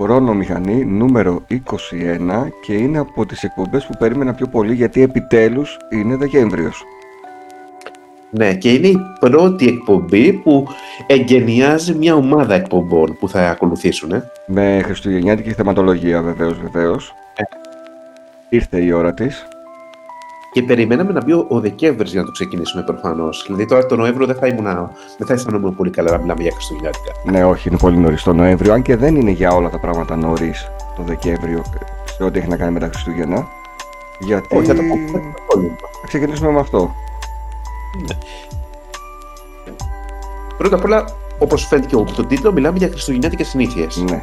[0.00, 5.76] Χρόνο μηχανή νούμερο 21 και είναι από τις εκπομπές που περίμενα πιο πολύ γιατί επιτέλους
[5.90, 6.84] είναι Δεκέμβριος.
[8.30, 10.66] Ναι, και είναι η πρώτη εκπομπή που
[11.06, 14.12] εγκαινιάζει μια ομάδα εκπομπών που θα ακολουθήσουν.
[14.12, 14.30] Ε.
[14.46, 17.14] Με χριστουγεννιάτικη θεματολογία βεβαίως, βεβαίως.
[17.36, 17.42] Ε.
[18.48, 19.46] Ήρθε η ώρα της.
[20.52, 23.42] Και περιμέναμε να μπει ο, ο Δεκέμβρης για να το ξεκινήσουμε προφανώς.
[23.46, 24.64] Δηλαδή τώρα το Νοέμβριο δεν θα, ήμουν,
[25.18, 27.12] δεν θα αισθανόμουν πολύ καλά να μιλάμε για Χριστουγεννιάτικα.
[27.24, 30.16] Ναι, όχι, είναι πολύ νωρίς το Νοέμβριο, αν και δεν είναι για όλα τα πράγματα
[30.16, 31.62] νωρίς το Δεκέμβριο
[32.16, 33.48] σε ό,τι έχει να κάνει με τα Χριστούγεννα.
[34.18, 34.56] Γιατί.
[34.56, 34.96] Όχι, θα το πω.
[36.00, 36.94] Θα ξεκινήσουμε με αυτό.
[38.08, 38.18] Ναι.
[40.56, 41.04] Πρώτα απ' όλα,
[41.38, 43.96] όπως φαίνεται και από τον τίτλο, μιλάμε για Χριστουγεννιάτικες συνήθειες.
[43.96, 44.22] Ναι.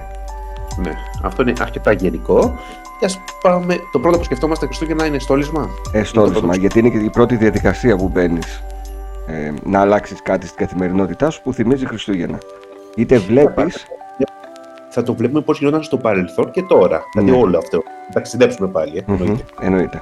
[0.84, 0.92] ναι.
[1.24, 2.60] Αυτό είναι αρκετά γενικό.
[3.00, 6.98] Και ας πάμε, το πρώτο που σκεφτόμαστε Χριστούγεννα είναι στόλισμα; Ε, στόλισμα, γιατί είναι και
[6.98, 8.64] η πρώτη διαδικασία που μπαίνεις
[9.28, 12.38] ε, να αλλάξεις κάτι στην καθημερινότητά σου που θυμίζει Χριστούγεννα.
[12.96, 13.72] Είτε βλέπει.
[14.90, 17.04] Θα το βλέπουμε πώς γινόταν στο παρελθόν και τώρα.
[17.14, 17.38] Δηλαδή ναι.
[17.38, 17.84] όλο αυτό.
[18.08, 18.98] Θα ταξιδέψουμε πάλι.
[18.98, 19.44] Ε, εννοείται.
[19.62, 20.02] εννοείται.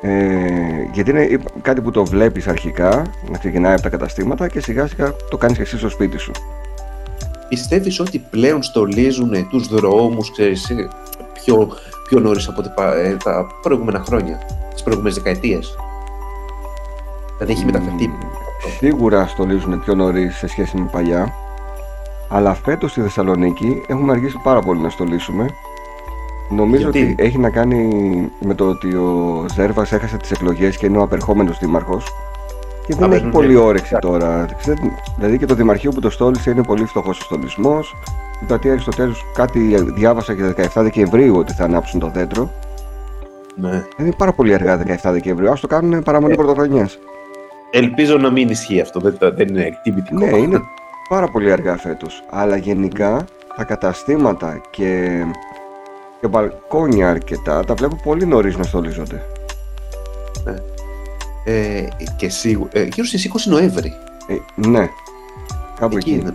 [0.00, 4.86] Ε, γιατί είναι κάτι που το βλέπεις αρχικά να ξεκινάει από τα καταστήματα και σιγά
[4.86, 6.30] σιγά το κάνεις και εσύ στο σπίτι σου.
[7.48, 10.30] Πιστεύεις ότι πλέον στολίζουν τους δρόμους,
[11.32, 11.68] πιο
[12.06, 12.62] πιο νωρίς από
[12.96, 14.38] ε, τα προηγούμενα χρόνια,
[14.72, 15.76] τις προηγούμενες δεκαετίες.
[17.38, 18.10] Δηλαδή έχει μεταφερθεί.
[18.78, 21.32] Σίγουρα στολίζουν πιο νωρίς σε σχέση με παλιά.
[22.28, 25.46] Αλλά φέτος στη Θεσσαλονίκη έχουμε αργήσει πάρα πολύ να στολίσουμε.
[26.50, 27.88] Νομίζω ότι έχει να κάνει
[28.40, 32.06] με το ότι ο Ζέρβας έχασε τις εκλογές και είναι ο απερχόμενος δήμαρχος.
[32.86, 34.46] Και δεν έχει πολύ όρεξη τώρα.
[35.16, 37.94] Δηλαδή και το Δημαρχείο που το στόλισε είναι πολύ φτωχός ο στολισμός.
[38.42, 42.50] Η πλατεία Αριστοτέλους κάτι διάβασα και 17 Δεκεμβρίου ότι θα ανάψουν το δέντρο.
[43.56, 43.84] Ναι.
[43.98, 45.50] Είναι πάρα πολύ αργά 17 Δεκεμβρίου.
[45.50, 46.98] Α το κάνουν παραμονή ε, πρωτοχρονιάς.
[47.70, 49.00] Ελπίζω να μην ισχύει αυτό.
[49.00, 50.24] Δεν, δεν είναι τιμητικό.
[50.24, 50.60] Ναι, είναι
[51.08, 52.24] πάρα πολύ αργά φέτος.
[52.30, 53.24] Αλλά γενικά
[53.56, 55.22] τα καταστήματα και,
[56.20, 59.22] και μπαλκόνια αρκετά τα βλέπω πολύ νωρίς να στολίζονται.
[60.44, 60.54] Ναι.
[61.44, 62.70] Ε, και σίγουρα.
[62.72, 63.92] Ε, γύρω στις 20 Νοέμβρη.
[64.26, 64.88] Ε, ναι.
[65.80, 66.10] Κάπου εκεί.
[66.10, 66.30] εκεί.
[66.30, 66.32] Και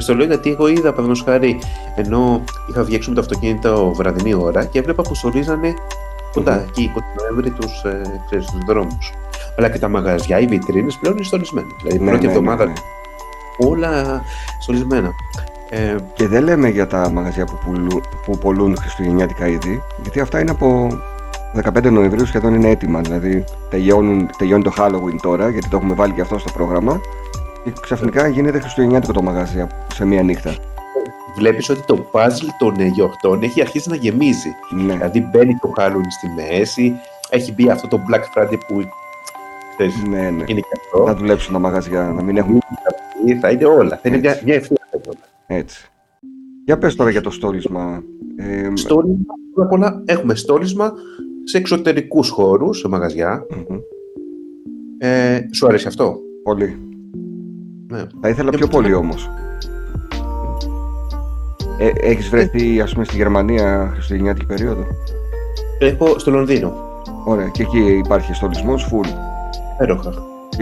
[0.00, 1.58] στο λέω γιατί εγώ είδα, παραδείγματος χάρη,
[1.96, 5.74] ενώ είχα βγει έξω με το αυτοκίνητο βραδινή ώρα και έβλεπα που στολίζανε
[6.32, 6.68] κοντά mm-hmm.
[6.68, 9.12] εκεί, 20 Νοέμβρη, τους ε, δρόμους.
[9.58, 11.66] Αλλά και τα μαγαζιά, οι βιτρίνες πλέον είναι στολισμένα.
[11.82, 13.68] Δηλαδή, ναι, πρώτη ναι, εβδομάδα ναι, ναι.
[13.68, 14.22] όλα
[14.60, 15.10] στολισμένα.
[15.70, 20.40] Ε, και δεν λέμε για τα μαγαζιά που, πουλού, που πολλούν χριστουγεννιάτικα είδη, γιατί αυτά
[20.40, 20.88] είναι από
[21.62, 23.00] 15 Νοεμβρίου σχεδόν είναι έτοιμα.
[23.00, 27.00] Δηλαδή τελειώνουν, τελειώνει το Halloween τώρα, γιατί το έχουμε βάλει και αυτό στο πρόγραμμα.
[27.66, 30.54] Και ξαφνικά γίνεται Χριστουγεννιάτικο το μαγαζί σε μία νύχτα.
[31.36, 34.54] Βλέπεις ότι το puzzle των γιορτών έχει αρχίσει να γεμίζει.
[34.70, 34.92] Ναι.
[34.92, 36.94] Δηλαδή μπαίνει το Halloween στη μέση,
[37.30, 38.82] έχει μπει αυτό το Black Friday που
[39.76, 40.44] θες, ναι, ναι.
[40.46, 41.04] είναι και αυτό.
[41.04, 42.58] Να δουλέψουν τα μαγαζιά, να μην έχουν...
[43.40, 44.76] Θα είναι όλα, θα είναι μια, μια ευθεία
[45.46, 45.90] Έτσι.
[46.64, 48.02] Για πες τώρα για το στόλισμα.
[48.36, 50.92] Ε, στόλισμα, πρώτα απ' όλα έχουμε στόλισμα
[51.44, 53.46] σε εξωτερικούς χώρους, σε μαγαζιά.
[53.50, 53.80] Mm-hmm.
[54.98, 56.95] Ε, σου αρέσει αυτό; Πολύ.
[57.88, 58.02] Ναι.
[58.20, 59.30] Θα ήθελα πιο πολύ όμως.
[61.78, 64.86] Ε, έχεις βρεθεί ας πούμε στη Γερμανία χριστουγεννιάτικη περίοδο;
[65.78, 66.74] Έχω στο Λονδίνο.
[67.24, 67.48] Ωραία.
[67.48, 69.08] Και εκεί υπάρχει στολισμός full.
[69.78, 70.12] Έροχα.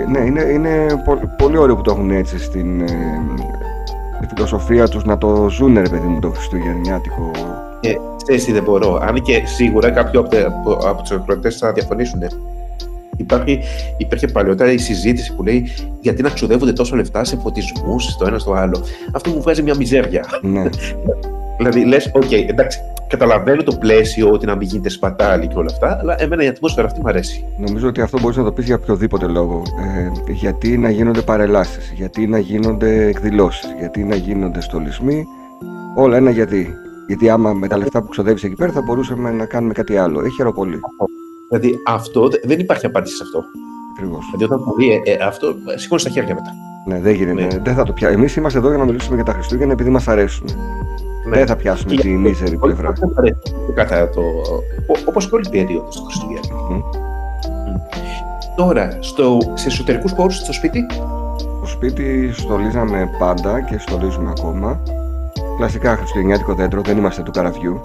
[0.08, 3.20] ναι, είναι, είναι πολύ, πολύ ωραίο που το έχουν έτσι στην ε,
[4.34, 7.30] φιλοσοφία τους να το ζουν ρε παιδί μου το χριστουγεννιάτικο.
[7.80, 7.94] Ε,
[8.26, 8.98] εσύ δεν μπορώ.
[9.02, 12.20] Αν και σίγουρα κάποιοι από, από, από τους εκπληκτέ θα διαφωνήσουν.
[13.16, 13.60] Υπάρχει,
[13.96, 15.68] υπήρχε παλιότερα η συζήτηση που λέει
[16.00, 18.84] γιατί να ξοδεύονται τόσο λεφτά σε φωτισμούς στο ένα στο άλλο.
[19.12, 20.24] Αυτό μου βγάζει μια μιζέρια.
[20.42, 20.62] Ναι.
[21.58, 25.70] δηλαδή λες, OK, okay, εντάξει, καταλαβαίνω το πλαίσιο ότι να μην γίνεται σπατάλη και όλα
[25.72, 27.44] αυτά, αλλά εμένα η ατμόσφαιρα αυτή μου αρέσει.
[27.58, 29.62] Νομίζω ότι αυτό μπορείς να το πεις για οποιοδήποτε λόγο.
[30.26, 35.26] Ε, γιατί να γίνονται παρελάσεις, γιατί να γίνονται εκδηλώσεις, γιατί να γίνονται στολισμοί.
[35.96, 36.74] Όλα ένα γιατί.
[37.06, 40.20] Γιατί άμα με τα λεφτά που ξοδεύεις εκεί πέρα θα μπορούσαμε να κάνουμε κάτι άλλο.
[40.24, 40.80] Έχει πολύ.
[41.58, 43.44] Δηλαδή αυτό δεν υπάρχει απάντηση σε αυτό.
[43.92, 44.24] Ακριβώς.
[44.32, 46.52] Δηλαδή όταν μου πει ε, αυτό, σηκώνει τα χέρια μετά.
[46.86, 47.42] Ναι, δεν γίνεται.
[47.42, 47.62] Ναι.
[47.62, 48.08] Δεν θα το πια...
[48.08, 50.46] Εμείς είμαστε εδώ για να μιλήσουμε για τα Χριστούγεννα επειδή μας αρέσουν.
[51.28, 51.36] Ναι.
[51.36, 52.92] Δεν θα πιάσουμε τη μίζερη πλευρά.
[53.74, 54.22] Κατά το...
[55.04, 56.42] Όπως και όλη η περίοδο του Χριστούγεννα.
[56.70, 56.82] Mm.
[58.56, 59.38] Τώρα, στο...
[59.54, 60.86] σε εσωτερικούς χώρους, στο σπίτι;
[61.36, 64.82] Στο σπίτι στολίζαμε πάντα και στολίζουμε ακόμα.
[65.56, 67.80] Κλασικά χριστουγεννιάτικο δέντρο, δεν είμαστε του καραβιού.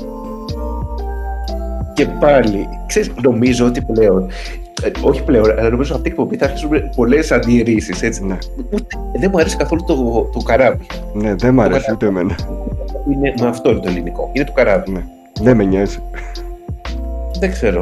[1.99, 4.29] Και πάλι, ξέρεις, νομίζω ότι πλέον,
[4.83, 8.01] ε, όχι πλέον, αλλά νομίζω αυτή η εκπομπή θα αρχίσουν πολλές αντιρρήσεις.
[8.01, 8.25] Έτσι.
[8.25, 8.37] Ναι.
[9.19, 10.85] δεν μου αρέσει καθόλου το, το καράβι.
[11.13, 12.35] Ναι, δεν μου αρέσει ούτε εμένα.
[13.11, 14.29] Είναι, με αυτό είναι το ελληνικό.
[14.33, 14.91] Είναι το καράβι.
[14.91, 15.03] Ναι.
[15.41, 15.99] Δεν με νοιάζει.
[17.39, 17.81] Δεν ξέρω.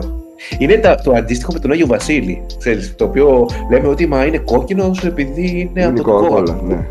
[0.58, 2.42] Είναι τα, το αντίστοιχο με τον Άγιο Βασίλη.
[2.58, 6.62] Ξέρεις, το οποίο λέμε ότι μα είναι κόκκινος επειδή είναι, είναι από το κόκκινο.
[6.62, 6.86] Ναι.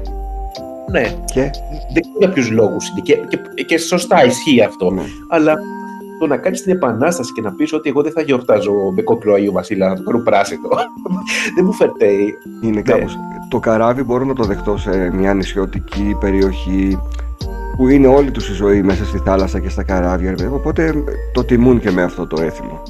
[0.90, 1.06] ναι.
[1.24, 1.50] Και...
[1.92, 3.00] Δεν ξέρω για ποιους λόγους είναι.
[3.02, 4.90] Και, και, και, σωστά ισχύει αυτό.
[4.90, 5.02] Ναι.
[5.28, 5.58] Αλλά
[6.18, 9.34] το να κάνεις την επανάσταση και να πεις ότι εγώ δεν θα γιορτάζω με κόκκινο
[9.34, 10.68] Αγίου Βασίλα, θα το κάνω πράσινο.
[11.56, 12.34] δεν μου φερτέει.
[12.60, 12.82] Είναι ναι.
[12.82, 13.16] κάπως.
[13.48, 16.98] Το καράβι μπορώ να το δεχτώ σε μια νησιωτική περιοχή
[17.76, 20.34] που είναι όλη τους η ζωή μέσα στη θάλασσα και στα καράβια.
[20.52, 22.82] Οπότε το τιμούν και με αυτό το έθιμο.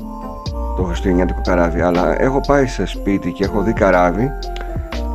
[0.76, 1.80] Το χριστουγεννιάτικο καράβι.
[1.80, 4.30] Αλλά έχω πάει σε σπίτι και έχω δει καράβι.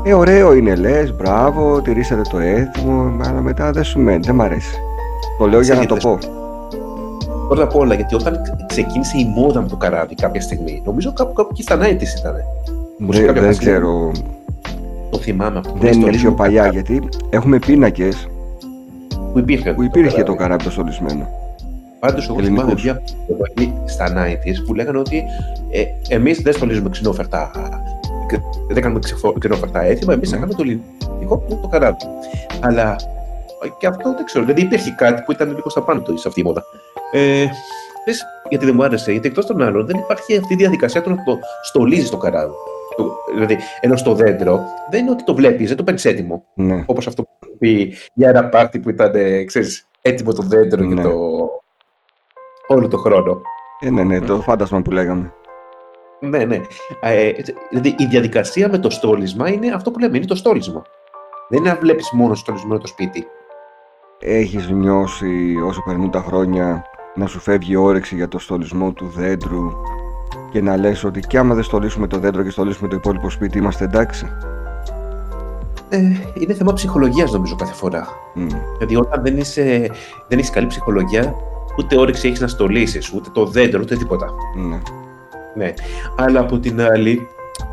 [0.04, 4.42] Ε, ωραίο είναι, λες, μπράβο, τηρήσατε το έθιμο, αλλά μετά δεν σου μένει, δεν μ'
[4.42, 4.76] αρέσει.
[5.38, 6.20] Το λέω για να το πω.
[7.52, 11.34] Πρώτα απ' όλα, γιατί όταν ξεκίνησε η μόδα με το καράβι κάποια στιγμή, νομίζω κάπου,
[11.34, 11.80] κάπου εκεί στα 90
[12.20, 12.36] ήταν.
[12.98, 14.12] Δεν, δεν ξέρω.
[15.12, 15.74] Το θυμάμαι αυτό.
[15.80, 18.28] Δεν είναι πιο παλιά, γιατί έχουμε πίνακες
[19.34, 21.28] που υπήρχε, που υπήρχε το, το καράβι το στολισμένο.
[22.00, 23.02] Πάντως, εγώ θυμάμαι μια
[23.86, 25.24] στα 90 που λέγανε ότι
[25.72, 27.52] ε, εμείς δεν στολίζουμε ξινόφερτα.
[28.70, 29.00] Δεν κάνουμε
[29.40, 31.98] ξινόφερτα έθιμα, εμείς θα κάνουμε το ελληνικό που είναι το καράβι.
[32.60, 32.96] Αλλά
[33.80, 34.46] και αυτό δεν ξέρω.
[34.46, 36.64] Δηλαδή υπήρχε κάτι που ήταν λίγο στα πάνω του σε αυτή η μόδα.
[37.12, 37.46] Ε,
[38.06, 41.10] πες, γιατί δεν μου άρεσε, γιατί εκτός των άλλων δεν υπάρχει αυτή η διαδικασία του
[41.10, 42.54] να το στολίζεις το καράβι.
[42.96, 46.44] Το, δηλαδή, ενώ στο δέντρο δεν είναι ότι το βλέπεις, δεν το παίρνεις έτοιμο.
[46.54, 46.84] Ναι.
[46.86, 49.12] Όπως αυτό που πει για ένα πάρτι που ήταν
[49.46, 50.94] ξέρεις, έτοιμο το δέντρο ναι.
[50.94, 51.20] για το,
[52.68, 53.42] όλο το χρόνο.
[53.80, 55.34] Ε, ναι, ναι, το φάντασμα που λέγαμε.
[56.20, 56.62] Ναι, ναι.
[57.02, 57.32] Ε,
[57.70, 60.82] δηλαδή η διαδικασία με το στόλισμα είναι αυτό που λέμε, είναι το στόλισμα.
[61.50, 63.28] Δεν είναι να βλέπεις μόνο στολισμένο το σπίτι.
[64.20, 66.86] Έχεις νιώσει όσο περνούν τα χρόνια
[67.16, 69.72] να σου φεύγει όρεξη για το στολισμό του δέντρου
[70.52, 73.58] και να λες ότι κι άμα δεν στολίσουμε το δέντρο και στολίσουμε το υπόλοιπο σπίτι
[73.58, 74.28] είμαστε εντάξει.
[75.90, 75.98] Ε,
[76.34, 78.08] είναι θέμα ψυχολογίας νομίζω κάθε φορά.
[78.36, 78.48] Mm.
[78.78, 79.92] Δηλαδή όταν δεν, είσαι,
[80.28, 81.36] δεν έχεις καλή ψυχολογία
[81.78, 84.28] ούτε όρεξη έχεις να στολίσεις, ούτε το δέντρο, ούτε τίποτα.
[84.28, 84.82] Mm.
[85.56, 85.74] Ναι.
[86.18, 87.28] Αλλά από την άλλη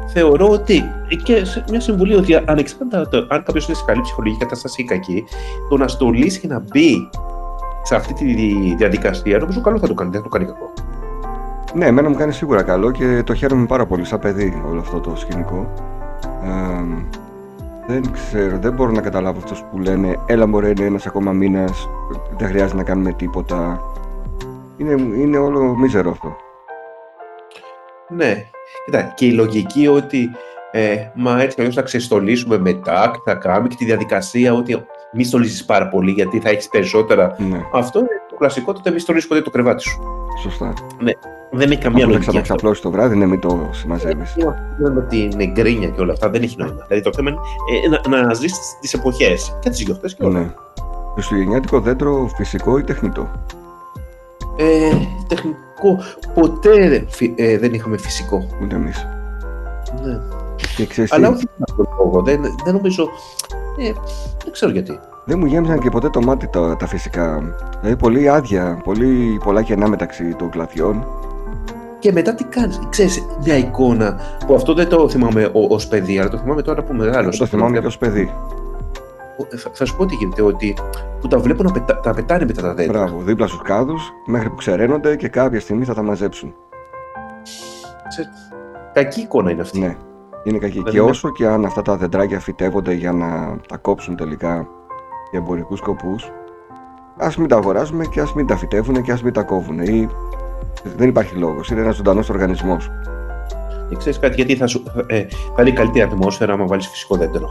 [0.06, 0.84] θεωρώ ότι
[1.23, 5.25] και σε μια συμβουλή ότι ανεξάρτητα αν κάποιος είναι σε καλή ψυχολογική κατάσταση ή κακή,
[5.69, 7.11] το να στολίσει και να μπει
[7.88, 8.25] σε αυτή τη
[8.75, 10.73] διαδικασία νομίζω καλό θα το κάνει, δεν θα το κάνει κακό.
[11.75, 15.00] Ναι, εμένα μου κάνει σίγουρα καλό και το χαίρομαι πάρα πολύ σαν παιδί όλο αυτό
[15.00, 15.73] το σκηνικό.
[16.44, 16.82] Ε,
[17.87, 21.88] δεν ξέρω, δεν μπορώ να καταλάβω αυτούς που λένε έλα μωρέ είναι ένας ακόμα μήνας,
[22.38, 23.81] δεν χρειάζεται να κάνουμε τίποτα.
[24.76, 26.37] Είναι, είναι όλο μίζερο αυτό.
[28.08, 28.44] Ναι,
[28.84, 30.31] Κοίτα, και η λογική ότι
[30.70, 35.25] ε, μα έτσι κι να ξεστολίσουμε μετά και θα κάνουμε και τη διαδικασία ότι μη
[35.25, 37.37] στολίζεις πάρα πολύ γιατί θα έχεις περισσότερα.
[37.38, 37.60] Ναι.
[37.72, 40.00] Αυτό είναι το κλασικό, τότε μη στολίζει ποτέ το κρεβάτι σου.
[40.43, 40.72] Σωστά.
[41.00, 41.12] Ναι.
[41.50, 42.25] Δεν έχει καμία λογική.
[42.25, 44.34] Θα το ξαπλώσει το βράδυ, ναι, μην το συμμαζεύεις.
[44.78, 46.84] Δεν με την γκρίνια και όλα αυτά δεν έχει νόημα.
[46.87, 50.40] Δηλαδή το θέμα είναι ε, να, να ζεις τις εποχές και τις γιορτές και όλα.
[50.40, 50.55] Ναι.
[51.12, 53.31] Χριστουγεννιάτικο δέντρο φυσικό ή τεχνητό;
[54.56, 54.90] Ε,
[55.26, 56.02] τεχνικό.
[56.34, 57.06] Ποτέ
[57.37, 58.46] ε, δεν είχαμε φυσικό.
[58.62, 59.06] Ούτε εμείς.
[60.05, 60.20] Ναι.
[60.76, 62.22] Και ξέρεις Αλλά όχι με αυτόν τον λόγο.
[62.22, 63.08] Δεν, δεν νομίζω.
[63.79, 63.93] Ε,
[64.45, 64.99] δεν ξέρω γιατί.
[65.25, 67.43] Δεν μου γέμισαν και ποτέ το μάτι τα, τα φυσικά.
[67.81, 71.07] Δηλαδή πολύ άδεια, πολύ, πολλά κενά μεταξύ των κλαθιών.
[71.99, 76.31] Και μετά τι κάνεις, ξέρεις μια εικόνα που αυτό δεν το θυμάμαι ως παιδί, αλλά
[76.31, 77.39] το θυμάμαι τώρα που μεγάλος.
[77.39, 78.33] Το θυμάμαι και ως παιδί
[79.73, 80.77] θα σου πω τι γίνεται, ότι
[81.21, 82.99] που τα βλέπω να πετα, τα πετάνε μετά τα δέντρα.
[82.99, 86.55] Μπράβο, δίπλα στους κάδους μέχρι που ξεραίνονται και κάποια στιγμή θα τα μαζέψουν.
[88.09, 88.31] Σε...
[88.93, 89.79] Κακή εικόνα είναι αυτή.
[89.79, 89.97] Ναι,
[90.44, 90.82] είναι κακή.
[90.82, 94.69] και όσο και αν αυτά τα δεντράκια φυτεύονται για να τα κόψουν τελικά
[95.31, 96.32] για εμπορικούς σκοπούς,
[97.17, 99.79] ας μην τα αγοράζουμε και ας μην τα φυτεύουν και ας μην τα κόβουν.
[99.79, 100.08] Ή...
[100.96, 101.70] Δεν υπάρχει λόγος.
[101.70, 102.91] Είναι ένας ζωντανός οργανισμός.
[103.89, 107.48] Και ξέρεις κάτι, γιατί θα, σου, ε, θα είναι καλύτερη ατμόσφαιρα άμα βάλεις φυσικό δέντρο.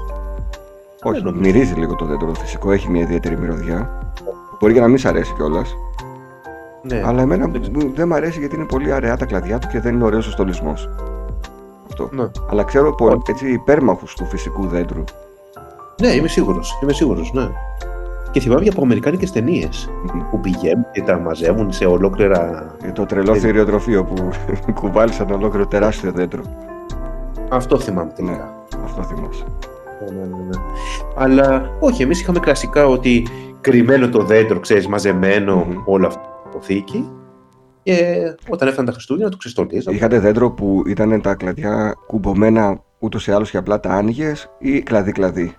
[1.04, 1.42] Όχι, νομίζω.
[1.42, 4.12] μυρίζει λίγο το δέντρο το φυσικό, έχει μια ιδιαίτερη μυρωδιά.
[4.60, 5.76] Μπορεί και να μην σ' αρέσει κιόλας.
[6.82, 9.80] Ναι, αλλά εμένα δεν, δεν μ' αρέσει γιατί είναι πολύ αραιά τα κλαδιά του και
[9.80, 10.90] δεν είναι ωραίος ο στολισμός.
[11.90, 12.10] Αυτό.
[12.12, 12.28] Ναι.
[12.50, 15.04] Αλλά ξέρω πολύ, έτσι υπέρμαχου του φυσικού δέντρου.
[16.02, 16.80] Ναι, είμαι σίγουρος.
[16.84, 17.50] Είμαι σίγουρος, ναι.
[18.32, 20.22] Και θυμάμαι από αμερικάνικες ταινίες mm-hmm.
[20.32, 22.72] που πηγαίνουν και τα μαζεύουν σε ολόκληρα.
[22.82, 23.38] Και το τρελό ε...
[23.38, 24.30] θηριοτροφείο που
[24.82, 26.42] κουβάλισαν ολόκληρο τεράστιο δέντρο.
[27.50, 28.66] Αυτό θυμάμαι τελικά.
[28.78, 29.44] Ναι, αυτό θυμάσαι.
[30.10, 30.58] Ναι, ναι, ναι.
[31.16, 33.28] Αλλά όχι, εμείς είχαμε κλασικά ότι
[33.62, 35.84] κρυμμένο το δέντρο, ξέρεις, μαζεμένο mm-hmm.
[35.86, 37.10] όλο αυτό το αποθήκη.
[37.88, 39.98] Και όταν έφτανε τα Χριστούγεννα, το ξεστολίζαμε.
[39.98, 44.82] Είχατε δέντρο που ήταν τα κλαδιά κουμπωμένα ούτως ή άλλως και απλά τα άνοιγες ή
[44.82, 45.56] κλαδί-κλαδί.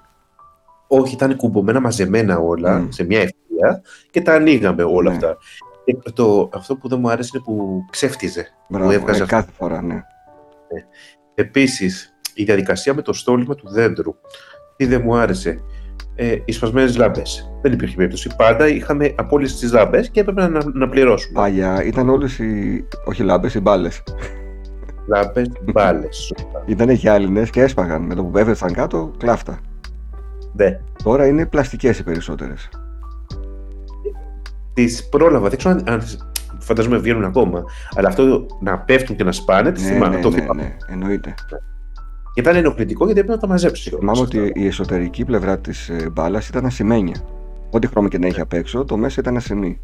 [0.87, 5.17] Όχι, ήταν κουμπωμένα μαζεμένα όλα σε μια ευθεία και τα ανοίγαμε όλα ναι.
[5.17, 5.37] αυτά.
[5.85, 8.49] Και το, αυτό που δεν μου άρεσε είναι που ξέφτιζε.
[8.69, 9.95] Μπράβο, που έβγαζε ε, κάθε φορά, ναι.
[9.95, 10.03] ναι.
[11.35, 14.15] Επίσης, η διαδικασία με το στόλισμα του δέντρου.
[14.77, 15.61] Τι δεν μου άρεσε.
[16.21, 17.53] Ε, οι σπασμένες λάμπες.
[17.63, 18.31] Δεν υπήρχε περίπτωση.
[18.37, 21.41] Πάντα είχαμε απόλυση τι λάμπες και έπρεπε να, να πληρώσουμε.
[21.41, 22.85] Παλιά ήταν όλες οι.
[23.05, 24.03] Όχι λάμπες, οι μπάλες.
[25.07, 26.35] Λάμπες, μπάλες.
[26.67, 28.03] ήταν γυάλινε και έσπαγαν.
[28.03, 29.59] Με το που έβεσαν κάτω, κλάφτα.
[30.53, 30.81] Ναι.
[31.03, 32.69] Τώρα είναι πλαστικές οι περισσότερες.
[34.73, 36.03] Τις πρόλαβα, δεν ξέρω αν, αν
[36.59, 37.65] φαντάζομαι βγαίνουν ακόμα.
[37.95, 40.17] Αλλά αυτό να πέφτουν και να σπάνε, τις ναι, θυμάμαι.
[40.17, 40.63] ναι, το ναι, θυμάμαι.
[40.63, 41.35] ναι, εννοείται.
[42.39, 43.95] Και ήταν ενοχλητικό γιατί έπρεπε να τα μαζέψεις.
[43.99, 47.15] Θυμάμαι ότι η εσωτερική πλευρά της ε, μπάλας ήταν ασημένια.
[47.71, 49.81] Ό,τι χρώμα και να έχει απ' έξω, το μέσα ήταν ασημή.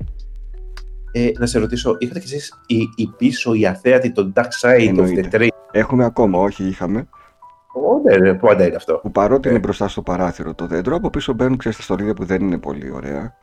[1.12, 4.78] Ε, να σε ρωτήσω, είχατε κι εσείς η, η πίσω, η αθέατη, το dark side
[4.78, 5.28] of the Εννοείται.
[5.32, 5.48] tree.
[5.70, 7.08] Έχουμε ακόμα, όχι είχαμε,
[7.74, 8.94] Ω, ναι, ναι, πάντα είναι αυτό.
[9.02, 9.50] που παρότι Ε.
[9.50, 12.58] είναι μπροστά στο παράθυρο το δέντρο, από πίσω μπαίνουν ξέρεις, τα στολίδια που δεν είναι
[12.58, 13.36] πολύ ωραία.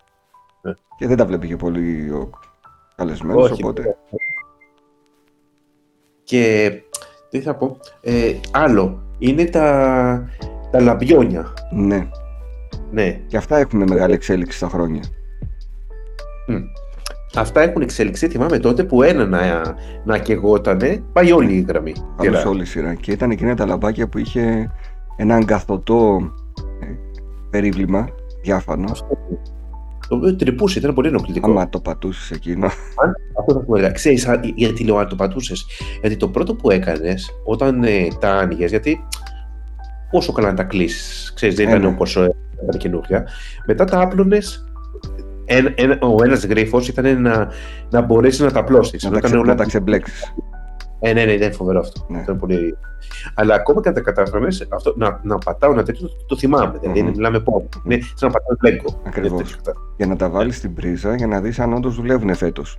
[0.61, 0.71] Ε.
[0.97, 2.29] Και δεν τα βλέπει και πολύ ο
[2.95, 3.81] καλεσμένος, Όχι, οπότε...
[3.81, 3.91] ναι.
[6.23, 6.71] Και
[7.31, 10.29] τι θα πω, ε, άλλο, είναι τα,
[10.71, 11.53] τα λαμπιόνια.
[11.71, 12.07] Ναι,
[12.91, 15.01] Ναι, και αυτά έχουν μεγάλη εξέλιξη στα χρόνια.
[16.47, 16.55] Μμ.
[17.35, 18.27] Αυτά έχουν εξελιχθεί.
[18.27, 19.61] Θυμάμαι τότε που ένα να,
[20.05, 21.91] να κεγότανε, πάει όλη η γραμμή.
[21.91, 22.39] Πάνω Σειρά.
[22.39, 22.93] σε όλη η σειρά.
[22.93, 24.71] Και ήταν εκείνα τα λαμπάκια που είχε
[25.15, 26.31] ένα αγκαθωτό
[26.81, 26.85] ε,
[27.49, 28.09] περίβλημα,
[28.41, 28.91] διάφανο.
[30.11, 31.49] Το οποίο τρυπούσε, ήταν πολύ ενοχλητικό.
[31.49, 32.65] Άμα το πατούσες εκείνο.
[33.39, 33.75] Αυτό θα πω.
[33.75, 33.91] έλεγα.
[33.91, 35.65] Ξέρεις α, γιατί λέω αν το πατούσες.
[36.01, 38.99] Γιατί το πρώτο που έκανες όταν ε, τα άνοιγες, γιατί
[40.11, 41.87] πόσο καλά να τα κλείσεις, ξέρεις, δεν Ε, ήταν ναι.
[41.87, 42.13] όπως
[42.71, 43.27] τα καινούργια.
[43.65, 44.65] Μετά τα άπλωνες.
[45.45, 47.51] Ένα, ένα, ο ένας γρίφος ήταν να,
[47.89, 49.03] να μπορέσεις να τα απλώσεις.
[49.03, 50.33] να, τα ξε, να τα ξεμπλέξεις.
[51.03, 52.05] Ε, ναι, ναι, ήταν φοβερό αυτό.
[52.09, 52.19] Ναι.
[52.19, 52.77] Ήταν πολύ...
[53.33, 56.77] Αλλά ακόμα και αν τα κατάφεραμε, αυτό να, να πατάω ένα τέτοιο το, το θυμάμαι.
[56.81, 57.09] Δηλαδή, Μμμ.
[57.09, 57.67] μιλάμε πόδι.
[57.85, 59.01] Είναι σαν να πατάω λέγκο.
[59.03, 59.31] Ακριβώς.
[59.31, 62.35] Είναι τέτοιο κατα- Για να τα βάλεις στην πρίζα για να δεις αν όντως δουλεύουν
[62.35, 62.77] φέτος.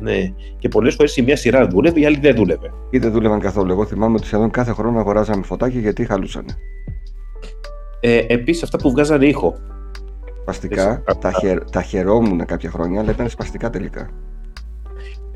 [0.00, 0.32] Ναι.
[0.58, 2.72] Και πολλές φορές η μία σειρά δούλευε, η άλλη δεν δούλευε.
[2.90, 3.70] Ή δεν δούλευαν καθόλου.
[3.72, 6.54] Εγώ θυμάμαι ότι σχεδόν κάθε χρόνο αγοράζαμε φωτάκια γιατί χαλούσανε.
[8.00, 9.54] Ε, Επίσης, αυτά που βγάζανε ήχο.
[10.40, 14.08] Σπαστικά, Εσύ- τα, χαιρ, τα χαιρόμουν κάποια χρόνια, αλλά ήταν σπαστικά τελικά.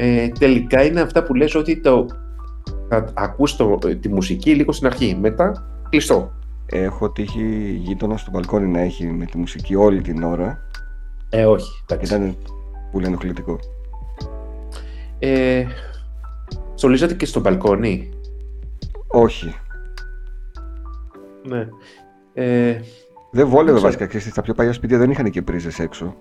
[0.05, 2.07] Ε, τελικά είναι αυτά που λες ότι το,
[2.89, 5.17] θα ακούς το, τη μουσική λίγο στην αρχή.
[5.21, 6.33] Μετά κλειστό.
[6.67, 10.59] Έχω τύχει γείτονας στο μπαλκόνι να έχει με τη μουσική όλη την ώρα
[11.31, 11.83] Ε, όχι.
[11.87, 12.15] και Εντάξει.
[12.15, 12.37] ήταν
[12.93, 13.59] πολύ ενοχλητικό.
[15.19, 15.65] Ε,
[16.75, 18.11] στολίζατε και στο μπαλκόνι;
[19.07, 19.55] Όχι.
[21.49, 21.69] Ναι.
[22.35, 22.81] Ε,
[23.31, 23.81] Δεν βόλευε ξέρω.
[23.81, 24.07] βασικά.
[24.07, 26.17] Ξέρεις, στα πιο παλιά σπίτια δεν είχαν και πρίζες έξω.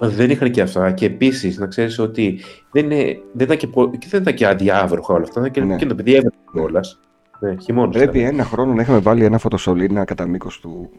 [0.00, 0.90] Δεν είχαν και αυτά.
[0.90, 4.46] Και επίσης να ξέρεις ότι δεν, είναι, δεν, ήταν και, πο- και δεν ήταν και
[4.46, 5.40] αδιάβροχα όλα αυτά.
[5.40, 5.76] Ήταν και, Ναι.
[5.76, 7.00] και το παιδί έβρεχε κιόλας.
[7.40, 7.90] Ναι, χειμώνα.
[7.90, 10.90] Πρέπει ένα χρόνο να είχαμε βάλει ένα φωτοσολίνα κατά μήκος του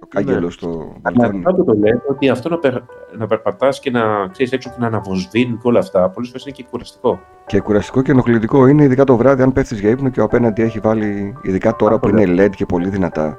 [0.00, 0.50] το κάγκελος Ναι.
[0.50, 1.38] στο Αλλά μπαλκόνι.
[1.46, 2.74] αυτά που το λένε ότι αυτό να, περ,
[3.18, 6.54] να περπατάς και να ξέρεις έξω και να αναβοσβήνει και όλα αυτά, πολλές φορές είναι
[6.56, 7.20] και κουραστικό.
[7.46, 10.62] Και κουραστικό και ενοχλητικό είναι ειδικά το βράδυ αν πέφτεις για ύπνο και ο απέναντι
[10.62, 13.38] έχει βάλει, ειδικά τώρα που Αυτό είναι LED και πολύ δυνατά.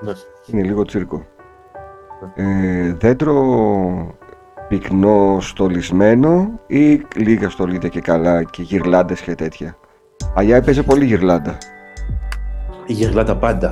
[0.00, 0.12] Ναι.
[0.46, 1.24] Είναι λίγο τσίρκο.
[2.34, 4.16] Ε, δέντρο
[4.68, 9.76] πυκνό στολισμένο ή λίγα στολίδια και καλά και γυρλάντες και τέτοια.
[10.34, 11.58] Παλιά έπαιζε πολύ γυρλάντα.
[12.86, 13.70] Η γυρλάντα πάντα.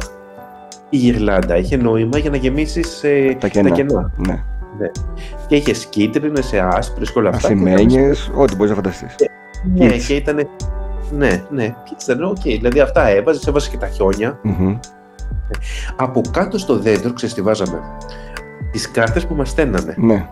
[0.91, 3.69] Η γυρλάντα είχε νόημα για να γεμίσεις ε, Τα κενά.
[3.69, 4.13] τα κενά.
[4.17, 4.43] Ναι.
[5.47, 7.49] Και είχες κίτρινες, άσπρες και όλα αυτά.
[7.49, 9.15] και Ασημένιες, ό,τι μπορείς να φανταστείς.
[9.75, 10.01] Ναι, Kids.
[10.07, 10.49] και ήταν.
[11.17, 12.41] Ναι, ναι, και ήταν οκ.
[12.43, 14.39] Δηλαδή αυτά έβαζες, έβαζες και τα χιόνια.
[14.43, 14.77] Μμμ.
[15.97, 17.79] Από κάτω στο δέντρο, ξέρεις τι βάζαμε.
[18.75, 19.95] Τις κάρτες που μας στέλνανε.
[19.99, 20.29] Ναι.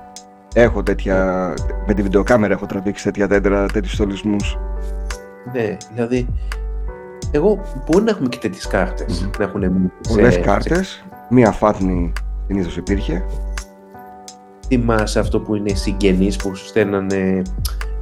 [0.54, 1.48] Έχω τέτοια,
[1.86, 4.58] με τη βιντεοκάμερα έχω τραβήξει τέτοια δέντρα, τέτοιους στολισμούς.
[5.52, 6.26] Ναι, δηλαδή.
[7.30, 9.20] Εγώ μπορεί να έχουμε και τέτοιες κάρτες.
[9.22, 9.30] Μμμ.
[9.38, 12.12] Να έχουν μείνει σε- Πολλές σε- κάρτες, μία φάτνη
[12.46, 13.24] συνήθως υπήρχε.
[14.66, 17.42] Θυμάσαι αυτό που είναι συγγενείς που σου στέλνανε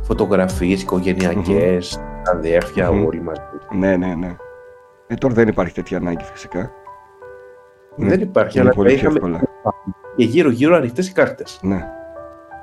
[0.03, 2.01] φωτογραφίες οικογενειακές,
[2.35, 3.05] αδέρφια, Μμμ.
[3.07, 3.41] όλοι μαζί.
[3.79, 4.37] Ναι, ναι, ναι.
[5.07, 6.71] Ε, τώρα δεν υπάρχει τέτοια ανάγκη φυσικά.
[7.97, 9.49] Είναι- Δεν υπάρχει, Είναι αλλά πολύ τα πιο είχαμε εύκολα.
[10.21, 11.59] Και γύρω-γύρω ανοιχτές οι κάρτες.
[11.62, 11.85] Ναι.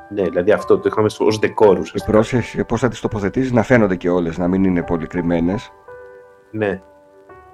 [0.10, 2.12] Ναι, δηλαδή αυτό το είχαμε ως δεκόρ Η ουσιαστικά.
[2.12, 5.72] πρόσθεση, πώς θα τις τοποθετήσεις να φαίνονται και όλες, να μην είναι πολύ κρυμμένες.
[6.52, 6.82] Ναι.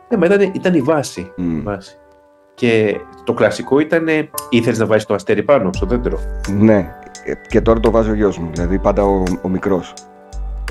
[0.10, 1.32] Ναι, μα ήταν, ήταν η βάση.
[1.38, 1.64] Μμ.
[1.64, 1.98] βάση.
[2.54, 4.08] Και το κλασικό ήταν,
[4.50, 6.20] ήθελες να βάζεις το αστέρι πάνω στο δέντρο.
[6.50, 6.96] Ναι.
[7.26, 9.94] Ε, Και τώρα το βάζει ο γιος μου, δηλαδή πάντα ο, ο μικρός.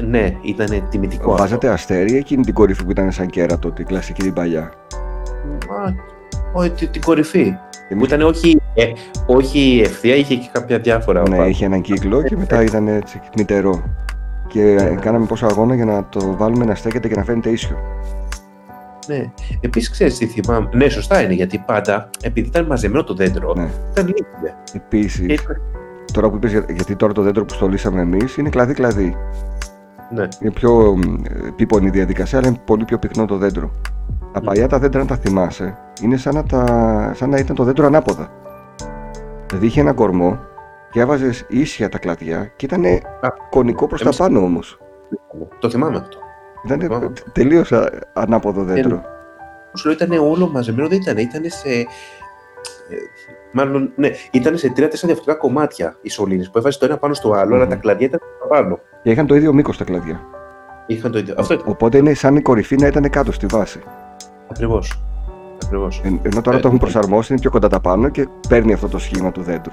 [0.03, 1.31] Ναι, ήταν τιμητικό.
[1.31, 1.43] αυτό.
[1.43, 4.73] Βάζατε αστέρι εκείνη την κορυφή που ήταν σαν κέρατο, την κλασική την παλιά.
[5.69, 5.97] Μα, όχι,
[6.77, 7.51] την, την κορυφή.
[7.51, 8.85] Που Εμείς- ήταν όχι, ε,
[9.27, 11.23] όχι ευθεία, είχε και κάποια διάφορα.
[11.29, 11.49] Ναι, πάνω.
[11.49, 13.83] είχε έναν κύκλο και μετά ήταν έτσι κνητερό.
[14.47, 17.77] Και ε, κάναμε πόσο αγώνα για να το βάλουμε να στέκεται και να φαίνεται ίσιο.
[19.07, 19.31] Ναι.
[19.61, 20.69] Επίσης, ξέρεις τι θυμάμαι.
[20.73, 23.69] Ναι, σωστά είναι γιατί πάντα, επειδή ήταν μαζεμένο το δέντρο, Ναι.
[23.93, 24.55] ήταν λίγε.
[24.73, 25.39] Επίσης, Και-
[26.13, 29.17] τώρα που είπες, για- γιατί τώρα το δέντρο που στολίσαμε εμείς είναι κλαδί-κλαδί.
[30.15, 30.29] Ναι.
[30.41, 30.99] Είναι πιο
[31.45, 33.71] ε, επίπονη η διαδικασία, αλλά είναι πολύ πιο πυκνό το δέντρο.
[34.33, 34.45] Τα Μμ.
[34.45, 36.65] παλιά τα δέντρα, αν τα θυμάσαι, είναι σαν να, τα...
[37.15, 38.29] σαν να ήταν το δέντρο ανάποδα.
[39.47, 40.39] Δηλαδή είχε ένα κορμό
[40.91, 42.85] και έβαζες ίσια τα κλαδιά και ήταν
[43.51, 44.79] κονικό προς τα εμείς- πάνω όμως.
[45.59, 46.19] Το θυμάμαι αυτό.
[46.65, 47.13] Ήταν Θυμάμαι.
[47.33, 47.73] τελείως
[48.13, 49.03] ανάποδο δέντρο.
[49.75, 51.69] Σου λέω ήταν όλο μαζεμένο, δεν ήταν, ήταν σε.
[51.69, 51.85] ε,
[53.53, 57.33] Μάλλον, ναι, ήταν σε τρία-τέσσερα διαφορετικά κομμάτια οι σωλήνες που έβαζες το ένα πάνω στο
[57.33, 57.71] άλλο, αλλά Μμμ.
[57.71, 58.79] τα κλαδιά ήταν πάνω.
[59.03, 60.21] Και είχαν το ίδιο μήκος τα κλαδιά.
[60.87, 61.35] Είχαν το ίδιο.
[61.39, 61.67] Αυτό ήταν.
[61.69, 63.81] Οπότε είναι σαν η κορυφή να ήταν κάτω στη βάση.
[64.53, 65.01] Ακριβώς.
[65.65, 66.01] Ακριβώς.
[66.05, 68.89] Εν- Ενώ τώρα Ε, το έχουν προσαρμόσει, είναι πιο κοντά τα πάνω και παίρνει αυτό
[68.89, 69.73] το σχήμα του δέντρου.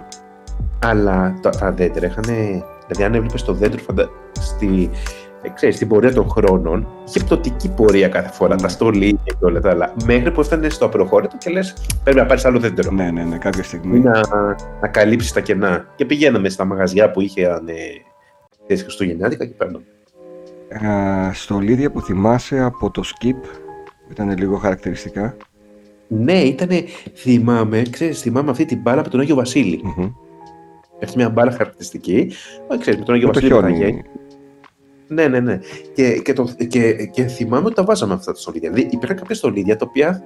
[0.86, 2.24] Αλλά τα, τα δέντρα είχαν.
[2.24, 4.10] Δηλαδή, αν έβλεπες το δέντρο φαντα...
[4.40, 4.90] στη,
[5.42, 8.56] ε, ξέρεις, στην πορεία των χρόνων, είχε πτωτική πορεία κάθε φορά.
[8.56, 8.62] Ναι.
[8.62, 9.94] Τα στολίδια και όλα τα άλλα.
[10.06, 12.92] Μέχρι που έφτανε στο απροχώρητο και λες: Πρέπει να πάρεις άλλο δέντρο.
[12.92, 13.98] Ναι, ναι, ναι, κάποια στιγμή.
[13.98, 14.22] Ή να,
[14.82, 15.86] να καλύψεις τα κενά.
[15.96, 17.62] Και πηγαίναμε στα μαγαζιά που είχε
[18.68, 19.84] ε, Χριστουγεννιάτικα και παίρναμε.
[20.88, 23.69] Α, στολίδια που θυμάσαι από το skip, που
[24.12, 25.38] ήταν λίγο χαρακτηριστικά.
[26.08, 26.70] Ναι, ήταν.
[27.16, 29.82] Θυμάμαι, ξέρεις, θυμάμαι αυτή την μπάλα με τον Άγιο Βασίλη.
[29.84, 30.12] Μμμ.
[31.04, 32.32] Αυτή μια μπάλα χαρακτηριστική.
[32.72, 33.88] Ε, Ξέρεις, με τον Άγιο Με το Βασίλη Παναγία.
[33.88, 34.04] χιόνι.
[35.08, 35.60] Ναι, ναι, ναι.
[35.94, 38.70] Και, και, το, και, και θυμάμαι ότι τα βάζαμε αυτά τα στολίδια.
[38.72, 40.24] Δηλαδή υπήρχαν κάποια στολίδια τα οποία.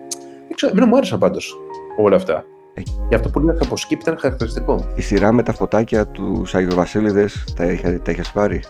[0.48, 1.58] Δεν ξέρω, εμένα μου άρεσαν πάντως
[1.98, 2.46] όλα αυτά.
[2.74, 2.82] Ε.
[3.10, 4.88] Και αυτό που λέγαμε από skip ήταν χαρακτηριστικό.
[4.96, 8.62] Η σειρά με τα φωτάκια του Αγιοβασίλειδες τα, είχε, τα είχες πάρει;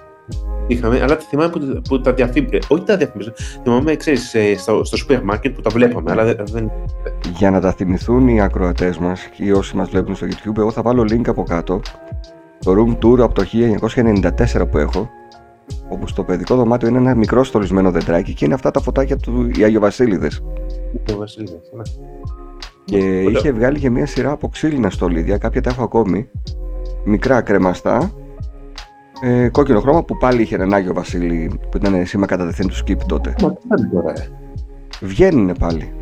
[0.68, 2.60] Είχαμε, αλλά τη θυμάμαι που, που τα διαφήμιζε.
[2.68, 3.34] Όχι τα διαφήμιζε.
[3.63, 6.12] Θυμάμαι, ξέρεις, στο, στο σούπερ μάρκετ που τα βλέπαμε.
[6.12, 6.46] Αλλά δεν.
[6.51, 6.72] δεν
[7.38, 10.82] Για να τα θυμηθούν οι ακροατές μας ή όσοι μας βλέπουν στο YouTube, εγώ θα
[10.82, 11.82] βάλω link από κάτω.
[12.60, 13.44] Το room tour από το
[14.58, 15.10] 1994 που έχω,
[15.89, 19.50] όπου στο παιδικό δωμάτιο είναι ένα μικρό στολισμένο δεντράκι και είναι αυτά τα φωτάκια του
[19.56, 20.44] οι Αγιοβασίλειδες.
[21.13, 21.82] ο Βασίλης, ναι.
[22.86, 23.30] Και Ωραία.
[23.30, 26.30] είχε βγάλει και μια σειρά από ξύλινα στολίδια, κάποια τα έχω ακόμη.
[27.03, 28.12] Μικρά κρεμαστά.
[29.22, 32.98] Ε, κόκκινο χρώμα που πάλι είχε έναν Άγιο Βασίλη που ήταν σήμα καταδεθέν του Skip
[33.08, 33.36] τότε.
[33.41, 34.27] Μα τι κάνει τώρα, ε;
[35.01, 35.93] Βγαίνουν πάλι.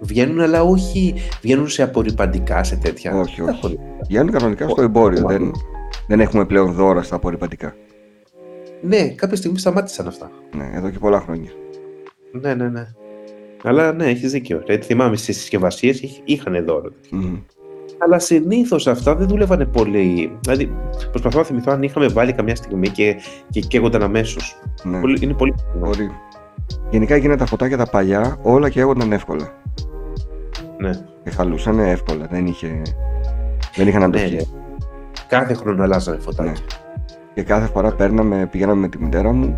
[0.00, 1.14] Βγαίνουν, αλλά όχι.
[1.42, 3.14] Βγαίνουν σε απορριπαντικά, σε τέτοια.
[3.20, 3.56] Όχι, Τα όχι.
[3.56, 5.26] απορρι- Βγαίνουν κανονικά στο εμπόριο.
[5.26, 5.50] Δεν,
[6.06, 7.74] δεν έχουμε πλέον δώρα στα απορριπαντικά.
[8.82, 10.30] Ναι, κάποια στιγμή σταμάτησαν αυτά.
[10.56, 11.50] Ναι, εδώ και πολλά χρόνια.
[12.32, 12.86] Ναι, ναι, ναι.
[13.62, 14.62] Αλλά ναι, έχεις δίκιο.
[14.66, 16.90] Δηλαδή, θυμάμαι στις συσκευασίες είχαν δώρο.
[17.10, 17.36] Μμμ.
[17.98, 20.36] Αλλά συνήθως αυτά δεν δούλευαν πολύ.
[20.40, 20.76] Δηλαδή,
[21.10, 23.16] προσπαθώ να θυμηθώ αν είχαμε βάλει καμιά στιγμή και,
[23.50, 24.56] και καίγονταν αμέσως.
[24.82, 25.86] Ναι, Είναι πολύ πιθανό.
[25.86, 26.10] μπορεί.
[26.90, 29.48] Γενικά εκείνα τα φωτάκια τα παλιά όλα και έγονταν εύκολα.
[30.78, 30.90] Ναι.
[31.24, 32.26] Και χαλούσαν εύκολα.
[32.30, 32.82] Δεν, είχε,
[33.76, 34.34] δεν είχαν Ναι, αντοχή.
[34.34, 34.42] ναι.
[35.28, 36.22] Κάθε χρόνο αλλάζανε Ναι.
[36.22, 36.54] φωτάκια.
[37.34, 39.56] Και κάθε φορά παίρναμε, πηγαίναμε με τη μητέρα μου,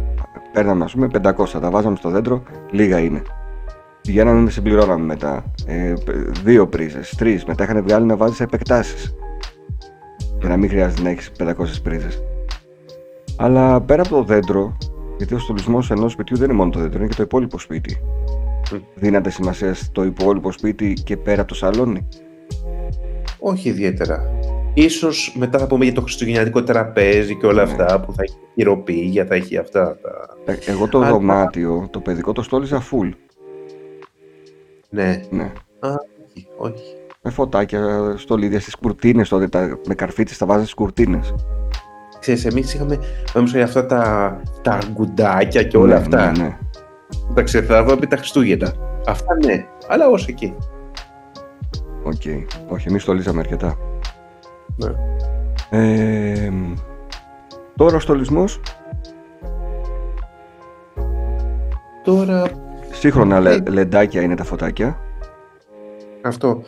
[0.52, 3.22] παίρναμε ας πούμε 500, τα βάζαμε στο δέντρο, λίγα είναι.
[4.06, 5.52] Πηγαίναμε, συμπληρώναμε μετά.
[5.66, 7.44] Ε, π- δύο πρίζες, τρεις.
[7.44, 9.14] Μετά είχαν βγάλει να βάζεις επεκτάσεις.
[10.40, 12.22] Για να μην χρειάζεται να έχεις 500 πρίζες.
[13.36, 14.76] Αλλά πέρα από το δέντρο,
[15.16, 17.96] γιατί ο στολισμός ενός σπιτιού δεν είναι μόνο το δέντρο, είναι και το υπόλοιπο σπίτι.
[18.72, 18.76] Μμ.
[18.94, 22.08] Δίνατε σημασία στο υπόλοιπο σπίτι και πέρα από το σαλόνι.
[23.38, 24.30] Όχι ιδιαίτερα.
[24.74, 27.70] Ίσως μετά θα πούμε για το χριστουγεννιάτικο τραπέζι και όλα Ναι.
[27.70, 29.98] αυτά που θα έχει χειροποίηια, θα έχει αυτά.
[30.02, 30.52] Τα...
[30.52, 33.10] Ε, Εγώ το Αλλά- δωμάτιο, το παιδικό, το στόλιζα full.
[35.02, 35.52] Ναι, Ναι.
[35.80, 36.94] όχι, όχι.
[37.22, 41.34] Με φωτάκια, στολίδια στις κουρτίνες τότε, τα, με καρφίτσες τα βάζανε στις κουρτίνες.
[42.20, 42.98] Ξέρεις, εμείς είχαμε
[43.34, 46.30] νομίζω, αυτά τα, τα αρκουδάκια και όλα αυτά.
[46.30, 46.58] Ναι, ναι.
[47.34, 48.72] Τα ξεθάβαμε τα Χριστούγεννα.
[49.06, 50.54] Αυτά ναι, αλλά όσο εκεί.
[52.02, 52.22] Οκ.
[52.68, 53.76] Όχι, εμείς στολίζαμε αρκετά.
[54.76, 54.90] Ναι.
[55.70, 56.52] Ε,
[57.76, 58.60] τώρα ο στολισμός,
[62.04, 62.42] Τώρα
[62.98, 63.62] σύγχρονα λε, Ε.
[63.68, 64.98] λεντάκια είναι τα φωτάκια.
[66.22, 66.62] αυτό.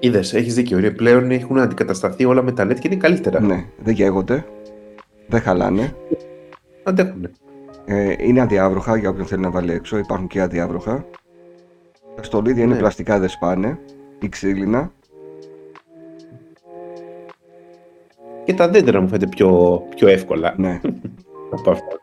[0.00, 0.78] Είδες, έχεις δίκιο.
[0.78, 0.90] ρε.
[0.90, 3.40] Πλέον έχουν αντικατασταθεί όλα με τα LED και είναι καλύτερα.
[3.40, 4.44] Ναι, δεν καίγονται.
[5.26, 5.94] Δεν χαλάνε.
[6.82, 7.28] Αντέχουν.
[7.84, 9.98] Ε, είναι αδιάβροχα για όποιον θέλει να βάλει έξω.
[9.98, 11.04] Υπάρχουν και αδιάβροχα.
[12.16, 12.78] Τα στολίδια είναι Ναι.
[12.78, 13.78] πλαστικά, δεν σπάνε.
[14.20, 14.92] Ή ξύλινα.
[18.44, 20.80] Και τα δέντρα μου φαίνεται πιο, πιο εύκολα Ναι.
[21.56, 22.00] από αυτά.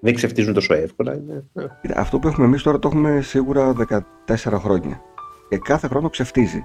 [0.00, 1.14] Δεν ξεφτίζουν τόσο εύκολα.
[1.14, 1.44] Είναι...
[1.82, 3.72] Κοίτα, Αυτό που έχουμε εμείς τώρα το έχουμε σίγουρα
[4.26, 5.00] 14 χρόνια.
[5.48, 6.64] Και κάθε χρόνο ξεφτίζει.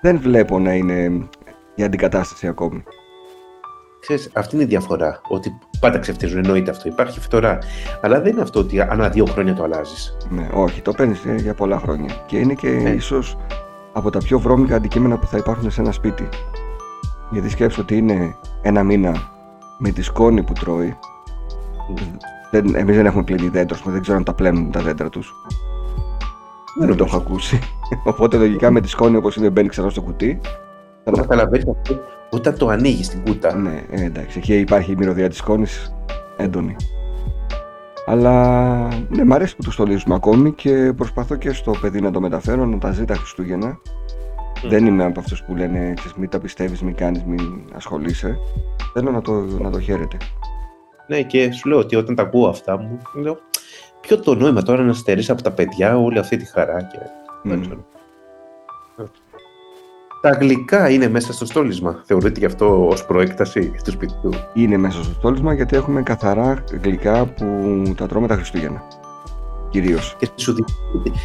[0.00, 1.28] Δεν βλέπω να είναι
[1.74, 2.82] η αντικατάσταση ακόμη.
[4.00, 5.20] Ξέρεις, αυτή είναι η διαφορά.
[5.28, 6.88] Ότι πάντα ξεφτίζουν, εννοείται αυτό.
[6.88, 7.58] Υπάρχει φθορά.
[8.00, 10.16] Αλλά δεν είναι αυτό ότι ανά δύο χρόνια το αλλάζεις.
[10.30, 12.14] Ναι, όχι, το παίρνεις για πολλά χρόνια.
[12.26, 12.90] Και είναι και Ναι.
[12.90, 13.36] ίσως
[13.92, 16.28] από τα πιο βρώμικα αντικείμενα που θα υπάρχουν σε ένα σπίτι.
[17.30, 19.12] Γιατί σκέψου ότι είναι ένα μήνα
[19.78, 20.96] με τη σκόνη που τρώει.
[22.50, 25.08] Δεν, εμείς δεν έχουμε πλύνει δέντρο, ας πούμε, δεν ξέρω αν τα πλένουν τα δέντρα
[25.08, 25.32] τους.
[26.78, 27.58] Δεν το έχω ακούσει.
[28.04, 30.40] Οπότε λογικά με τη σκόνη όπως είναι μπαίνει ξανά στο κουτί.
[31.04, 33.54] Το καταλαβαίνει αυτό όταν το ανοίγει την κούτα.
[33.54, 35.94] Ναι, ε, εντάξει, εκεί υπάρχει η μυρωδιά της σκόνης
[36.36, 36.76] έντονη.
[38.06, 38.74] Αλλά
[39.08, 42.66] ναι, μ' αρέσει που το στολίζουμε ακόμη και προσπαθώ και στο παιδί να το μεταφέρω,
[42.66, 43.78] να τα ζει τα Χριστούγεννα.
[44.68, 48.38] Δεν είμαι από αυτούς που λένε, ξέρεις, μην τα πιστεύεις, μην κάνεις, μην ασχολείσαι.
[48.92, 50.16] Θέλω να το, να το χαίρετε.
[51.08, 53.38] Ναι, και σου λέω ότι όταν τα ακούω αυτά μου λέω
[54.00, 56.98] ποιο το νόημα τώρα να στερείς από τα παιδιά όλη αυτή τη χαρά και
[57.42, 57.60] δεν Μμ.
[57.60, 57.84] ξέρω.
[60.20, 62.02] Τα αγγλικά είναι μέσα στο στόλισμα.
[62.04, 64.30] Θεωρείται γι' αυτό ως προέκταση του σπιτιού.
[64.54, 68.82] Είναι μέσα στο στόλισμα γιατί έχουμε καθαρά γλυκά που τα τρώμε τα Χριστούγεννα.
[69.70, 70.16] Κυρίως.
[70.18, 70.64] Και σου δι-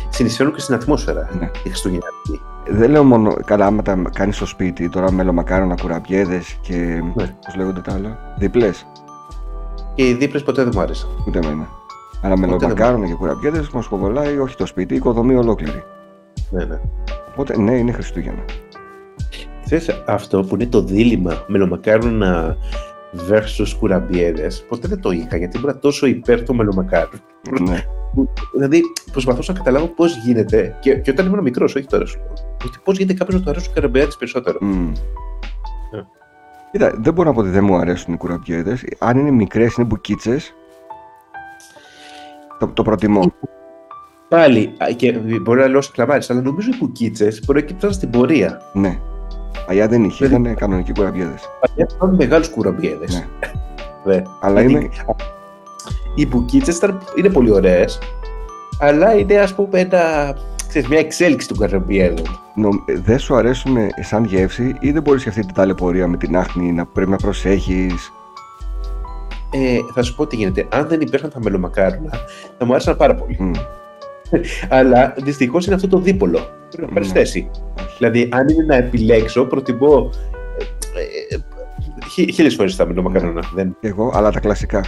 [0.10, 1.46] συνεισφέρουν και στην ατμόσφαιρα Ναι.
[1.64, 2.42] η Χριστουγεννιάτικη.
[2.68, 6.76] Δεν λέω μόνο καλά, άμα τα κάνεις στο σπίτι, τώρα μελομακάρονα, κουραμπιέδες και.
[7.16, 7.36] Ναι.
[7.46, 8.34] Πώς λέγονται τα άλλα.
[8.38, 8.86] Διπλές.
[9.96, 11.10] Και οι δίπλες ποτέ δεν μου άρεσαν.
[11.28, 11.68] Ούτε εμένα.
[12.22, 15.84] Αλλά δεν μελομακάρονα και κουραμπιέδε μας κοβολάει όχι το σπίτι, η οικοδομή ολόκληρη.
[16.50, 16.80] Ναι, ναι.
[17.32, 18.44] Οπότε ναι, είναι Χριστούγεννα.
[19.66, 22.58] Ξέρεις, αυτό που είναι το δίλημα μελομακάρονα
[23.30, 27.20] versus κουραμπιέδες, ποτέ δεν το είχα, γιατί ήμουν τόσο υπέρ το μελομακάρον.
[27.62, 27.86] ναι.
[28.54, 32.34] Δηλαδή, προσπαθούσα να καταλάβω πώς γίνεται, και, και όταν ήμουν μικρός, όχι τώρα σου λέω,
[32.66, 34.58] ότι πώς γίνεται κάποιος να του αρέσουν οι κουραμπιέδες περισσότερο.
[34.62, 34.92] Μμ.
[36.74, 36.86] Ναι.
[36.86, 38.78] Κοίτα, δεν μπορώ να πω ότι δεν μου αρέσουν οι κουραμπιέδε.
[39.00, 40.54] Αν είναι μικρές, είναι μπουκίτσες.
[42.60, 43.34] Το, το προτιμώ.
[44.30, 48.62] Πάλι, α, και μπορεί να λέω σκλαβάρι, αλλά νομίζω οι κουκίτσε προέκυψαν στην πορεία.
[48.74, 49.00] Ναι.
[49.66, 51.36] Παλιά δεν είχε, Δηλαδή- ήταν κανονικοί κουραμπιέδε.
[51.60, 53.06] Παλιά ήταν μεγάλους κουραμπιέδε.
[53.10, 53.26] Ναι.
[54.06, 54.22] Ναι.
[54.42, 54.90] Αλλά Γιατί είναι.
[56.16, 56.80] Οι μπουκίτσες
[57.18, 58.00] είναι πολύ ωραίες,
[58.80, 60.36] αλλά είναι ας πούμε ένα,
[60.74, 62.40] ξέρεις, μια εξέλιξη του κουραμπιέδων.
[62.56, 66.18] Νο- ε, Δεν σου αρέσουν σαν γεύση ή δεν μπορείς και αυτή την ταλαιπωρία με
[66.18, 68.12] την άχνη να πρέπει να προσέχεις;
[69.52, 70.68] Ε, θα σου πω τι γίνεται.
[70.72, 72.12] Αν δεν υπήρχαν τα μελομακάρονα,
[72.58, 73.38] θα μου άρεσαν πάρα πολύ.
[74.70, 76.40] Αλλά δυστυχώς είναι αυτό το δίπολο.
[76.70, 77.20] Πρέπει να πάρεις Ναι.
[77.20, 77.50] θέση.
[77.98, 80.10] Δηλαδή, αν είναι να επιλέξω, προτιμώ.
[81.30, 81.40] Ε, ε,
[82.32, 83.44] Χίλιες φορές τα μελομακάρονα.
[83.54, 83.76] Δεν...
[83.82, 84.82] Εγώ, αλλά τα κλασικά.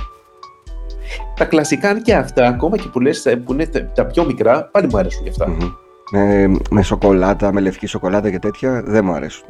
[1.36, 4.26] Τα κλασικά, αν και αυτά, ακόμα και που λες ε, που είναι τα- τα πιο
[4.26, 5.48] μικρά, πάλι μου αρέσουν και αυτά.
[5.50, 5.72] Μμμ.
[6.12, 9.48] Με, με σοκολάτα, με λευκή σοκολάτα και τέτοια δεν μου αρέσουν.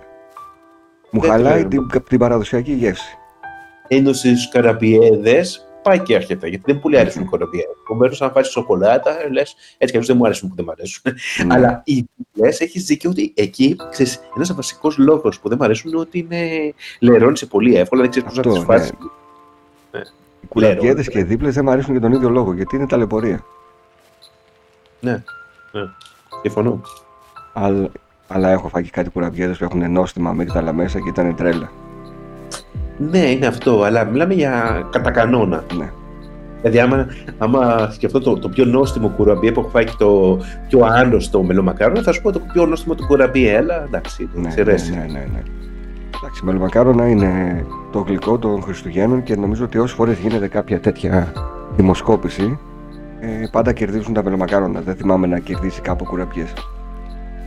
[1.12, 1.67] Μου Δεν χαλάει θέλω.
[1.67, 3.17] την, την παραδοσιακή γεύση.
[3.88, 5.41] Ενώ στι καραμπιέδε
[5.82, 7.67] πάει και έρχεται, γιατί δεν πολύ αρέσουν οι καραμπιέδε.
[7.84, 11.02] Επομένω, αν φάει σοκολάτα, λες έτσι κι αλλιώς δεν μου αρέσουν που δεν μου αρέσουν.
[11.48, 11.54] Ναι.
[11.56, 13.76] Αλλά οι διπλέ έχεις δίκιο ότι εκεί
[14.36, 18.10] ένας βασικός λόγος που δεν μου αρέσουν είναι ότι είναι λερώνει σε πολύ εύκολα, δεν
[18.10, 18.91] ξέρεις πώς να Αυτό, τις φάσει.
[19.91, 19.98] Οι
[20.48, 21.04] κουραμπιέδε λερώνει.
[21.06, 23.44] και δίπλες δεν μου αρέσουν για τον ίδιο λόγο, γιατί είναι ταλαιπωρία.
[25.00, 25.12] Ναι,
[25.72, 25.82] ναι.
[26.42, 26.82] Συμφωνώ.
[27.54, 27.88] Αλλά,
[28.28, 31.70] αλλά έχω φάει και κάτι κουραμπιέδε που έχουν νόστιμα αμύγδαλα μέσα και ήταν τρέλα.
[32.98, 35.64] Ναι, είναι αυτό, αλλά μιλάμε για κατά κανόνα.
[35.78, 35.92] Ναι.
[36.62, 40.86] Δηλαδή, άμα, άμα σκεφτώ το, το πιο νόστιμο κουραμπιέ που έχω φάει και το πιο
[40.86, 44.72] άνωστο μελομακάρονα, θα σου πω το πιο νόστιμο του κουραμπιέ, αλλά εντάξει, Ναι, σε ναι,
[44.72, 44.92] ρέσει.
[44.92, 45.44] ναι, ναι, ναι.
[46.26, 51.32] Εντάξει, μελομακάρονα είναι το γλυκό των Χριστουγέννων και νομίζω ότι όσε φορές γίνεται κάποια τέτοια
[51.76, 52.60] δημοσκόπηση,
[53.20, 54.82] ε, πάντα κερδίζουν τα μελομακάρονα.
[54.82, 56.54] Δεν θυμάμαι να κερδίσει κάπου κουραμπιές.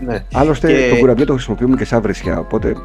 [0.06, 0.24] Ναι.
[0.32, 2.38] Άλλωστε, Και- το κουραμπιέ το χρησιμοποιούμε και σαν βρισιά.
[2.38, 2.76] Οπότε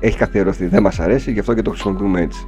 [0.00, 0.66] έχει καθιερωθεί.
[0.66, 2.46] Δεν μας αρέσει, γι' αυτό και το χρησιμοποιούμε έτσι.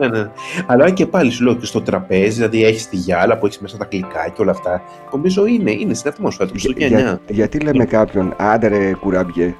[0.00, 0.30] Ναι, ναι.
[0.66, 3.76] Αλλά και πάλι σου λέω και στο τραπέζι, δηλαδή έχεις τη γυάλα που έχεις μέσα
[3.76, 4.82] τα γλυκά και όλα αυτά.
[5.12, 7.20] Νομίζω είναι, είναι στην ατμόσφαιρα του Για- Χριστουγεννιά.
[7.28, 9.54] γιατί λέμε κάποιον άντε ρε κουραμπιέ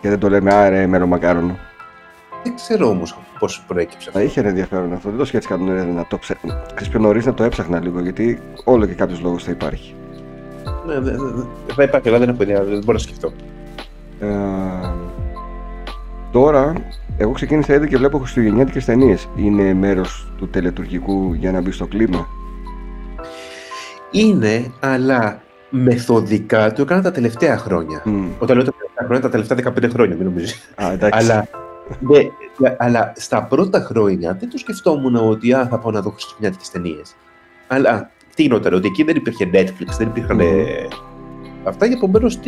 [0.00, 1.58] και δεν το λέμε άρε μελομακάρονο.
[2.46, 4.30] Δεν ξέρω όμως πώς προέκυψε Θα αυτό.
[4.30, 5.08] είχε ενδιαφέρον αυτό.
[5.08, 6.36] Δεν το σκέφτηκα τον να το ψε...
[6.66, 9.94] Ξέρεις πιο νωρίς να το έψαχνα λίγο, γιατί όλο και κάποιος λόγος θα υπάρχει.
[10.86, 13.32] Ναι, δε- δε- δε- θα υπάρχει, αλλά δεν έχω ιδέα, δεν μπορώ να σκεφτώ.
[14.20, 14.26] Ε,
[16.32, 16.72] τώρα,
[17.16, 19.28] εγώ ξεκίνησα ήδη και βλέπω χριστουγεννιάτικες ταινίες.
[19.36, 22.26] Είναι μέρος του τελετουργικού για να μπει στο κλίμα;
[24.10, 28.02] Είναι, αλλά μεθοδικά το έκανα τα τελευταία χρόνια.
[28.04, 28.26] Μμ.
[28.38, 29.56] Όταν λέω τα τελευταία χρόνια, τα τελευταία
[29.88, 30.70] 15 χρόνια, μην νομίζεις.
[30.82, 31.18] Α, εντάξει.
[31.30, 31.48] αλλά,
[32.00, 32.18] ναι,
[32.58, 36.70] ναι, αλλά στα πρώτα χρόνια δεν το σκεφτόμουν ότι α, θα πάω να δω χριστουγεννιάτικες
[36.70, 37.16] ταινίες.
[37.66, 40.36] Αλλά τι γινόταν, ότι εκεί δεν υπήρχε Netflix, δεν υπήρχαν.
[40.36, 40.42] Μμμ.
[40.42, 40.88] ε,
[41.64, 42.38] Αυτά και επομένως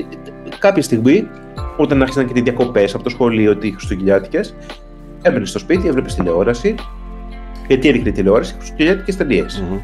[0.59, 1.29] κάποια στιγμή,
[1.77, 4.55] όταν άρχισαν και οι διακοπές από το σχολείο, ότι χριστουγεννιάτικες,
[5.23, 6.75] έμπαινε στο σπίτι, έβλεπες τηλεόραση.
[7.67, 9.61] Γιατί έριχνε η τηλεόραση, χριστουγεννιάτικες ταινίες.
[9.61, 9.79] Μμμ.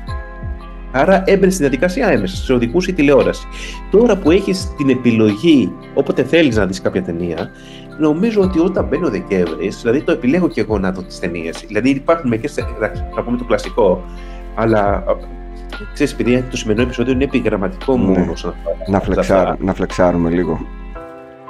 [0.96, 3.46] Άρα έμπαινε στη διαδικασία άμεσα, σε οδηγούσε η τηλεόραση.
[3.90, 7.50] Τώρα που έχεις την επιλογή, όποτε θέλεις να δεις κάποια ταινία,
[7.98, 11.64] νομίζω ότι όταν μπαίνει ο Δεκέμβρης, δηλαδή το επιλέγω και εγώ να δω τις ταινίες.
[11.66, 12.54] Δηλαδή υπάρχουν μερικές.
[13.14, 14.02] Θα πούμε το κλασικό,
[14.54, 15.04] αλλά
[15.92, 18.02] ξέρεις, επειδή το σημερινό επεισόδιο είναι επιγραμματικό Ναι.
[18.04, 18.30] μόνο.
[18.32, 19.12] όσον αφορά Να, αυτά.
[19.12, 20.66] φλεξάρ, να φλεξάρουμε λίγο.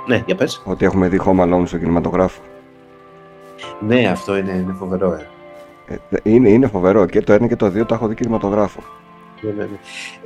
[0.07, 0.63] Ναι, για πες.
[0.65, 2.41] Ότι έχουμε δει Home Alone στο κινηματογράφο.
[3.87, 5.13] Ναι, αυτό είναι, είναι φοβερό.
[5.13, 5.95] Ε.
[6.11, 7.07] Ε, είναι, είναι φοβερό.
[7.07, 8.81] Και το ένα και το δύο το έχω δει κινηματογράφο.
[9.45, 9.77] Ναι, ναι, ναι.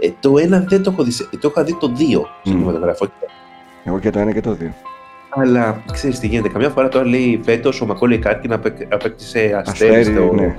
[0.00, 1.10] Ε, το ένα δεν το έχω δει.
[1.10, 2.56] σε- Το είχα δει το δύο στο Μμ.
[2.56, 3.06] κινηματογράφο.
[3.84, 4.74] Εγώ και το ένα και το δύο.
[5.30, 6.48] Αλλά ξέρεις τι γίνεται.
[6.48, 9.94] Καμιά φορά τώρα λέει φέτος ο Μακόλι Κάρκιν απέκ- απέκτησε αστέρι.
[9.96, 10.32] Αστέρι, στο...
[10.34, 10.54] ναι.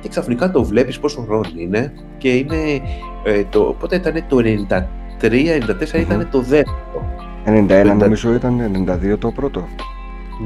[0.00, 2.80] Και ξαφνικά το βλέπεις πόσο χρόνο είναι και είναι.
[3.24, 6.30] Ε, το, πότε ήταν το 93-94 ήταν Μμμ.
[6.30, 7.12] το δεύτερο.
[7.46, 9.68] 91 νομίζω ήταν, 92 το πρώτο.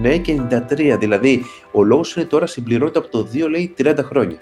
[0.00, 0.96] Ναι, και 93.
[0.98, 4.36] Δηλαδή, ο λόγος είναι τώρα συμπληρώνεται από το 2 λέει 30 χρόνια.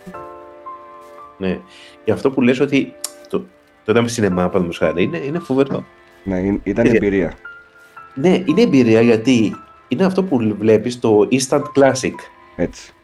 [1.38, 1.58] Ναι.
[2.06, 2.94] Γι' αυτό που λες ότι
[3.86, 5.84] το είδαμε σινεμά, παραδείγματος χάρη, είναι, είναι φοβερό.
[6.24, 7.32] Ναι, ήταν εμπειρία.
[8.14, 9.56] Ναι, είναι εμπειρία γιατί
[9.88, 12.14] είναι αυτό που βλέπεις το instant classic.
[12.56, 12.94] Έτσι.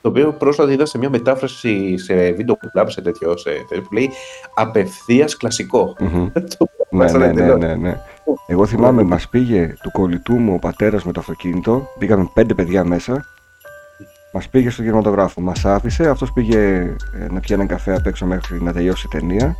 [0.00, 3.94] Το οποίο πρόσφατα είδα σε μια μετάφραση σε βίντεο club, σε τέτοιο, σε τέτοιο που
[3.94, 4.10] λέει
[4.54, 5.96] απευθείας κλασικό.
[6.90, 8.00] ναι, ναι, ναι, ναι, ναι.
[8.46, 11.88] Εγώ θυμάμαι, μας πήγε του κολλητού μου ο πατέρας με το αυτοκίνητο.
[11.98, 13.26] Πήγαμε πέντε παιδιά μέσα.
[14.32, 15.40] Μας πήγε στο κινηματογράφο.
[15.40, 16.08] Μας άφησε.
[16.08, 19.56] Αυτός πήγε ε, να πιει έναν καφέ απ' έξω μέχρι να τελειώσει η ταινία.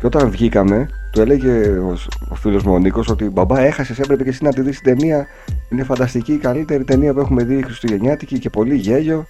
[0.00, 1.96] Και όταν βγήκαμε, του έλεγε ο,
[2.28, 4.96] ο φίλος μου ο Νίκος ότι μπαμπά, έχασες, έπρεπε και εσύ να τη δεις την
[4.96, 5.26] ταινία.
[5.68, 9.26] Είναι φανταστική, η καλύτερη ταινία που έχουμε δει Χριστουγεννιάτικη και πολύ γέλιο.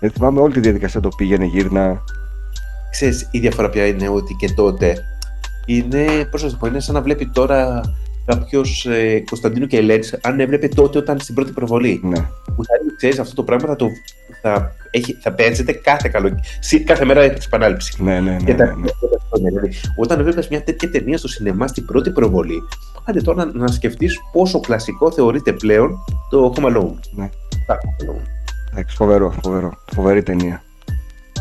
[0.00, 2.02] Δεν θυμάμαι όλη τη διαδικασία το πήγαινε, γύρνα.
[2.90, 4.96] Ξέρεις, η διαφορά πια είναι ότι και τότε
[5.66, 7.80] είναι, πώς να το πω, είναι σαν να βλέπει τώρα
[8.24, 12.00] κάποιος ε, Κωνσταντίνου και Ελένη, αν έβλεπε τότε όταν στην πρώτη προβολή.
[12.02, 12.26] Ναι.
[12.56, 13.88] Που θα ξέρεις αυτό το πράγμα θα, το,
[14.42, 16.30] θα, έχει, θα παίζεται κάθε, καλό,
[16.84, 17.98] κάθε μέρα έχει επανάληψης.
[17.98, 18.52] Ναι, ναι, ναι.
[18.52, 19.48] ναι, ναι.
[19.48, 22.62] Δηλαδή, όταν έβλεπε μια τέτοια ταινία στο σινεμά στην πρώτη προβολή,
[23.04, 26.98] άντε τώρα να, να σκεφτείς πόσο κλασικό θεωρείται πλέον το Home Alone.
[27.10, 27.30] Ναι.
[28.72, 29.72] Εντάξει, φοβερό, φοβερό.
[29.94, 30.62] Φοβερή ταινία.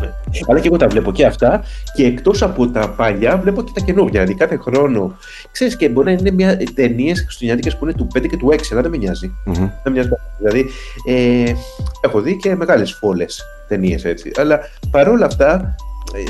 [0.07, 0.39] Ναι.
[0.47, 1.63] Αλλά και εγώ τα βλέπω και αυτά
[1.95, 4.21] και εκτός από τα παλιά βλέπω και τα καινούργια.
[4.21, 5.17] Δηλαδή κάθε χρόνο.
[5.51, 8.59] Ξέρεις και μπορεί να είναι μια ταινίες χριστουγεννιάτικες που είναι του 5 και του 6,
[8.71, 9.31] αλλά δεν με νοιάζει.
[9.47, 9.69] Mm-hmm.
[9.83, 10.09] Δεν μοιάζει.
[10.37, 10.65] Δηλαδή
[11.07, 11.53] ε,
[12.01, 14.31] έχω δει και μεγάλες φόλες ταινίες έτσι.
[14.37, 14.59] Αλλά
[14.91, 15.75] παρόλα αυτά
[16.13, 16.21] ε,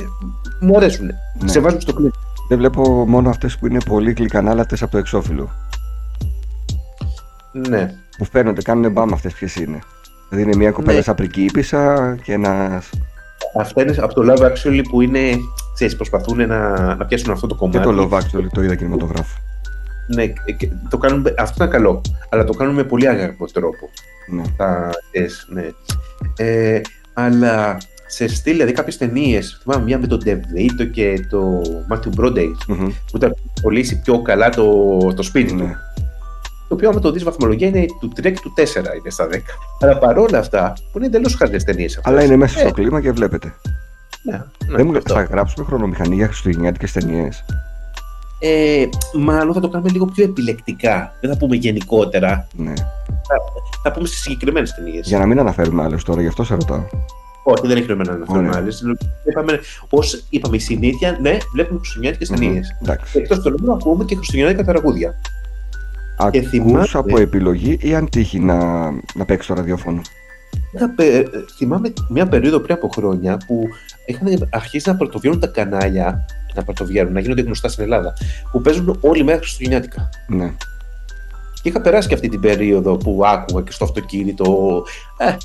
[0.59, 1.05] μου αρέσουν.
[1.39, 1.47] Ναι.
[1.49, 2.13] Σε βάζουν στο κλικ.
[2.49, 5.51] Δεν βλέπω μόνο αυτές που είναι πολύ γλυκανάλατε από το εξώφυλλο.
[7.51, 7.93] Ναι.
[8.17, 9.79] Που φαίνονται, κάνουν μπαμ αυτές ποιες είναι.
[10.29, 11.03] Δηλαδή είναι μια κοπέλα ναι.
[11.03, 12.89] σαν πριγκίπισσα και ένας.
[13.59, 15.19] Αυτά είναι από το Love Actually που είναι.
[15.73, 17.77] Ξέρεις, προσπαθούν να, να πιάσουν αυτό το κομμάτι.
[17.77, 19.37] Και το Love Actually το είδα κινηματογράφο.
[20.07, 20.33] Ναι,
[20.89, 22.01] το κάνουν, αυτό είναι καλό.
[22.29, 23.89] Αλλά το κάνουν με πολύ αγαπητό τρόπο.
[24.27, 24.41] Ναι.
[24.57, 24.89] Τα,
[25.47, 25.69] ναι.
[26.37, 26.81] Ε,
[27.13, 29.59] αλλά σε στυλ, δηλαδή κάποιες ταινίες.
[29.63, 32.91] Θυμάμαι μια με τον DeVito και το Matthew Broderick mm-hmm.
[33.11, 35.63] που ήταν πωλήσει πιο καλά το, το σπίτι ναι.
[35.63, 35.75] του
[36.73, 39.35] το οποίο άμα το δεις βαθμολογία είναι του 3 και του 4 είναι στα 10.
[39.81, 42.71] Αλλά παρόλα αυτά, που είναι εντελώς χαζές ταινίες Αλλά είναι μέσα στο ε.
[42.71, 43.53] κλίμα και βλέπετε.
[44.23, 47.45] Ναι, ναι, Δεν μου θα γράψουμε χρονομηχανή για χριστουγεννιάτικες ταινίες.
[48.39, 51.13] Ε, μάλλον θα το κάνουμε λίγο πιο επιλεκτικά.
[51.21, 52.47] Δεν θα πούμε γενικότερα.
[52.55, 52.73] Ναι.
[53.27, 53.35] Θα,
[53.83, 55.07] θα πούμε στις συγκεκριμένες ταινίες.
[55.07, 56.85] Για να μην αναφέρουμε άλλες τώρα, γι' αυτό σε ρωτάω.
[57.43, 58.83] Όχι, δεν έχει νόημα να αναφέρουμε άλλες.
[59.29, 59.59] Είπαμε,
[59.89, 62.75] ως, είπαμε η συνήθεια, ναι, βλέπουμε χριστουγεννιάτικες ταινίες.
[63.13, 65.15] Εκτός του λόγου, ακούμε και χριστουγεννιάτικα τραγούδια.
[66.17, 66.87] Ακούς θυμάμαι...
[66.93, 70.01] από επιλογή ή αν τύχει να, να παίξεις το ραδιόφωνο;
[70.71, 70.93] Είχα,
[71.57, 73.63] θυμάμαι μια περίοδο πριν από χρόνια που
[74.05, 78.13] είχαν αρχίσει να πρωτοβγαίνουν τα κανάλια, να πρωτοβγαίνουν, να γίνονται γνωστά στην Ελλάδα,
[78.51, 80.09] που παίζουν όλη μέρα Χριστουγεννιάτικα.
[80.27, 80.53] Ναι.
[81.61, 84.83] Και είχα περάσει και αυτή την περίοδο που άκουγα και στο αυτοκίνητο.
[85.17, 85.35] Ε,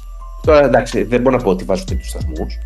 [0.42, 2.59] τώρα εντάξει, δεν μπορώ να πω ότι βάζω τέτοιους σταθμούς.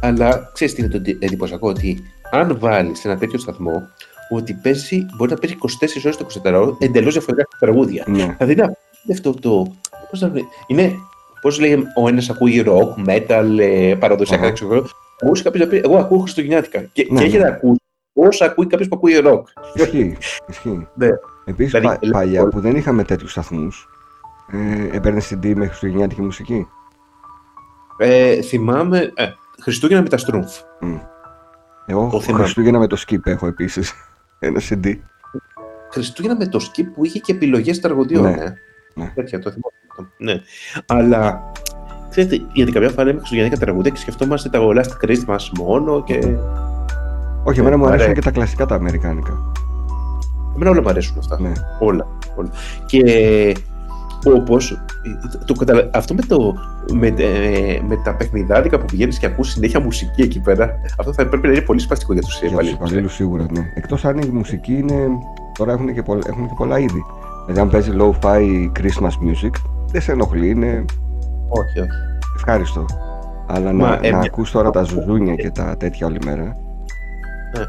[0.00, 3.88] Αλλά ξέρεις τι είναι το εντυπωσιακό, ότι αν βάλεις ένα τέτοιο σταθμό,
[4.30, 5.66] ότι παίζει, μπορεί να παίζει 24
[6.04, 8.04] ώρες το 24 ώρο εντελώς διαφορετικά τραγούδια.
[8.06, 8.36] Ναι.
[8.38, 8.76] Δηλαδή είναι
[9.12, 9.72] αυτό το.
[10.10, 10.32] Πώς να,
[10.66, 10.92] είναι,
[11.40, 14.52] πώς λέει, ο ένας ακούει rock, metal, ε, παραδοσιακά, uh-huh.
[14.52, 14.86] ξέρω
[15.22, 16.80] Ακούσεις κάποιος να πει: Εγώ ακούω Χριστουγεννιάτικα.
[16.92, 17.42] Και, ναι, και έχει ναι.
[17.42, 17.80] να ακούσει
[18.12, 19.42] όσα ακούει κάποιος που ακούει rock.
[19.74, 20.16] Ισχύει.
[20.48, 20.88] ισχύει.
[20.94, 21.08] ναι.
[21.44, 23.88] Επίσης, δηλαδή, πα, παλιά που δεν είχαμε τέτοιους σταθμούς,
[24.52, 26.66] ε, έπαιρνε CD με Χριστουγεννιάτικη μουσική;
[27.98, 29.12] Ε, θυμάμαι.
[29.14, 29.26] Ε,
[29.62, 30.56] Χριστούγεννα με τα στρούμφ.
[30.80, 31.00] Mm.
[31.86, 33.94] Εγώ Χριστούγεννα με το skip έχω επίσης.
[34.42, 34.96] Ένα CD.
[35.90, 38.22] Χριστούγεννα με το skip που είχε και επιλογές τραγωδιών.
[38.22, 38.30] Ναι.
[38.30, 38.54] Ε.
[38.94, 39.12] ναι.
[39.14, 40.12] Τέτοια, το θυμάμαι.
[40.16, 40.40] Ναι.
[40.86, 41.52] Αλλά
[42.10, 46.36] ξέρετε, γιατί κάποια φορά λέμε Χριστουγεννιάτικα τραγούδια και σκεφτόμαστε τα Last Christmas μόνο και.
[47.44, 49.52] Όχι, εμένα μου αρέσουν και τα κλασικά τα Αμερικάνικα.
[50.54, 51.40] Εμένα όλα μου αρέσουν αυτά.
[51.40, 51.52] Ναι.
[51.78, 52.50] Όλα, όλα.
[52.86, 53.02] Και
[54.24, 54.82] Όπως
[55.92, 56.54] αυτό με, το,
[56.92, 61.26] με, ε, με τα παιχνιδάδικα που πηγαίνεις και ακούς συνέχεια μουσική εκεί πέρα, αυτό θα
[61.26, 62.62] πρέπει να είναι πολύ σπαστικό για τους υπαλλήλου.
[62.62, 63.72] Για τους υπαλλήλους σίγουρα, ναι.
[63.74, 65.08] Εκτός αν η μουσική είναι.
[65.58, 67.04] Τώρα έχουν και, πολλα, έχουν και πολλά είδη.
[67.46, 69.50] Δηλαδή, αν παίζει low-fi Christmas music,
[69.90, 70.84] δεν σε ενοχλεί, είναι.
[71.48, 71.90] Όχι, όχι.
[72.36, 72.84] Ευχάριστο.
[73.46, 76.56] Αλλά Μα, να, ε, να ακούς τώρα τα ζουζούνια και τα τέτοια όλη μέρα.
[77.56, 77.64] Ναι.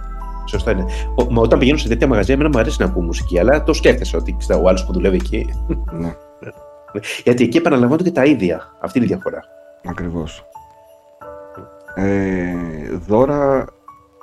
[0.45, 0.85] Σωστά είναι.
[1.15, 3.73] Ο, μα όταν πηγαίνω σε τέτοια μαγαζιά, εμένα μου αρέσει να ακούω μουσική, αλλά το
[3.73, 5.49] σκέφτεσαι ότι ξέρω, ο άλλος που δουλεύει εκεί.
[5.91, 6.13] Ναι.
[7.23, 8.75] Γιατί εκεί επαναλαμβάνονται και τα ίδια.
[8.79, 9.43] Αυτή είναι η διαφορά.
[9.85, 10.45] Ακριβώς.
[11.95, 12.53] Ε,
[13.07, 13.65] δώρα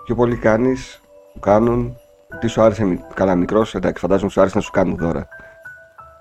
[0.05, 1.01] πιο πολύ κάνεις,
[1.33, 1.97] που κάνουν.
[2.41, 5.29] Τι σου άρεσε, καλά μικρός, εντάξει, φαντάζομαι σου άρεσε να σου κάνουν δώρα.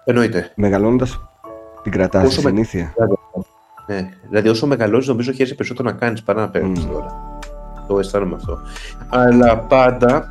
[0.05, 0.51] Εννοείται.
[0.55, 1.19] Μεγαλώνοντας,
[1.83, 2.93] την κρατάς τη συνήθεια.
[3.87, 6.89] Ναι, δηλαδή όσο μεγαλώνει, νομίζω χαίρεσαι περισσότερο να κάνεις παρά να παίρνεις mm.
[6.91, 7.39] δώρα.
[7.87, 8.59] Το αισθάνομαι αυτό.
[9.09, 10.29] Αλλά πάντα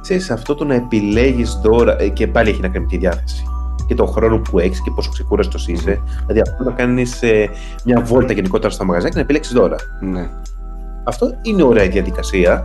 [0.00, 3.44] ξέρεις αυτό το να επιλέγεις δώρα ε, και πάλι έχει να κάνει με τη διάθεση
[3.90, 6.00] και τον χρόνο που έχεις και πόσο ξεκούραστος είσαι.
[6.26, 7.48] Δηλαδή, αυτό να κάνεις ε,
[7.84, 9.76] μια βόλτα γενικότερα στα μαγαζιά και να επιλέξεις δώρα.
[10.00, 10.28] Ναι.
[11.04, 12.64] Αυτό είναι ωραία διαδικασία.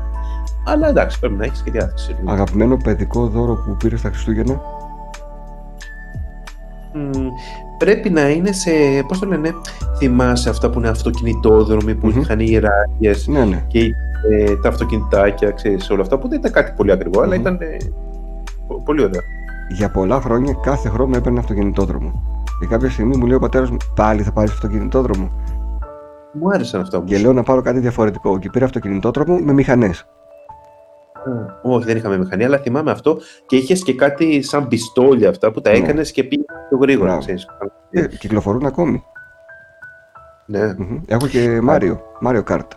[0.68, 2.16] Αλλά εντάξει, πρέπει να έχεις και διάθεση.
[2.26, 4.62] Αγαπημένο παιδικό δώρο που πήρες στα Χριστούγεννα;
[6.94, 7.10] Μ,
[7.78, 8.70] πρέπει να είναι σε,
[9.08, 9.54] πώς το λένε,
[9.98, 12.20] θυμάσαι αυτά που είναι αυτοκινητόδρομοι που Μμμ.
[12.20, 13.64] είχαν οι ράγες Ναι, ναι.
[13.68, 13.80] και
[14.32, 17.42] ε, τα αυτοκινητάκια, ξέρεις, όλα αυτά που δεν ήταν κάτι πολύ ακριβό, αλλά Μμμ.
[17.42, 17.78] ήταν ε,
[18.68, 19.22] πο- πολύ ωραία.
[19.70, 22.24] Για πολλά χρόνια κάθε χρόνο έπαιρνε αυτοκινητόδρομο.
[22.60, 25.32] Και κάποια στιγμή μου λέει ο πατέρας μου: Πάλι θα πάρεις αυτοκινητόδρομο.
[26.32, 27.10] Μου άρεσαν αυτά όμως.
[27.10, 28.40] Και λέω να πάρω κάτι διαφορετικό.
[28.40, 30.00] Και πήρα αυτοκινητόδρομο με μηχανές.
[31.14, 35.52] Α, Όχι, δεν είχαμε μηχανή, αλλά θυμάμαι αυτό και είχες και κάτι σαν πιστόλια αυτά
[35.52, 35.78] που τα Ναι.
[35.78, 37.06] έκανες και πήγες πιο γρήγορα.
[37.06, 37.20] Μπράβο.
[37.26, 37.48] Ξέρεις.
[37.90, 39.04] Ε, κυκλοφορούν ακόμη.
[40.46, 41.02] Ναι, Μμμ.
[41.08, 42.02] Έχω και Mario.
[42.20, 42.72] Mario Kart.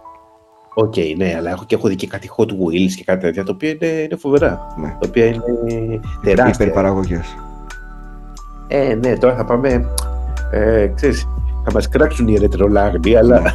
[0.82, 3.52] OK, ναι, αλλά έχω και έχω δει και κάτι Hot Wheels και κάτι τέτοια, τα
[3.54, 4.74] οποία είναι, είναι φοβερά.
[4.80, 4.88] Ναι.
[4.88, 5.42] Τα οποία είναι
[6.22, 6.64] τεράστια.
[6.64, 7.20] Υπερπαραγωγές.
[8.68, 9.86] Ε, ναι, τώρα θα πάμε.
[10.50, 11.28] Ε, ξέρεις,
[11.64, 13.48] θα μας κράξουν οι ρετρολάγνοι, αλλά Ναι.
[13.48, 13.52] ε,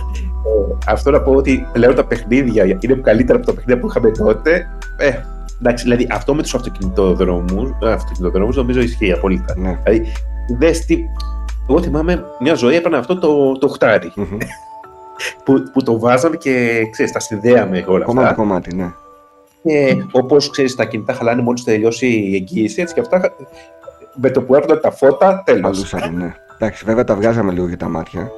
[0.88, 4.68] αυτό να πω ότι πλέον τα παιχνίδια είναι καλύτερα από τα παιχνίδια που είχαμε τότε.
[4.98, 5.12] Ε,
[5.62, 9.54] εντάξει, δηλαδή αυτό με τους αυτοκινητοδρόμου αυτοκινητοδρόμους νομίζω ισχύει απόλυτα.
[9.58, 9.80] Ναι.
[9.84, 10.12] Δηλαδή,
[10.58, 10.98] δες τι.
[11.70, 14.38] Εγώ θυμάμαι μια ζωή έπαιρνα αυτό το, το χτάρι Μμμ.
[15.46, 18.42] Που, που το βάζαμε και ξέρεις, τα συνδέαμε όλα Κομμάτι αυτά.
[18.42, 18.92] κομμάτι, ναι.
[19.64, 23.36] Και όπως ξέρεις, τα κινητά χαλάνε μόλις τελειώσει η εγγύηση, έτσι και αυτά
[24.16, 25.62] με το που έρχονταν τα φώτα, τέλος.
[25.62, 26.34] Παλούσαμε, ναι.
[26.54, 28.32] Εντάξει, βέβαια τα βγάζαμε λίγο για τα μάτια.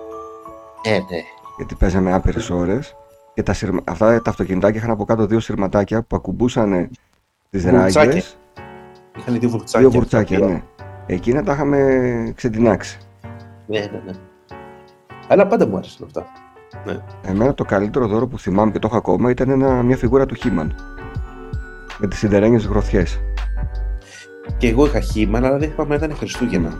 [0.83, 1.21] Ε, ναι.
[1.57, 2.95] Γιατί παίζαμε άπειρες ώρες.
[3.33, 3.81] Και τα σειρμα...
[3.85, 6.89] αυτά τα αυτοκινητάκια είχαν από κάτω δύο σειρματάκια που ακουμπούσαν
[7.49, 8.03] τις Βουρτσάκια.
[8.03, 8.38] ράγες.
[9.17, 9.79] Είχαν δύο βουρτσάκια.
[9.79, 10.63] Δύο βουρτσάκια, ναι.
[11.05, 12.97] Εκείνα τα είχαμε ξετινάξει.
[13.67, 14.11] Ναι, ναι, ναι.
[15.27, 16.25] Αλλά πάντα μου άρεσαν αυτά.
[17.21, 20.35] Εμένα το καλύτερο δώρο που θυμάμαι και το έχω ακόμα ήταν ένα, μια φιγούρα του
[20.35, 20.75] Χίμαν.
[21.99, 23.19] Με τις σιδερένιες γροθιές.
[24.57, 26.73] Και εγώ είχα χήμα, αλλά δεν θυμάμαι να ήταν Χριστούγεννα.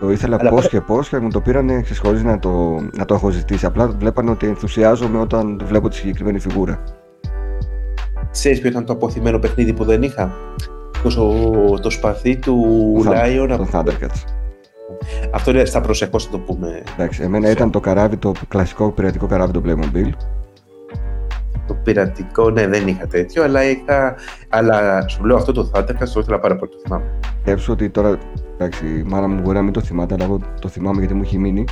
[0.00, 3.04] Το ήθελα Αλλά πώς πάντα- και πώς και μου το πήρανε χωρί να το, να
[3.04, 3.66] το έχω ζητήσει.
[3.66, 6.82] Απλά βλέπανε ότι ενθουσιάζομαι όταν βλέπω τη συγκεκριμένη φιγούρα.
[8.30, 10.32] Ξέρεις ποιο ήταν το αποθυμένο παιχνίδι που δεν είχα;
[11.02, 11.34] Το,
[11.82, 12.56] το σπαθί του
[13.04, 13.56] Το Thund- Lion.
[13.56, 14.39] Το Thundercats.
[15.32, 16.82] Αυτό είναι στα προσεχώς θα το πούμε.
[16.94, 20.10] Εντάξει, εμένα ήταν το καράβι, το κλασικό πειρατικό καράβι το Playmobil.
[21.66, 24.16] Το πειρατικό, ναι, δεν είχα τέτοιο, αλλά είχα.
[24.48, 27.04] Αλλά σου λέω αυτό το Thundercats το ήθελα πάρα πολύ, το θυμάμαι.
[27.40, 28.18] Σκέψου ότι τώρα,
[28.54, 31.22] εντάξει, η μάνα μου μπορεί να μην το θυμάται, αλλά εγώ το θυμάμαι γιατί μου
[31.22, 31.64] έχει μείνει.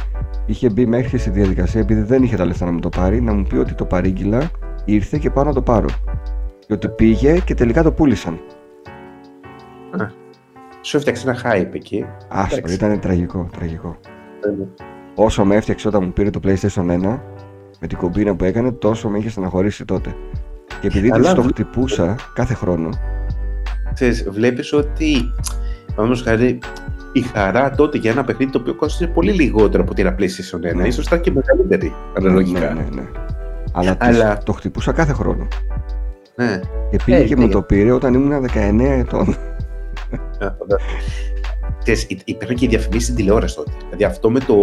[0.46, 3.32] Είχε μπει μέχρι στη διαδικασία, επειδή δεν είχε τα λεφτά να μου το πάρει, να
[3.32, 4.50] μου πει ότι το παρήγγειλα,
[4.84, 5.88] ήρθε και πάω να το πάρω.
[6.66, 8.40] Και ότι πήγε και τελικά το πούλησαν.
[10.80, 12.04] Σου έφτιαξε ένα hype εκεί.
[12.28, 12.74] Άστο, Εντάξει.
[12.74, 13.96] ήταν τραγικό, τραγικό.
[15.14, 17.18] Όσο με έφτιαξε όταν μου πήρε το PlayStation 1,
[17.80, 20.14] με την κομπίνα που έκανε, τόσο με είχε στεναχωρήσει τότε.
[20.80, 22.88] Και επειδή Αλλά της το βλέ- χτυπούσα κάθε χρόνο,
[23.94, 25.32] Ξέρεις, βλέπεις ότι,
[25.86, 26.58] παραδείγματος χάρη,
[27.12, 30.74] η χαρά τότε για ένα παιχνίδι το οποίο κόστησε πολύ λιγότερο από την PlayStation 1,
[30.74, 30.86] Ναι.
[30.86, 32.60] ίσως ήταν και μεγαλύτερη, αναλογικά.
[32.60, 33.02] ναι, ναι, ναι.
[33.72, 35.46] Αλλά, της Αλλά- το χτυπούσα κάθε χρόνο.
[36.34, 36.60] Ναι.
[36.90, 37.40] Και πήγε Ε, και ναι.
[37.44, 39.36] μου το πήρε όταν ήμουν 19 ετών.
[42.24, 43.70] υπήρχαν και οι διαφημίσεις στην τηλεόραση τότε.
[43.84, 44.56] Δηλαδή αυτό με το,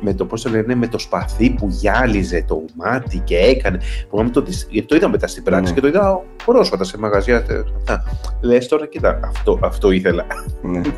[0.00, 3.80] με το, πώς το λένε, με το σπαθί που γυάλιζε το μάτι και έκανε.
[4.08, 5.74] Που το, δεις- γιατί το είδα μετά στην πράξη Ναι.
[5.74, 7.42] και το είδα πρόσφατα σε μαγαζιά.
[7.42, 8.04] τε- Αυτά.
[8.40, 10.24] Λες τώρα, κοίτα, αυτό, αυτό ήθελα.
[10.62, 10.80] ναι.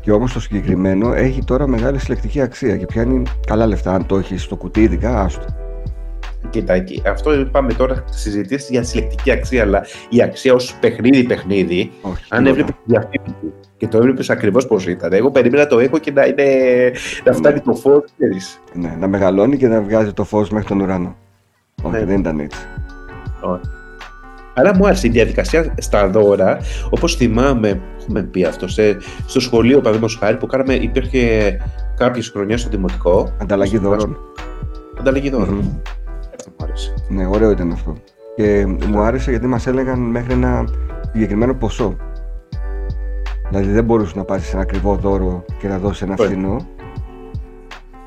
[0.00, 3.94] και όμως το συγκεκριμένο έχει τώρα μεγάλη συλλεκτική αξία και πιάνει καλά λεφτά.
[3.94, 5.44] Αν το έχεις στο κουτί, ειδικά, άστο.
[6.50, 7.02] Κοίτα, εκεί.
[7.06, 12.24] αυτό είπαμε τώρα συζητήσεις για συλλεκτική αξία, αλλά η αξία ως παιχνίδι-παιχνίδι, Όχι.
[12.28, 12.48] αν τίποτα.
[12.50, 15.12] έβλεπες τη διαφήμιση και το έβλεπες ακριβώς πώς ήταν.
[15.12, 16.44] Εγώ περίμενα να το έχω και να, είναι,
[17.24, 18.60] να φτάνει το φως, ξέρεις.
[18.72, 21.16] Ναι, να μεγαλώνει και να βγάζει το φως μέχρι τον ουρανό.
[21.82, 22.04] Όχι, Ναι.
[22.04, 22.58] δεν ήταν έτσι.
[24.56, 26.58] Αλλά μου άρεσε η διαδικασία στα δώρα,
[26.90, 31.56] όπως θυμάμαι, έχουμε πει αυτό, σε, στο σχολείο παραδείγματος χάρη που κάναμε, υπήρχε
[31.96, 33.32] κάποιες χρονιές στο δημοτικό.
[33.42, 34.18] Ανταλλαγή δώρων.
[34.98, 35.54] Ανταλλαγή δώρων.
[35.54, 35.72] Μμμ.
[36.60, 36.94] Αυτό μου άρεσε.
[37.08, 37.94] Ναι, ωραίο ήταν αυτό.
[38.36, 40.64] Και μου άρεσε γιατί μας έλεγαν μέχρι ένα
[41.12, 41.96] συγκεκριμένο ποσό.
[43.48, 46.24] Δηλαδή δεν μπορούσες να πάρεις ένα ακριβό δώρο και να δώσεις ένα Ναι.
[46.26, 46.56] φθηνό.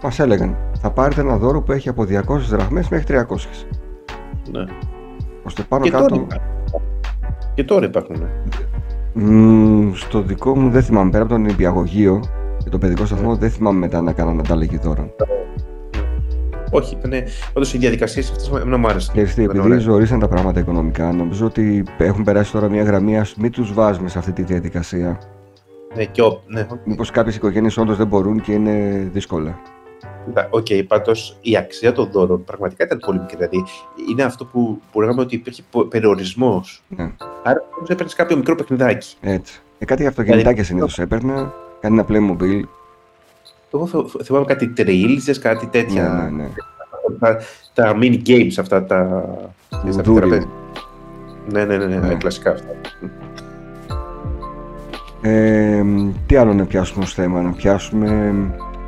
[0.04, 3.24] Μας έλεγαν, θα πάρετε ένα δώρο που έχει από 200 δραχμές μέχρι 300.
[4.52, 4.64] Ναι.
[5.44, 6.16] Ώστε πάνω Και, τώρα κάτω...
[6.16, 6.48] υπάρχουν.
[7.54, 8.16] και τώρα υπάρχουν.
[8.20, 8.28] ναι.
[9.14, 12.24] Μμμ, στο δικό μου δεν θυμάμαι, πέρα από τον νηπιαγωγείο
[12.64, 15.12] και τον παιδικό σταθμό, δεν θυμάμαι μετά να κάνανε ανταλλαγή δώρων.
[16.72, 17.24] Όχι, ήταν.
[17.54, 19.14] Όντως οι διαδικασίες αυτές να μου άρεσαν.
[19.16, 19.82] Και εσύ, Ήταν επειδή ωραίες.
[19.82, 24.10] ζορίσαν τα πράγματα οικονομικά, νομίζω ότι έχουν περάσει τώρα μια γραμμή, ας μην τους βάζουμε
[24.10, 25.20] σε αυτή τη διαδικασία.
[25.96, 29.60] Ναι, και ο, ναι, Μήπως κάποιες οικογένειες όντως δεν μπορούν και είναι δύσκολα.
[30.26, 33.36] Κοίτα, Οκ, πάντως η αξία των δώρων πραγματικά ήταν πολύ μικρή.
[33.36, 33.64] Δηλαδή
[34.12, 36.84] είναι αυτό που, που λέγαμε ότι υπήρχε περιορισμός.
[36.88, 37.12] Ναι,
[37.44, 39.16] Άρα όμως έπαιρνες κάποιο μικρό παιχνιδάκι.
[39.22, 39.62] έτσι.
[39.80, 41.54] Ε, κάτι αυτοκινητάκια συνήθως έπαιρνα.
[41.82, 42.62] Κάνει ένα Playmobil.
[43.74, 46.30] Εγώ θ- θυμάμαι κάτι τρίλιζες, κάτι Ναι, τέτοια.
[46.32, 46.50] ναι, ναι.
[47.20, 47.38] Τα,
[47.74, 49.26] τα mini games αυτά τα.
[49.84, 50.46] Βουδούρι.
[51.52, 52.14] Ναι, ναι, ναι, ναι, ναι.
[52.16, 52.68] κλασικά αυτά.
[55.22, 55.84] Ε,
[56.26, 58.34] τι άλλο να πιάσουμε ως θέμα, να πιάσουμε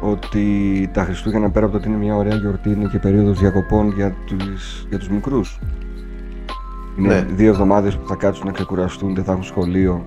[0.01, 3.91] ότι τα Χριστούγεννα πέρα από το ότι είναι μια ωραία γιορτή είναι και περίοδος διακοπών
[3.95, 5.59] για τους, για τους μικρούς.
[6.99, 7.25] Είναι ναι.
[7.35, 10.05] δύο εβδομάδες που θα κάτσουν να ξεκουραστούν, δεν θα έχουν σχολείο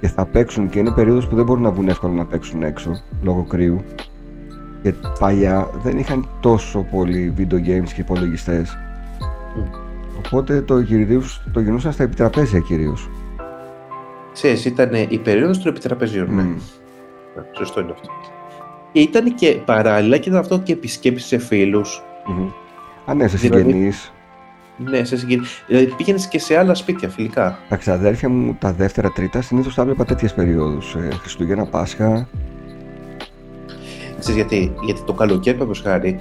[0.00, 3.02] και θα παίξουν και είναι περίοδος που δεν μπορούν να βγουν εύκολα να παίξουν έξω
[3.22, 3.80] λόγω κρύου.
[4.82, 8.78] Και παλιά δεν είχαν τόσο πολύ video games και υπολογιστές.
[10.18, 13.10] Οπότε το, γυριδίους, το γινούσαν στα επιτραπέζια κυρίως.
[14.32, 16.32] Ξέρεις, ήταν η περίοδος των επιτραπεζίων, mm.
[16.32, 16.44] ναι.
[17.56, 18.08] Σωστό είναι αυτό.
[18.92, 22.02] Και ήταν και παράλληλα και ήταν αυτό και επισκέψεις σε φίλους.
[22.28, 22.52] Mm-hmm.
[23.06, 24.12] Α, ναι, σε δηλαδή, συγγενείς.
[24.76, 25.64] Ναι, σε συγγενείς.
[25.66, 27.58] Δηλαδή πήγαινες και σε άλλα σπίτια φιλικά.
[27.68, 30.94] Τα ξαδέρφια μου τα δεύτερα, τρίτα συνήθως τα έβλεπα τέτοιες περιόδους.
[30.94, 32.28] Ε, Χριστούγεννα, Πάσχα.
[34.18, 36.18] Ξέρεις γιατί, γιατί το καλοκαίρι, παραδείγματο χάρη,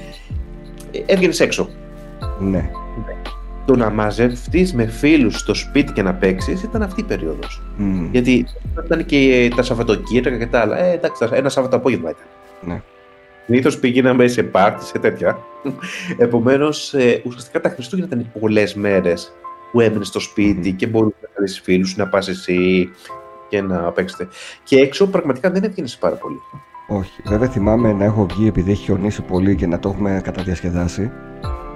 [0.91, 1.69] ε, έβγαινες έξω.
[2.39, 2.69] Ναι.
[3.65, 7.61] Το να μαζευτείς με φίλους στο σπίτι και να παίξεις ήταν αυτή η περίοδος.
[7.79, 8.07] Mm.
[8.11, 8.45] Γιατί
[8.85, 10.77] ήταν και τα Σαββατοκύριακα και τα άλλα.
[10.77, 12.25] Ε, εντάξει, ένα Σάββατο απόγευμα ήταν.
[12.61, 12.81] Ναι.
[13.45, 15.37] Συνήθως πήγαιναμε σε πάρτι, σε τέτοια.
[16.17, 19.33] Επομένως, ε, ουσιαστικά τα Χριστούγεννα ήταν πολλές μέρες
[19.71, 22.89] που έμεινε στο σπίτι και μπορούσες να καλέσεις φίλους, να πας εσύ
[23.49, 24.27] και να παίξετε.
[24.63, 26.37] Και έξω πραγματικά δεν έβγαινες πάρα πολύ.
[26.87, 27.21] Όχι.
[27.25, 31.11] Βέβαια θυμάμαι να έχω βγει επειδή έχει χιονίσει πολύ και να το έχουμε καταδιασκεδάσει.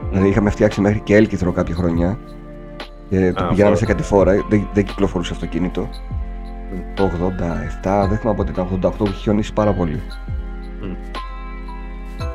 [0.10, 2.20] Δηλαδή είχαμε φτιάξει μέχρι και έλκυθρο κάποια χρονιά.
[3.10, 4.46] Και το πηγαίναμε σε κάτι φορά.
[4.50, 5.90] Δεν, δεν κυκλοφορούσε αυτοκίνητο.
[5.92, 6.82] Mm.
[6.96, 7.12] Το
[7.84, 10.02] 87, δεν θυμάμαι πότε ήταν, 88 που είχε χιονίσει πάρα πολύ.
[10.82, 10.96] Mm.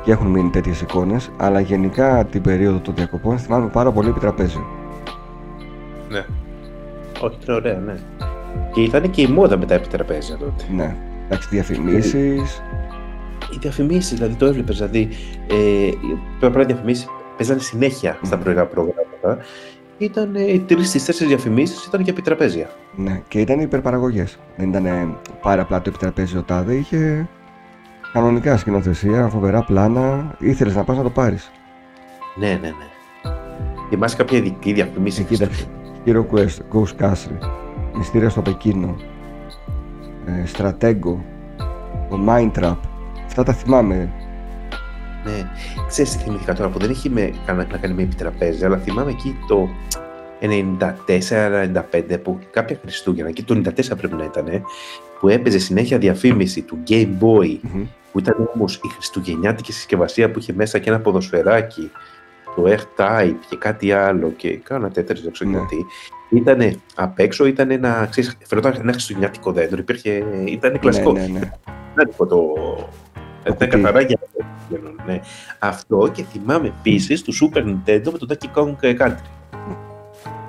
[0.03, 4.19] Και έχουν μείνει τέτοιες εικόνες, αλλά γενικά την περίοδο των διακοπών θυμάμαι πάρα πολύ επί
[4.19, 4.63] τραπέζι.
[6.09, 6.25] Ναι.
[7.21, 7.95] Όχι, είναι ωραία, ναι.
[8.73, 10.63] Και ήταν και η μόδα με τα επιτραπέζια τότε.
[10.75, 10.95] Ναι.
[11.25, 12.61] Εντάξει, διαφημίσεις.
[13.53, 14.77] Οι διαφημίσεις, δηλαδή το έβλεπες.
[14.77, 15.09] Δηλαδή,
[15.49, 15.89] ε,
[16.39, 19.45] πρώτα διαφημίσεις παίζανε συνέχεια στα πρωινά προγράμματα.
[19.97, 22.69] Ήταν οι τρεις στις τέσσερις διαφημίσεις ήταν και επιτραπέζια.
[22.95, 24.37] Ναι, και ήταν υπερπαραγωγές.
[24.57, 27.27] Δεν ήταν πάρα απλά το επιτραπέζιο τάδε, είχε
[28.13, 30.35] κανονικά σκηνοθεσία, φοβερά πλάνα.
[30.39, 31.51] Ήθελες να πας να το πάρεις.
[32.35, 32.87] Ναι, ναι, ναι.
[33.89, 35.23] Θυμάσαι κάποια ειδική διαφημίση.
[35.23, 35.65] Κοίταξε.
[36.05, 37.49] Hero Quest, Ghost Castle,
[37.93, 38.95] Μυστήρια στο Πεκίνο,
[40.25, 41.23] ε, Στρατέγκο,
[42.09, 42.77] το Mindtrap.
[43.25, 44.11] Αυτά τα θυμάμαι.
[45.25, 45.49] Ναι,
[45.87, 49.35] ξέρεις τι θυμήθηκα τώρα που δεν έχει με, να, κάνει με επιτραπέζι, αλλά θυμάμαι εκεί
[49.47, 49.69] το
[50.41, 54.45] 94-95 που κάποια Χριστούγεννα, και το 94 πρέπει να ήταν,
[55.19, 57.59] που έπαιζε συνέχεια διαφήμιση του Game Boy,
[58.13, 61.91] που ήταν όμως η χριστουγεννιάτικη συσκευασία που είχε μέσα και ένα ποδοσφαιράκι,
[62.55, 65.57] το R-Type και κάτι άλλο και κάνα τέτοιο, δεν ξέρω ναι.
[65.57, 65.85] γιατί.
[66.29, 71.11] Ήταν απ' έξω, ήταν ένα, ξέρεις, φαινόταν ένα χριστουγεννιάτικο δέντρο, υπήρχε, ήταν κλασικό.
[71.11, 71.39] Ναι, ναι,
[71.95, 72.05] ναι.
[72.27, 72.53] το,
[73.57, 74.19] δεν καθαρά για
[75.05, 75.19] ναι.
[75.59, 79.15] Αυτό και θυμάμαι επίσης του Super Nintendo με το Donkey Kong Country.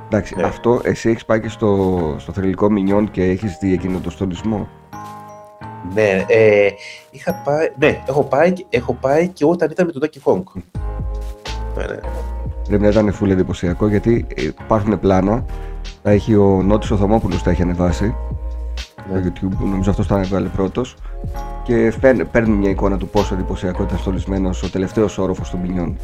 [0.07, 0.43] Εντάξει, ναι.
[0.43, 4.69] αυτό εσύ έχεις πάει και στο, στο θρηλυκό Μινιόν και έχεις δει εκείνο το στολισμό.
[5.93, 6.69] Ναι, ε,
[7.11, 10.63] είχα πάει, ναι έχω, πάει, έχω πάει και όταν ήταν με το Donkey Kong.
[11.77, 12.01] Ναι, ναι.
[12.69, 15.45] Πρέπει να ήταν φουλ εντυπωσιακό γιατί υπάρχουν πλάνα.
[16.03, 18.15] Τα έχει ο Νότης ο Θωμόπουλος τα έχει ανεβάσει
[18.95, 20.97] στο YouTube, νομίζω αυτός ήταν έβγαλε πρώτος.
[21.63, 21.93] Και
[22.31, 25.97] παίρνει μια εικόνα του πόσο εντυπωσιακό ήταν στολισμένο ο τελευταίος όροφος των ποινιών.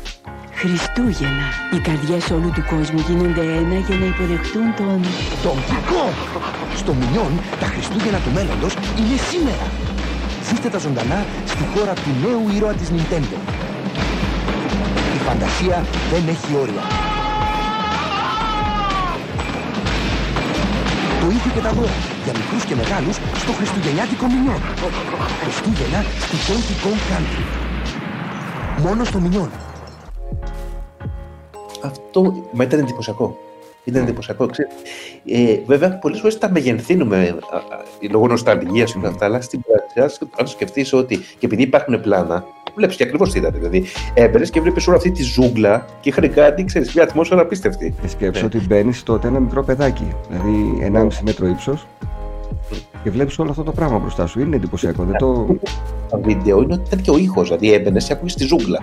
[0.63, 1.49] Χριστούγεννα.
[1.75, 4.99] Οι καρδιές όλου του κόσμου γίνονται ένα για να υποδεχτούν τον.
[5.45, 6.05] Τον Κικό!
[6.81, 9.67] Στο Μινιόν, τα Χριστούγεννα του μέλλοντος είναι σήμερα.
[10.47, 11.21] Ζήστε τα ζωντανά
[11.53, 13.39] στη χώρα του νέου ήρωα της Nintendo.
[15.17, 15.77] Η φαντασία
[16.13, 16.85] δεν έχει όρια.
[21.21, 24.61] Το ίδιο και τα δώρα για μικρούς και μεγάλους στο Χριστουγεννιάτικο Μινιόν.
[25.43, 27.45] Χριστούγεννα στη Donkey Kong Country.
[28.85, 29.51] Μόνο στο Μινιόν.
[31.83, 33.39] Αυτό μα ήταν εντυπωσιακό.
[33.85, 34.51] Ήταν εντυπωσιακό.
[35.25, 37.39] Ε, βέβαια, πολλές φορές τα μεγενθύνουμε
[38.11, 39.61] λόγω νοσταλγίας και αυτά, αλλά στην
[39.95, 43.53] πράξη, αν σκεφτείς ότι και επειδή υπάρχουν πλάνα, βλέπεις και ακριβώς τι ήταν.
[43.55, 47.95] Δηλαδή, έμπαινες και βλέπεις όλη αυτή τη ζούγκλα και είχαν κάτι, ξέρεις, μια ατμόσφαιρα απίστευτη.
[48.03, 51.87] Και σκέψω ότι μπαίνεις τότε ένα μικρό παιδάκι, δηλαδή 1,5 μέτρο ύψος,
[53.03, 54.41] και βλέπεις όλο αυτό το πράγμα μπροστά σου.
[54.41, 55.05] Είναι εντυπωσιακό.
[55.05, 55.47] Δεν το...
[56.11, 58.83] Το βίντεο είναι ότι ήταν και ο ήχος, δηλαδή έμπαινες και άκουγες τη ζούγκλα.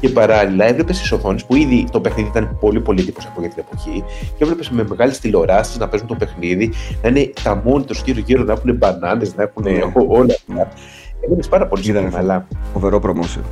[0.00, 0.06] Mm-hmm.
[0.06, 3.64] Και παράλληλα έβλεπες τις οθόνες που ήδη το παιχνίδι ήταν πολύ πολύ εντυπωσιακό για την
[3.66, 4.04] εποχή.
[4.36, 6.72] Και έβλεπες με μεγάλε τηλεοράσει να παίζουν το παιχνίδι,
[7.02, 10.06] να είναι τα τους γύρω-γύρω να έχουν μπανάνες, να έχουν mm.
[10.08, 10.68] όλα αυτά.
[11.20, 12.10] Έβλεπες πάρα πολύ σύντομα.
[12.14, 12.46] Αλλά...
[12.72, 13.42] Φοβερό promotion.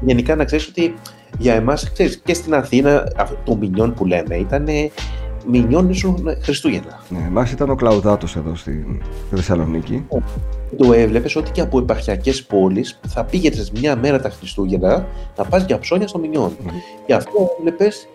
[0.00, 0.94] Γενικά να ξέρεις ότι
[1.38, 1.92] για εμάς,
[2.24, 3.04] και στην Αθήνα,
[3.44, 4.66] το μηνιόν που λέμε ήταν
[5.46, 7.00] Μηνιόν ήσουν Χριστούγεννα.
[7.08, 10.06] Ναι, εμά ήταν ο Κλαουδάτος εδώ στη Θεσσαλονίκη.
[10.76, 15.64] Το έβλεπες ότι και από επαρχιακές πόλεις θα πήγαινες μια μέρα τα Χριστούγεννα να πας
[15.64, 16.50] για ψώνια στο Μηνιόν.
[16.66, 16.70] Mm.
[17.06, 18.08] Και αυτό έβλεπες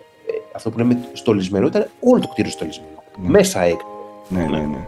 [0.52, 2.90] αυτό που λέμε στολισμένο, ήταν όλο το κτίριο στολισμένο.
[3.22, 3.28] Ναι.
[3.28, 3.86] Μέσα έξω.
[4.28, 4.86] Ναι, ναι, ναι.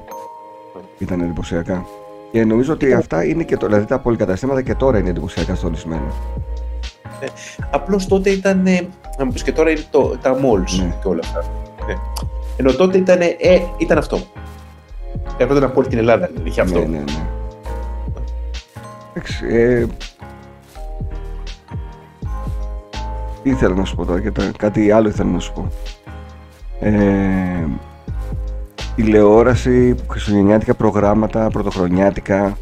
[0.99, 1.86] Ήταν εντυπωσιακά.
[2.32, 6.12] Και νομίζω ότι αυτά είναι και το, δηλαδή τα πολυκαταστήματα και τώρα είναι εντυπωσιακά στολισμένα.
[7.70, 8.66] Απλώς τότε ήταν.
[8.66, 10.95] ε, Να μου πεις και τώρα είναι το, τα malls Ναι.
[11.03, 11.45] και όλα αυτά.
[11.89, 11.95] Ναι.
[12.57, 13.36] Ενώ τότε ήταν, ε,
[13.78, 14.18] ήταν αυτό.
[15.36, 16.78] Έρχονταν από όλη την Ελλάδα, δηλαδή, είχε αυτό.
[16.78, 17.26] Ναι, ναι, ναι.
[19.14, 19.86] Εντάξει, ε,
[23.43, 25.68] τι ήθελα να σου πω τώρα και τα- κάτι άλλο ήθελα να σου πω.
[26.80, 27.66] Ε,
[28.97, 32.57] τηλεόραση, χριστουγεννιάτικα προγράμματα, πρωτοχρονιάτικα,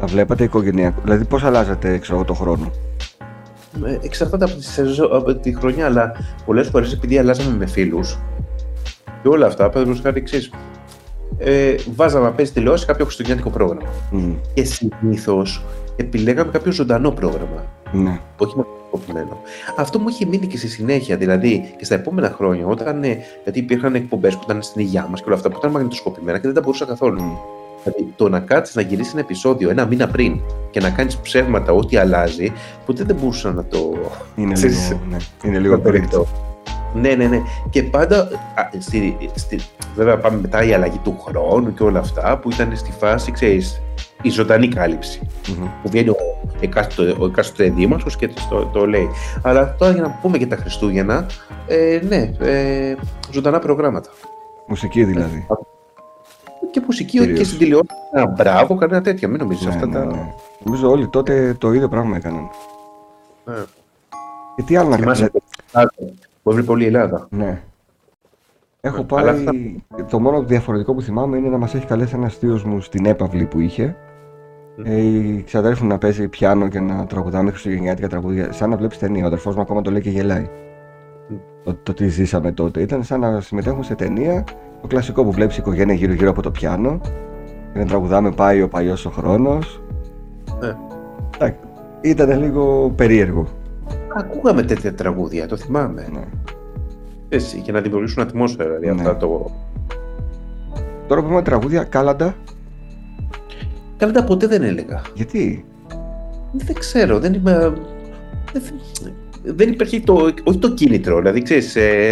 [0.00, 1.00] τα βλέπατε οικογενειακά.
[1.02, 2.70] Δηλαδή πώς αλλάζατε ξέρω, εγώ, το χρόνο;
[3.86, 6.12] Ε, Εξαρτάται από τη, σεζό, από τη χρονιά, αλλά
[6.46, 8.18] πολλές φορές επειδή αλλάζαμε με φίλους
[9.22, 10.50] και όλα αυτά, παραδείγματο χάρη εξής.
[11.38, 13.82] Ε, βάζαμε να παίζει τηλεόραση κάποιο χριστουγεννιάτικο πρόγραμμα.
[14.10, 15.64] Μμ, Και συνήθως
[15.96, 17.64] επιλέγαμε κάποιο ζωντανό πρόγραμμα.
[17.92, 19.40] ναι, όχι μακροκοπημένο.
[19.76, 23.02] Αυτό μου είχε μείνει και στη συνέχεια, δηλαδή και στα επόμενα χρόνια, όταν.
[23.02, 26.38] ε, Γιατί υπήρχαν εκπομπές που ήταν στην υγειά μας και όλα αυτά που ήταν μαγνητοσκοπημένα
[26.38, 27.22] και δεν τα μπορούσα καθόλου.
[27.22, 27.32] Μμ.
[27.84, 30.40] Δηλαδή, το να κάτσεις να γυρίσεις ένα επεισόδιο ένα μήνα πριν
[30.70, 32.52] και να κάνεις ψεύματα ό,τι αλλάζει,
[32.86, 33.78] ποτέ δεν μπορούσα να το.
[34.36, 36.08] είναι Ξέρεις, λίγο, ναι, είναι λίγο να το περίεργο.
[36.10, 36.26] δεχτώ.
[36.94, 37.42] Ναι, ναι, ναι.
[37.70, 38.18] Και πάντα.
[38.54, 39.60] Α, στη, στη,
[39.94, 43.80] βέβαια, πάμε μετά η αλλαγή του χρόνου και όλα αυτά που ήταν στη φάση, ξέρεις,
[44.22, 45.20] η ζωντανή κάλυψη.
[45.48, 45.66] Μμμ.
[45.82, 46.16] Που βγαίνει ο
[46.60, 49.08] εκάστοτε, ο εκάστοτε δήμαρχος και το, το λέει.
[49.42, 51.26] Αλλά τώρα για να πούμε για τα Χριστούγεννα,
[51.66, 52.94] ε, ναι, ε,
[53.32, 54.10] ζωντανά προγράμματα.
[54.66, 55.46] Μουσική δηλαδή.
[56.70, 57.38] Και μουσική Κυρίως.
[57.38, 57.90] και στην τηλεόραση.
[58.14, 59.28] Ένα μπράβο, κανένα τέτοια.
[59.28, 60.04] Μην νομίζεις Ναι, αυτά ναι, τα.
[60.04, 60.32] ναι.
[60.64, 62.48] Νομίζω όλοι τότε το ίδιο πράγμα έκαναν.
[63.44, 63.54] Ναι.
[64.56, 65.30] Και τι άλλο να Θυμάσαι
[65.72, 65.90] κάνουν.
[66.42, 67.26] Που έβλεπε όλη η Ελλάδα.
[67.30, 67.62] Ναι.
[68.80, 69.82] Έχω Ε, αλλά πάει.
[70.10, 73.44] Το μόνο διαφορετικό που θυμάμαι είναι να μας έχει καλέσει ένας θείος μου στην έπαυλη
[73.44, 73.96] που είχε.
[74.84, 78.52] Ε, η ξαδέρφη μου να παίζει πιάνο και να τραγουδάμε χριστουγεννιάτικα τραγούδια.
[78.52, 79.24] Σαν να βλέπεις ταινία.
[79.24, 80.48] Ο αδερφός μου ακόμα το λέει και γελάει.
[81.64, 82.80] Το, το τι ζήσαμε τότε.
[82.80, 84.44] Ήταν σαν να συμμετέχουμε σε ταινία.
[84.80, 87.00] Το κλασικό που βλέπεις η οικογένεια γύρω-γύρω από το πιάνο.
[87.72, 89.82] Και να τραγουδάμε Πάει ο παλιός ο χρόνος.
[90.60, 90.76] Ναι.
[92.00, 93.46] Ήταν λίγο περίεργο.
[94.18, 96.08] Ακούγαμε τέτοια τραγούδια, το θυμάμαι.
[96.12, 96.24] Ναι.
[97.28, 98.68] Έτσι, για να δημιουργήσουν ατμόσφαιρα.
[98.78, 99.08] Δηλαδή, Ναι.
[99.08, 99.50] αυτά το...
[101.06, 102.34] Τώρα που είπαμε τραγούδια, κάλαντα.
[103.96, 105.02] Καλά, ποτέ δεν έλεγα.
[105.14, 105.64] Γιατί;
[106.52, 107.72] Δεν ξέρω, δεν είμαι.
[108.52, 108.62] Δεν,
[109.42, 110.14] δεν υπήρχε το.
[110.44, 111.76] Όχι το κίνητρο, δηλαδή ξέρεις.
[111.76, 112.08] Ε,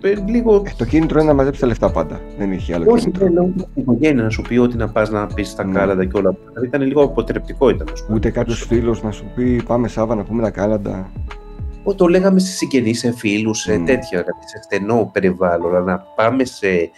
[0.00, 0.54] ε, λίγο.
[0.66, 2.20] Ε, το κίνητρο είναι να μαζέψει τα λεφτά πάντα.
[2.38, 3.24] Δεν είχε άλλο Όχι, κίνητρο.
[3.24, 5.72] δεν λέω την οικογένεια να σου πει ότι να πας να πεις στα Ναι.
[5.72, 6.42] κάλαντα και όλα αυτά.
[6.48, 7.88] Δηλαδή ήταν λίγο αποτρεπτικό ήταν.
[7.92, 8.16] ας πούμε.
[8.16, 11.10] Ούτε κάποιος φίλος να σου πει Πάμε Σάβα να πούμε τα κάλαντα.
[11.88, 13.84] Ό, Το λέγαμε σε συγγενείς, σε φίλους, σε Μμ.
[13.84, 15.76] τέτοια, δηλαδή σε στενό περιβάλλον.
[15.76, 16.90] Αλλά να πάμε σε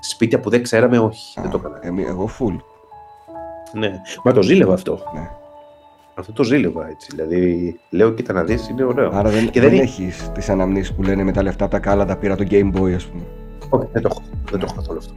[0.00, 1.78] σπίτια που δεν ξέραμε, όχι, δεν το έκανα.
[1.82, 2.56] Εμεί, εγώ full.
[3.72, 4.00] Ναι.
[4.24, 5.00] Μα το ζήλευα αυτό.
[5.14, 5.30] Ναι.
[6.14, 7.08] Αυτό το ζήλευα έτσι.
[7.10, 9.10] Δηλαδή, λέω, κοίτα να δεις, είναι ωραίο.
[9.12, 11.78] Άρα δεν, Και δεν, δεν έχεις τις αναμνήσεις που λένε με τα λεφτά από τα
[11.78, 13.22] κάλαντα πήρα το Game Boy, ας πούμε.
[13.68, 14.22] Όχι, δεν το έχω.
[14.50, 15.12] Δεν το έχω καθόλου αυτό.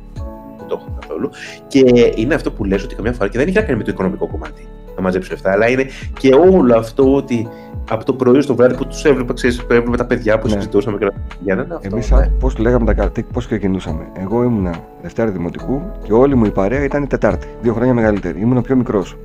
[0.57, 1.29] Δεν το έχω καθόλου.
[1.67, 3.91] Και είναι αυτό που λες ότι καμιά φορά και δεν έχει να κάνει με το
[3.91, 5.85] οικονομικό κομμάτι να μαζέψει λεφτά, αλλά είναι
[6.19, 7.47] και όλο αυτό ότι
[7.89, 10.53] από το πρωί στο βράδυ που τους έβλεπα, ξέρεις, που έβλεπα τα παιδιά που Ναι.
[10.53, 11.87] συζητούσαμε και για να είναι αυτό.
[11.91, 12.27] Εμείς ναι.
[12.39, 14.07] πώς λέγαμε τα κάλαντα, πώς ξεκινούσαμε.
[14.13, 17.47] Εγώ ήμουνα Δευτέρα Δημοτικού και όλη μου η παρέα ήταν Τετάρτη.
[17.61, 18.39] Δύο χρόνια μεγαλύτερη.
[18.41, 19.17] Ήμουν ο πιο μικρός.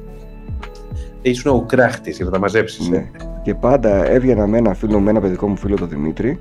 [1.23, 2.89] Ήσουν ο κράχτης για να τα μαζέψεις.
[2.89, 3.11] Ναι.
[3.43, 6.39] Και πάντα έβγαινα με ένα φίλο, με ένα παιδικό μου φίλο, τον Δημήτρη,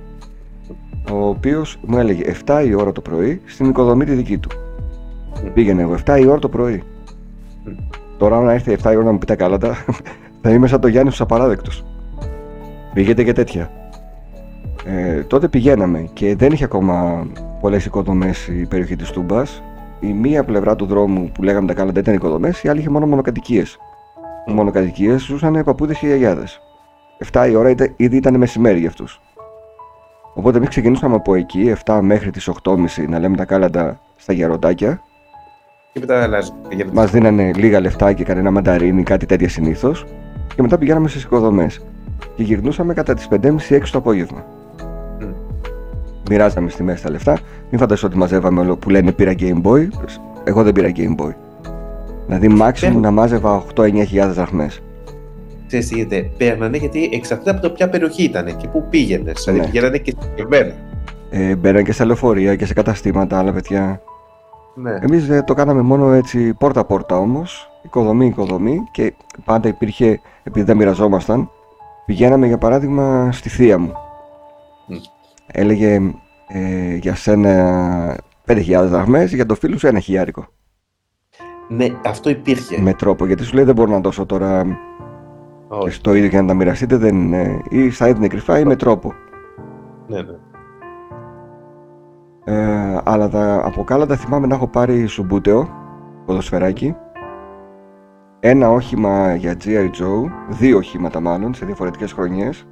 [1.11, 4.49] ο οποίος μου έλεγε 7 η ώρα το πρωί στην οικοδομή τη δική του.
[5.43, 5.53] Μμ.
[5.53, 6.83] Πήγαινε εγώ 7 η ώρα το πρωί.
[7.63, 7.71] Μμ.
[8.17, 9.75] Τώρα, αν έρθει 7 η ώρα να μου πει τα κάλαντα,
[10.41, 11.85] θα είμαι σαν το Γιάννης του απαράδεκτος.
[12.95, 13.71] Πήγαινε και τέτοια.
[14.85, 17.27] Ε, τότε πηγαίναμε και δεν είχε ακόμα
[17.59, 19.63] πολλές οικοδομές η περιοχή της Τούμπας.
[19.99, 23.05] Η μία πλευρά του δρόμου που λέγαμε τα κάλαντα ήταν οικοδομές, η άλλη είχε μόνο
[23.07, 23.77] μονοκατοικίες.
[24.47, 26.59] Οι μονοκατοικίες ζούσαν παππούδες και γιαγιάδες.
[27.17, 29.21] 7 η ώρα ήταν- ήδη ήταν μεσημέρι για αυτούς.
[30.33, 35.01] Οπότε εμείς ξεκινούσαμε από εκεί, 7 μέχρι τις 8.30 να λέμε τα κάλαντα στα γεροντάκια.
[35.93, 36.51] Και μετά αλλάζει.
[36.69, 40.05] Για Μας δίνανε λίγα λεφτά και κανένα μανταρίνι, κάτι τέτοια συνήθως.
[40.55, 41.85] Και μετά πηγαίναμε στις οικοδομές.
[42.35, 44.45] Και γυρνούσαμε κατά τις 5.30-6 το απόγευμα.
[45.19, 45.25] Μμ.
[46.29, 47.37] Μοιράζαμε στη μέση τα λεφτά.
[47.69, 49.87] Μην φανταστώ ότι μαζεύαμε όλο που λένε πήρα Game Boy.
[50.43, 51.33] Εγώ δεν πήρα Game Boy.
[52.27, 52.99] Δηλαδή, maximum Παίρνω.
[52.99, 54.81] να μάζευα 8-9 χιλιάδες δραχμές.
[55.67, 56.29] Ξέρεις τι γίνεται.
[56.37, 59.31] Παίρνανε γιατί εξαρτάται από το ποια περιοχή ήταν και πού πήγαινε.
[59.43, 59.65] Δηλαδή Ναι.
[59.65, 60.73] πηγαίνανε και συγκεκριμένα.
[61.29, 64.01] Ε, μπαίναν και στα λεωφορεία και σε καταστήματα, άλλα παιδιά.
[64.75, 64.97] Ναι.
[65.01, 69.13] Εμείς το κάναμε μόνο έτσι πόρτα-πόρτα όμως, οικοδομή-οικοδομή και
[69.45, 71.49] πάντα υπήρχε, επειδή δεν μοιραζόμασταν,
[72.05, 73.91] πηγαίναμε για παράδειγμα στη θεία μου.
[74.87, 74.95] Μμ.
[75.47, 76.01] Έλεγε
[76.47, 80.45] ε, για σένα 5.000 δραχμές, για το φίλο σου ένα χιλιάρικο.
[81.69, 82.81] ναι, αυτό υπήρχε.
[82.81, 85.89] Με τρόπο, γιατί σου λέει δεν μπορώ να δώσω τώρα και Όχι.
[85.91, 87.61] στο ίδιο και να τα μοιραστείτε, δεν είναι.
[87.69, 89.13] ή θα έδινε κρυφά ή με τρόπο.
[90.07, 90.35] Ναι, ναι.
[92.47, 95.69] Ε, αλλά τα, από κάλαντα θυμάμαι να έχω πάρει σουμπούτεο,
[96.25, 96.95] ποδοσφαιράκι,
[98.47, 99.85] ένα όχημα για G.I.
[99.85, 102.67] Joe, δύο οχήματα μάλλον, σε διαφορετικές χρονιές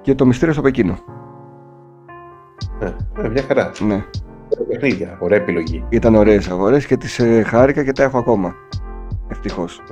[0.00, 0.98] και το μυστήριο στο Πεκίνο.
[2.80, 2.94] Ναι,
[3.24, 3.70] ε, μια χαρά.
[3.86, 4.04] Ναι.
[4.68, 5.84] Παιχνίδια, ωραία επιλογή.
[5.88, 8.54] Ήταν ωραίες αγορές και τις ε, χάρηκα και τα έχω ακόμα.
[9.28, 9.82] Ευτυχώς.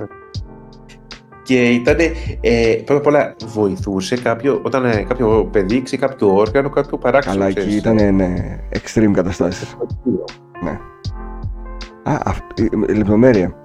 [1.43, 1.95] Και ήταν,
[2.41, 7.35] ε, πρώτα απ' όλα, βοηθούσε κάποιο, όταν ε, κάποιο παιδί ήξερε κάποιο όργανο, κάποιο παράξενο.
[7.35, 7.77] Καλά, εκεί ξέρεις.
[7.77, 8.33] ήταν ναι,
[8.73, 9.77] extreme καταστάσεις.
[10.63, 10.79] Ναι.
[12.03, 13.55] Α, αυ- ε, λεπτομέρεια.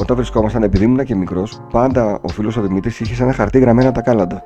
[0.00, 3.58] Όταν βρισκόμασταν, επειδή ήμουν και μικρός, πάντα ο φίλος ο Δημήτρης είχε σε ένα χαρτί
[3.58, 4.42] γραμμένα τα κάλαντα.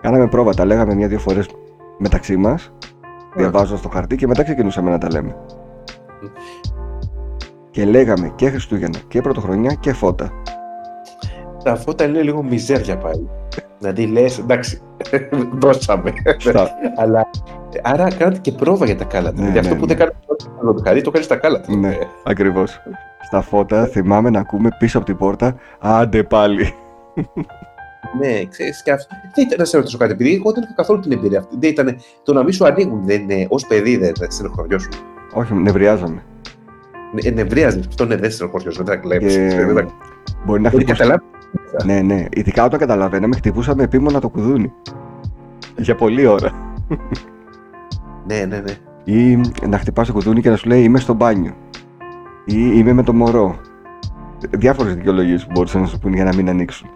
[0.00, 1.46] Κάναμε πρόβατα, λέγαμε μια-δύο φορές
[1.98, 2.72] μεταξύ μας,
[3.36, 5.36] διαβάζοντας το χαρτί και μετά ξεκινούσαμε να τα λέμε.
[7.70, 10.30] Και λέγαμε και Χριστούγεννα και Πρωτοχρονιά και φώτα.
[11.64, 13.28] Τα φώτα είναι λίγο μιζέρια πάλι.
[13.78, 14.80] Δηλαδή λες, εντάξει,
[15.62, 16.12] δώσαμε.
[16.38, 17.30] Στα- Αλλά
[17.82, 19.40] άρα κάνατε και πρόβα για τα κάλατα.
[19.40, 19.94] Ναι, δηλαδή αυτό ναι, που ναι.
[19.94, 20.18] δεν κάνατε
[20.76, 21.76] το χαρτί, το κάνεις στα κάλατα.
[21.76, 22.80] ναι, Ε, ακριβώς.
[23.28, 26.74] Στα φώτα θυμάμαι να ακούμε πίσω από την πόρτα Άντε πάλι.
[28.20, 29.14] Ναι, ξέρεις και αυτό.
[29.34, 31.56] Δεν ήταν να σε ρωτήσω κάτι, επειδή εγώ δεν είχα καθόλου την εμπειρία αυτή.
[31.60, 34.92] Δεν ήταν το να μην σου ανοίγουν, δεν είναι, ως παιδί δεν δεν στενοχωριώσουν.
[35.34, 36.22] Όχι, νευριάζαμε.
[37.24, 39.36] Ε, Νευρίαζε, αυτό ναι, δεν στενοχωριώσουν, δεν τα κλέψει.
[39.48, 39.86] Και Δεν τα
[40.44, 41.02] μπορεί να δεν χτυπούσε.
[41.02, 41.26] καταλάβεις.
[41.84, 42.24] Ναι, ναι.
[42.30, 44.72] Ειδικά όταν καταλαβαίναμε, χτυπούσαμε επίμονα το κουδούνι.
[45.76, 46.74] Για πολλή ώρα.
[48.26, 48.72] Ναι, ναι, ναι.
[49.04, 51.54] Ή να χτυπάς το κουδούνι και να σου λέει Είμαι στο μπάνιο.
[52.50, 53.56] Ή Είμαι με το μωρό.
[54.50, 56.88] Διάφορες δικαιολογίες που μπορούσαν να σου πούν για να μην ανοίξουν.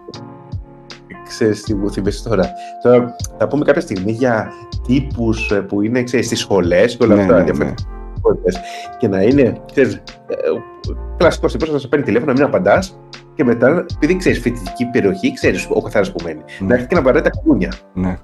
[1.27, 2.49] Ξέρεις τι μου θυμίσαι τώρα.
[2.83, 4.51] Τώρα θα πούμε κάποια στιγμή για
[4.87, 7.33] τύπους ε, που είναι ξέρεις, στις σχολές και όλα Ναι, αυτά.
[7.33, 7.73] ναι, ναι.
[8.13, 8.59] διαφορετικές.
[8.97, 10.35] Και να είναι, ξέρεις, ε,
[11.17, 12.99] κλασικός τύπος να σε παίρνει τηλέφωνο, να μην απαντάς
[13.35, 16.95] και μετά, επειδή ξέρεις φοιτητική περιοχή, ξέρεις ο καθένας που μένει, να Ναι, έρθει και
[16.95, 17.73] να βαράει τα κουνιά.
[17.93, 18.17] ναι.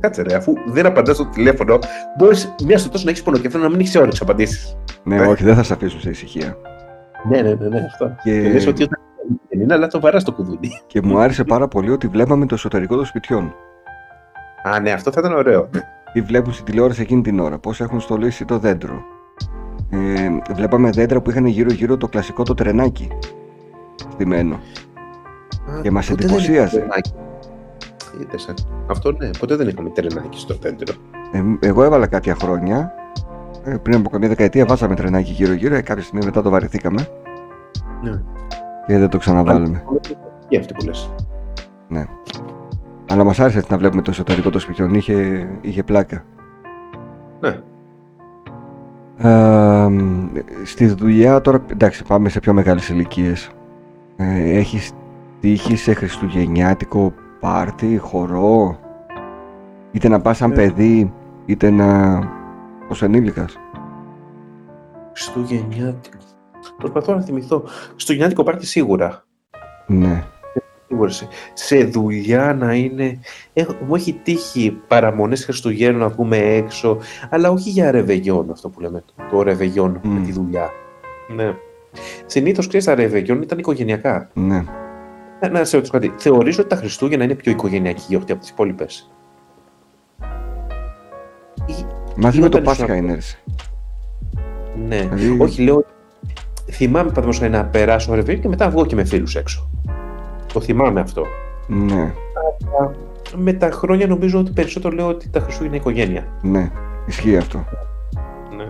[0.00, 1.78] Κάτσε ρε, αφού δεν απαντάς στο τηλέφωνο,
[2.18, 4.76] μπορείς μία στο τόσο να έχεις πονοκέφαλο να μην έχεις όρεξη απαντήσεις.
[5.04, 5.26] ναι, Ε.
[5.26, 6.56] όχι, δεν θα σε αφήσουν σε ησυχία.
[7.28, 8.14] Ναι, ναι, ναι, ναι, αυτό.
[8.22, 8.98] Και, Και λες ότι όταν
[9.48, 10.70] δεν είναι, αλλά το βαράς το κουδούνι.
[10.86, 13.54] και μου άρεσε πάρα πολύ ότι βλέπαμε το εσωτερικό των σπιτιών.
[14.62, 15.68] Α, ναι, αυτό θα ήταν ωραίο.
[16.12, 19.02] Τι βλέπουν στην τηλεόραση εκείνη την ώρα, πώς έχουν στολίσει το δέντρο.
[19.90, 23.08] Ε, βλέπαμε δέντρα που είχαν γύρω-γύρω το κλασικό το τρενάκι.
[24.12, 24.60] Στημένο.
[25.82, 26.86] Και μας Ποτέ δεν εντυπωσίασε.
[28.12, 28.28] Είχαμε τρενάκι.
[28.28, 28.54] Είδες, ε.
[28.86, 30.94] Αυτό ναι, ποτέ δεν είχαμε τρενάκι στο δέντρο.
[31.32, 32.92] Ε, εγώ έβαλα κάποια χρόνια.
[33.64, 35.74] Ε, πριν από καμία δεκαετία βάζαμε τρενάκι γύρω-γύρω.
[35.74, 37.08] Ε, κάποια στιγμή μετά το βαρεθήκαμε
[38.02, 38.22] Ναι.
[38.86, 39.82] και δεν το ξαναβάλαμε.
[40.48, 41.10] Και αυτή που λες.
[43.10, 44.94] Αλλά μας άρεσε έτσι να βλέπουμε το εσωτερικό των σπιτιών.
[44.94, 46.24] Είχε, είχε πλάκα.
[47.40, 47.58] Ναι.
[49.20, 49.88] Ε,
[50.64, 53.50] στη δουλειά τώρα, εντάξει, πάμε σε πιο μεγάλες ηλικίες.
[54.16, 54.92] Ε, έχεις
[55.40, 58.78] τύχει σε χριστουγεννιάτικο πάρτι, χορό,
[59.92, 60.54] είτε να πας σαν Ε.
[60.54, 61.12] παιδί,
[61.46, 62.18] είτε να...
[62.88, 63.58] ως ενήλικας.
[65.12, 66.16] Χριστουγεννιάτικο.
[66.78, 67.62] Προσπαθώ να θυμηθώ.
[67.90, 69.24] Χριστουγεννιάτικο πάρτι σίγουρα.
[69.86, 70.24] Ναι.
[70.88, 71.10] Σίγουρα.
[71.10, 73.18] σε- Σε δουλειά να είναι.
[73.52, 76.98] Έχω, μου έχει τύχει παραμονές Χριστουγέννων να βγούμε έξω,
[77.30, 79.04] αλλά όχι για ρεβεγιόν αυτό που λέμε.
[79.30, 80.24] Το ρεβεγιόν με Μμ.
[80.24, 80.70] τη δουλειά.
[81.36, 81.54] Ναι.
[82.26, 84.28] Συνήθως ξέρεις τα ρεβεγιόν ήταν οικογενειακά.
[84.34, 84.64] Ναι.
[85.40, 86.12] Να, να σε ρωτήσω κάτι.
[86.16, 89.10] Θεωρείς ότι τα Χριστούγεννα είναι πιο οικογενειακή γιορτή από τις υπόλοιπες;
[92.16, 93.38] Μαζί Ή με το όταν ήσουν Πάσχα από- είναι έτσι.
[94.88, 95.08] Ναι.
[95.12, 95.84] Δηλαδή, Όχι, λέω.
[96.70, 99.70] Θυμάμαι παραδείγματος χάρη να περάσω ρεβεγιόν και μετά να βγω και με φίλους έξω.
[100.52, 101.24] Το θυμάμαι αυτό.
[101.66, 102.12] Ναι,
[103.36, 106.26] Με τα χρόνια νομίζω ότι περισσότερο λέω ότι τα Χριστούγεννα είναι οικογένεια.
[106.42, 106.70] ναι.
[107.06, 107.64] Ισχύει αυτό.
[108.56, 108.64] Ναι.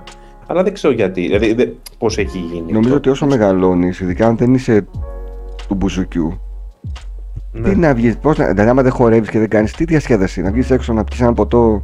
[0.46, 1.20] Αλλά δεν ξέρω γιατί.
[1.20, 1.66] Δηλαδή, δε,
[1.98, 2.60] πώς έχει γίνει.
[2.72, 2.94] Νομίζω αυτό.
[2.94, 4.86] ότι όσο μεγαλώνεις, ειδικά αν δεν είσαι
[5.68, 6.40] του μπουζουκιού,
[7.52, 7.68] Ναι.
[7.68, 10.50] τι να βγεις, πώς να, δηλαδή άμα δεν χορεύεις και δεν κάνεις, τι διασκέδαση, να
[10.50, 11.82] βγεις έξω να πιεις ένα ποτό,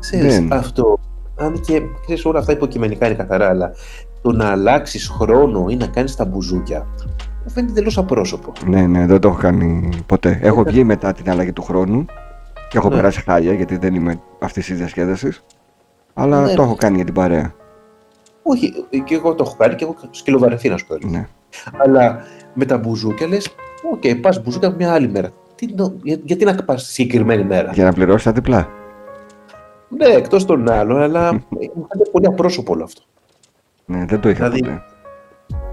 [0.00, 0.52] Ξέρεις, δεν.
[0.52, 0.98] αυτό.
[1.36, 3.72] Αν και ξέρεις, όλα αυτά υποκειμενικά είναι καθαρά, αλλά
[4.22, 6.86] το να αλλάξεις χρόνο ή να κάνεις τα μπουζούκια
[7.44, 8.52] μου φαίνεται τελείω απρόσωπο.
[8.66, 10.38] Ναι, ναι, δεν το έχω κάνει ποτέ.
[10.42, 12.04] Έχω βγει μετά την αλλαγή του χρόνου
[12.68, 12.94] και έχω Ναι.
[12.94, 15.44] περάσει χάλια γιατί δεν είμαι αυτής της διασκέδασης.
[16.14, 16.54] Αλλά Ναι.
[16.54, 17.52] το έχω κάνει για την παρέα.
[18.42, 18.72] Όχι,
[19.04, 21.08] και εγώ το έχω κάνει και έχω σκυλοβαρεθεί να σου πω.
[21.08, 21.26] Ναι.
[21.84, 22.18] Αλλά
[22.54, 23.54] με τα μπουζούκια λες,
[23.92, 25.28] οκ, πας μπουζούκια μια άλλη μέρα.
[25.54, 28.68] Τι, νο- για- γιατί να πας συγκεκριμένη μέρα; Για να πληρώσεις τα διπλά.
[29.88, 31.32] Ναι, εκτός των άλλων, αλλά
[31.74, 33.02] μου φαίνεται πολύ απρόσωπο όλο αυτό.
[33.86, 34.82] Ναι, δεν το είχα Δηλαδή- ποτέ.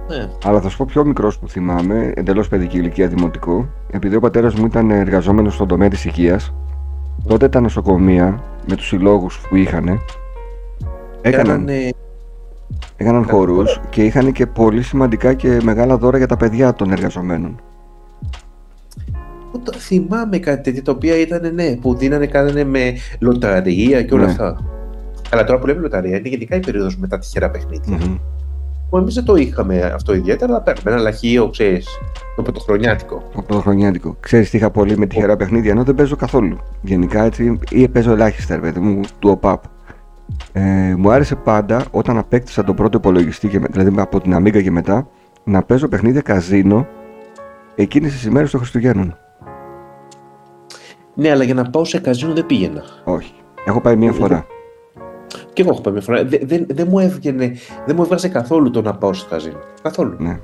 [0.09, 0.29] Ναι.
[0.45, 4.53] Αλλά θα σου πω πιο μικρός που θυμάμαι, εντελώς παιδική ηλικία δημοτικού, επειδή ο πατέρας
[4.53, 6.53] μου ήταν εργαζόμενος στον τομέα της υγείας,
[7.27, 9.99] τότε τα νοσοκομεία με τους συλλόγους που είχαν
[11.21, 11.93] έκαναν, Κάνανε-
[12.97, 17.59] έκαναν χορούς και είχαν και πολύ σημαντικά και μεγάλα δώρα για τα παιδιά των εργαζομένων.
[19.57, 24.13] Πού το- Θυμάμαι κάτι τέτοιο, τα οποία ήταν, ναι, που δίνανε, κάνανε με λοταρία και
[24.13, 24.31] όλα Ναι.
[24.31, 24.57] αυτά.
[25.31, 27.97] Αλλά τώρα που λέμε λοταρία είναι γενικά η περίοδος μετά τυχερά παιχνίδια.
[27.97, 28.19] Mm-hmm.
[28.89, 31.87] Που εμείς δεν το είχαμε αυτό ιδιαίτερα, αλλά παίρνουμε ένα λαχείο, ξέρεις,
[32.35, 33.23] το πρωτοχρονιάτικο.
[33.35, 34.15] Το πρωτοχρονιάτικο.
[34.19, 36.57] Ξέρεις τι είχα πολύ με τυχερά παιχνίδια, ενώ δεν παίζω καθόλου.
[36.81, 39.63] Γενικά έτσι, ή παίζω ελάχιστα, ρε μου, του ΟΠΑΠ.
[40.53, 40.61] Ε,
[40.97, 45.07] μου άρεσε πάντα όταν απέκτησα τον πρώτο υπολογιστή, και, δηλαδή από την Amiga και μετά,
[45.43, 46.87] να παίζω παιχνίδια καζίνο
[47.75, 49.17] εκείνες τις ημέρες των Χριστουγέννων.
[51.19, 52.83] Ναι, αλλά για να πάω σε καζίνο δεν πήγαινα.
[53.03, 53.33] Όχι.
[53.65, 54.45] Έχω πάει μία φορά.
[55.53, 56.23] Και εγώ έχω πάει μία φορά.
[56.23, 57.53] Δεν, δεν, δεν μου έβγαινε,
[57.85, 59.57] δεν μου έβγαζε καθόλου το να πάω στο καζίνο.
[59.81, 60.15] Καθόλου.
[60.19, 60.39] Ναι.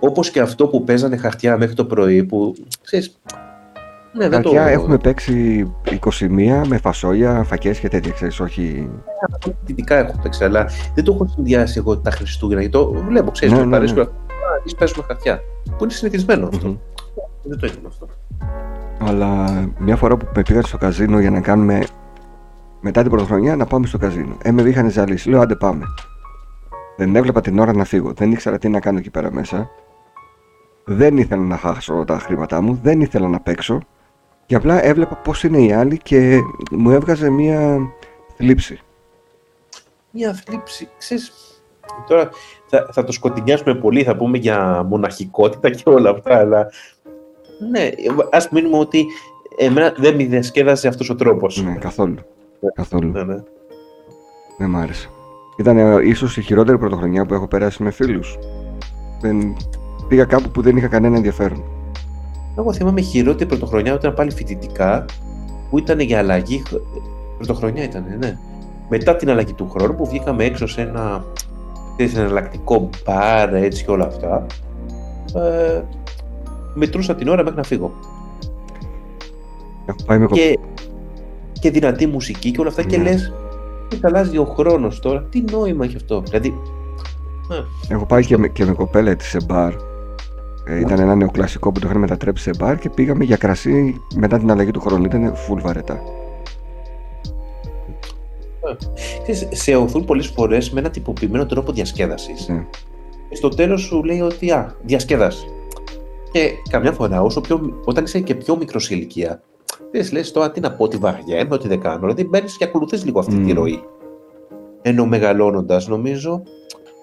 [0.00, 3.20] Όπως και αυτό που παίζανε χαρτιά μέχρι το πρωί, που ξέρεις,
[4.12, 4.50] ναι, δεν το...
[4.56, 5.66] έχουμε παίξει
[6.20, 8.90] 21 με φασόλια, φακές και τέτοια, ξέρεις, όχι...
[9.64, 13.54] Δυτικά έχω παίξει, αλλά δεν το έχω συνδυάσει εγώ τα Χριστούγεννα, γιατί το βλέπω, ξέρεις,
[13.54, 13.84] ναι, ναι, ναι.
[13.84, 15.40] εμείς παίζουμε χαρτιά,
[15.76, 16.80] που είναι συνηθισμένο αυτό.
[17.42, 18.06] Δεν το έχουμε αυτό.
[19.06, 21.82] Αλλά μια φορά που με πήγαν στο καζίνο για να κάνουμε
[22.80, 24.36] μετά την πρωτοχρονιά να πάμε στο καζίνο.
[24.42, 25.28] Ε, με είχαν ζαλίσει.
[25.28, 25.84] Λέω, άντε πάμε.
[26.96, 28.12] Δεν έβλεπα την ώρα να φύγω.
[28.12, 29.70] Δεν ήξερα τι να κάνω εκεί πέρα μέσα.
[30.84, 32.78] Δεν ήθελα να χάσω τα χρήματά μου.
[32.82, 33.80] Δεν ήθελα να παίξω.
[34.46, 36.40] Και απλά έβλεπα πώς είναι οι άλλοι και
[36.70, 37.78] μου έβγαζε μία
[38.36, 38.80] θλίψη.
[40.10, 40.88] Μία θλίψη.
[40.98, 41.32] Ξέρεις,
[42.08, 42.28] τώρα
[42.66, 46.70] θα, θα το σκοτεινιάσουμε πολύ, θα πούμε για μοναχικότητα και όλα αυτά, αλλά
[47.70, 47.90] ναι,
[48.30, 49.06] ας μείνουμε ότι
[49.56, 51.62] εμένα δεν με διασκέδασε αυτός ο τρόπος.
[51.62, 52.14] Ναι, καθόλου.
[52.60, 52.70] Ναι.
[52.74, 53.10] Καθόλου.
[53.10, 53.42] Ναι, ναι.
[54.58, 55.08] Δεν μ' άρεσε.
[55.56, 58.38] Ήταν ε, ίσως η χειρότερη πρωτοχρονιά που έχω περάσει με φίλους.
[59.20, 59.56] Δεν...
[60.08, 61.62] Πήγα κάπου που δεν είχα κανένα ενδιαφέρον.
[62.58, 65.04] Εγώ θυμάμαι χειρότερη πρωτοχρονιά όταν πάλι φοιτητικά,
[65.70, 66.62] που ήταν για αλλαγή.
[67.36, 68.38] Πρωτοχρονιά ήταν, ναι.
[68.88, 71.24] Μετά την αλλαγή του χρόνου που βγήκαμε έξω σε ένα
[71.96, 74.46] σε εναλλακτικό μπαρ έτσι και όλα αυτά.
[75.34, 75.82] Ε,
[76.74, 77.92] μετρούσα την ώρα μέχρι να φύγω.
[79.86, 80.58] Έχω πάει με και,
[81.52, 83.02] και δυνατή μουσική και όλα αυτά και ναι.
[83.02, 83.32] λες
[84.00, 86.20] αλλάζει ο χρόνος τώρα, τι νόημα έχει αυτό.
[86.20, 86.54] Δηλαδή,
[87.88, 89.72] Έχω πάει και με, και με κοπέλα έτσι σε μπαρ
[90.64, 94.38] ε, ήταν ένα νεοκλασικό που το είχαν μετατρέψει σε μπαρ και πήγαμε για κρασί μετά
[94.38, 95.04] την αλλαγή του χρόνου.
[95.04, 96.02] Ήταν full βαρετά.
[99.26, 102.48] Ε, σε οθούν πολλές φορές με ένα τυποποιημένο τρόπο διασκέδασης.
[102.48, 102.66] Ναι.
[103.32, 105.46] Στο τέλος σου λέει ότι α, διασκέδαση.
[106.32, 109.42] Και καμιά φορά, όσο πιο, όταν είσαι και πιο μικρό σε ηλικία,
[109.90, 111.98] δεν λες τώρα τι να πω, ότι βαριέμαι, ότι δεν κάνω.
[111.98, 113.46] Δηλαδή μπαίνεις και ακολουθείς λίγο αυτή mm.
[113.46, 113.82] τη ροή.
[114.82, 116.42] Ενώ μεγαλώνοντας, νομίζω,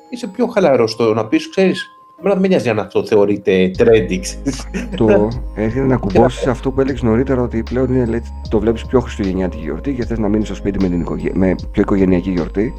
[0.10, 1.88] είσαι πιο χαλαρός στο να πεις, ξέρεις,
[2.20, 4.54] Εμένα δεν με νοιάζει αν αυτό θεωρείται trending.
[4.96, 9.64] Το έρχεται να κουμπώσει αυτό που έλεγες νωρίτερα ότι πλέον είναι, το βλέπεις πιο χριστουγεννιάτικη
[9.64, 11.30] γιορτή και θες να μείνεις στο σπίτι με, την οικογέ...
[11.34, 12.74] με πιο οικογενειακή γιορτή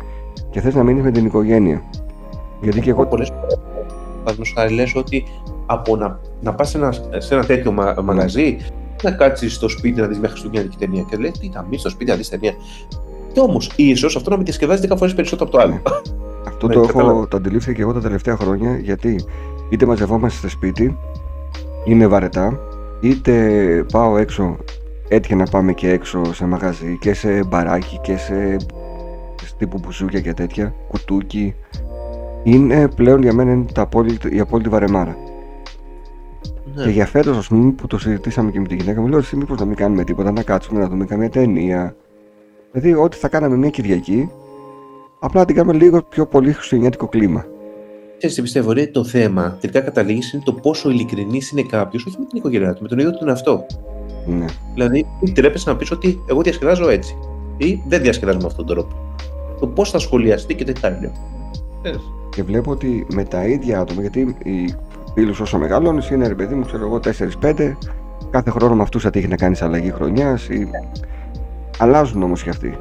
[0.50, 1.82] και θες να μείνεις με την οικογένεια.
[2.60, 3.06] Γιατί και εγώ.
[3.06, 3.58] Πολλές φορές.
[4.24, 5.24] Παραδείγματος χάρη λες ότι
[5.70, 8.02] από να, να πας σε, ένα, σε ένα τέτοιο μα, ναι.
[8.02, 8.56] μαγαζί,
[9.02, 11.88] να κάτσεις στο σπίτι να δεις μια χριστουγεννιάτικη ταινία και λέει τι θα μείνει στο
[11.88, 12.52] σπίτι να δεις ταινία.
[13.32, 15.72] Και όμως ίσως αυτό να με διασκεδάζει 10 φορέ περισσότερο από το άλλο.
[15.72, 15.80] Ναι.
[16.46, 19.24] Αυτό ναι, το, έχω, το αντιλήφθηκα και εγώ τα τελευταία χρόνια γιατί
[19.68, 20.98] είτε μαζευόμαστε στο σπίτι,
[21.84, 22.58] είναι βαρετά,
[23.00, 23.34] είτε
[23.92, 24.56] πάω έξω,
[25.08, 28.56] έτυχε να πάμε και έξω σε μαγαζί και σε μπαράκι και σε
[29.58, 31.54] τύπου μπουζούκια και τέτοια, κουτούκι.
[32.42, 35.16] Είναι πλέον για μένα τα απόλυτη, η απόλυτη βαρεμάρα.
[36.74, 36.84] Ναι.
[36.84, 39.36] Και για φέτος ας πούμε που το συζητήσαμε και με τη γυναίκα μου, λέω εσύ
[39.36, 41.96] μήπως να μην κάνουμε τίποτα, να κάτσουμε να δούμε καμία ταινία.
[42.72, 44.30] Δηλαδή ό,τι θα κάναμε μια Κυριακή
[45.22, 47.46] Απλά να την κάνουμε λίγο πιο πολύ χριστουγεννιάτικο κλίμα.
[48.16, 52.16] Ξέρεις τι πιστεύω, ρε, το θέμα τελικά καταλήγεις είναι το πόσο ειλικρινής είναι κάποιος, όχι
[52.18, 53.66] με την οικογένειά του, με τον ίδιο τον εαυτό.
[54.26, 54.44] Ναι.
[54.74, 57.16] Δηλαδή, τρέπεσαι να πεις ότι εγώ διασκεδάζω έτσι
[57.56, 58.94] ή δεν διασκεδάζω με αυτόν τον τρόπο.
[59.60, 61.12] Το πώς θα σχολιαστεί και τι θα είναι.
[62.30, 64.74] Και βλέπω ότι με τα ίδια άτομα, γιατί οι
[65.14, 67.00] φίλους όσο μεγαλώνεις είναι ρε παιδί μου, ξέρω εγώ
[67.42, 67.76] 4-5,
[68.30, 70.48] κάθε χρόνο με αυτούς θα τύχει να κάνεις αλλαγή χρονιάς.
[70.48, 70.70] Ή...
[71.78, 72.78] Αλλάζουν όμως και αυτοί.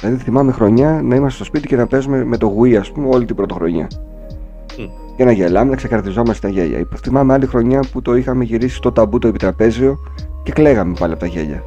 [0.00, 3.08] Δηλαδή θυμάμαι χρονιά να είμαστε στο σπίτι και να παίζουμε με το Wii, ας πούμε,
[3.08, 3.86] όλη την πρωτοχρονιά.
[3.90, 4.88] Mm.
[5.16, 6.88] Και να γελάμε, να ξεκαρδιζόμαστε τα γέλια.
[7.02, 9.98] Θυμάμαι άλλη χρονιά που το είχαμε γυρίσει στο ταμπού το επιτραπέζιο
[10.42, 11.62] και κλαίγαμε πάλι από τα γέλια.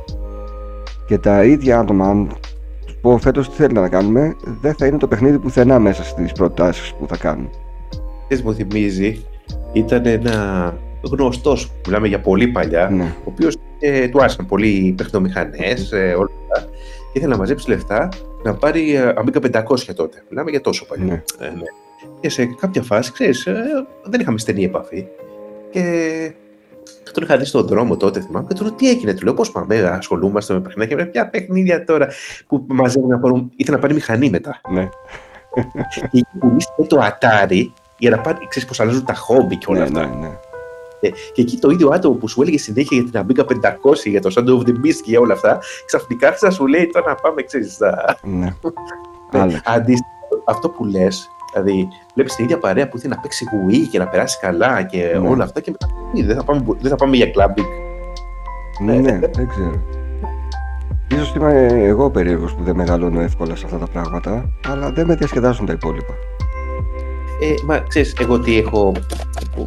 [1.05, 2.27] Και τα ίδια άτομα, αν
[2.85, 6.31] του πω φέτος τι θέλει να κάνουμε, δεν θα είναι το παιχνίδι πουθενά μέσα στις
[6.31, 7.49] προτάσεις που θα κάνουν.
[8.27, 9.25] Τι μου θυμίζει,
[9.73, 13.03] ήταν ένα γνωστός, μιλάμε για πολύ παλιά, ναι.
[13.03, 16.69] ο οποίος ε, του άρεσαν πολύ παιχνομηχανέ, ε, όλα αυτά
[17.13, 18.09] ήθελε να μαζέψει λεφτά
[18.43, 20.23] να πάρει Amiga 500 τότε.
[20.29, 21.05] Μιλάμε για τόσο παλιό.
[21.05, 21.23] Ναι.
[21.39, 21.63] Ε, ναι.
[22.19, 23.63] Και σε κάποια φάση, ξέρεις, ε,
[24.03, 25.07] δεν είχαμε στενή επαφή.
[25.71, 26.33] Και
[27.13, 29.51] τον είχα δει στον δρόμο τότε, θυμάμαι, και του λέω τι έγινε; Του λέω πώς
[29.51, 30.95] πάμε, ασχολούμαστε με παιχνίδια.
[30.95, 32.07] Και ποια παιχνίδια τώρα
[32.47, 33.51] που μαζεύουν να πάρουν.
[33.55, 34.61] ήθελε να πάρει μηχανή μετά.
[34.69, 34.89] Ναι.
[35.89, 37.65] και είχε πουλήσει το Atari
[38.01, 40.05] για να πάρει, ξέρεις πώς αλλάζουν τα χόμπι και όλα ναι, αυτά.
[40.05, 40.27] Ναι,
[40.99, 41.09] ναι.
[41.33, 44.33] και εκεί το ίδιο άτομο που σου έλεγε συνέχεια για την Amiga 500, για το
[44.35, 47.41] Shadow of the Beast και για όλα αυτά, ξαφνικά θα σου λέει τώρα να πάμε,
[47.41, 47.77] ξέρεις.
[48.21, 48.55] Ναι.
[49.45, 49.61] ναι.
[49.65, 50.09] Αντίστοιχα,
[50.45, 54.07] αυτό που λες, δηλαδή βλέπεις την ίδια παρέα που θέλει να παίξει Wii και να
[54.07, 55.27] περάσει καλά και ναι.
[55.27, 55.87] όλα αυτά και μετά
[56.25, 57.67] δεν θα πάμε, δεν θα πάμε για clubbing.
[58.83, 59.81] Ναι, ναι, δεν ξέρω.
[61.11, 65.15] Ίσως είμαι εγώ περίεργος που δεν μεγαλώνω εύκολα σε αυτά τα πράγματα, αλλά δεν με
[65.15, 66.13] διασκεδάζουν τα υπόλοιπα.
[67.41, 68.91] Ε, μα ξέρεις, εγώ τι έχω.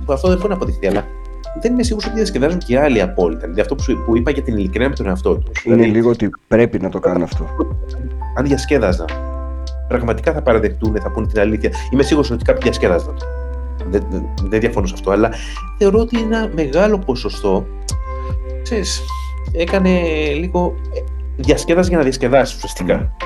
[0.06, 1.04] Αυτό δεν μπορεί να αποδειχθεί, αλλά
[1.60, 3.40] δεν είμαι σίγουρος ότι διασκεδάζουν και οι άλλοι απόλυτα.
[3.40, 5.64] Δηλαδή αυτό που, είπα για την ειλικρίνεια με τον εαυτό τους.
[5.64, 7.46] Είναι δηλαδή, λίγο ότι πρέπει να το κάνουν αυτό.
[8.36, 9.06] Αν διασκέδαζαν,
[9.88, 11.70] πραγματικά θα παραδεχτούν, θα πούνε την αλήθεια.
[11.92, 13.16] Είμαι σίγουρος ότι κάποιοι διασκέδαζαν.
[13.90, 15.30] Δεν, δεν, δεν διαφωνώ σε αυτό, αλλά
[15.78, 17.66] θεωρώ ότι ένα μεγάλο ποσοστό
[18.62, 19.02] ξέρεις,
[19.52, 20.00] έκανε
[20.34, 20.74] λίγο
[21.36, 23.16] διασκέδαση για να διασκεδάσει ουσιαστικά.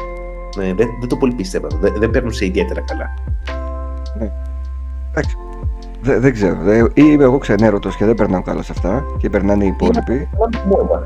[0.56, 1.68] Ναι, δεν, δεν το πολύ πίστευα.
[1.80, 3.14] Δεν, δεν παίρνουν σε ιδιαίτερα καλά.
[4.18, 4.32] Ναι.
[5.10, 5.36] Εντάξει.
[6.00, 6.86] Δεν, δεν ξέρω.
[6.86, 10.28] Ή είμαι εγώ ξενέρωτος και δεν περνάω καλά σε αυτά και περνάνε οι υπόλοιποι.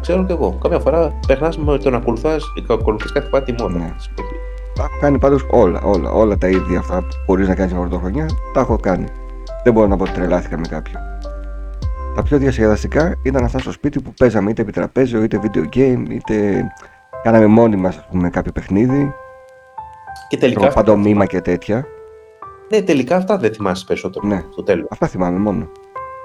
[0.00, 0.58] Ξέρω κι εγώ.
[0.62, 3.78] Κάποια φορά περνάς με το να ακολουθείς κάθε πάτη μόνο.
[3.78, 3.94] Ναι.
[4.74, 7.78] Τα έχω κάνει πάντως όλα, όλα, όλα τα ίδια αυτά που μπορεί να κάνει με
[7.78, 8.26] πρωτοχρονιά.
[8.52, 9.04] Τα έχω κάνει.
[9.64, 11.02] Δεν μπορώ να πω ότι τρελάθηκα με κάποιον.
[12.14, 16.02] Τα πιο διασκεδαστικά ήταν αυτά στο σπίτι που παίζαμε είτε επί τραπέζιο, είτε video game,
[16.08, 16.66] είτε
[17.22, 19.14] κάναμε μόνοι μας πούμε, κάποιο παιχνίδι.
[20.28, 20.68] Και τελικά.
[20.68, 21.86] Παντομήμα και τέτοια.
[22.72, 24.26] Ναι, τελικά αυτά δεν θυμάσαι περισσότερο.
[24.26, 24.86] Ναι, στο τέλος.
[24.90, 25.68] Αυτά θυμάμαι μόνο.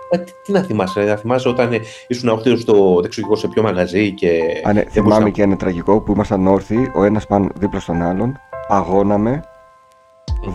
[0.09, 1.69] Ε, τι, τι, να θυμάσαι, να θυμάσαι όταν
[2.07, 4.39] ήσουν όρθιος στο δεξιογικό σε ποιο μαγαζί και.
[4.67, 8.39] Α, ναι, θυμάμαι και ένα τραγικό που ήμασταν όρθιοι, ο ένας πάνω δίπλα στον άλλον,
[8.67, 9.43] αγώναμε,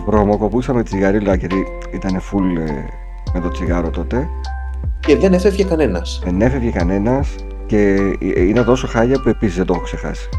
[0.05, 2.71] βρωμοκοπούσαμε τσιγαρίλα γιατί ήταν full ε,
[3.33, 4.29] με το τσιγάρο τότε
[4.99, 6.21] και δεν έφευγε κανένας.
[6.23, 7.35] Δεν έφευγε κανένας
[7.65, 10.29] και είναι τόσο χάλια που επίσης δεν το έχω ξεχάσει.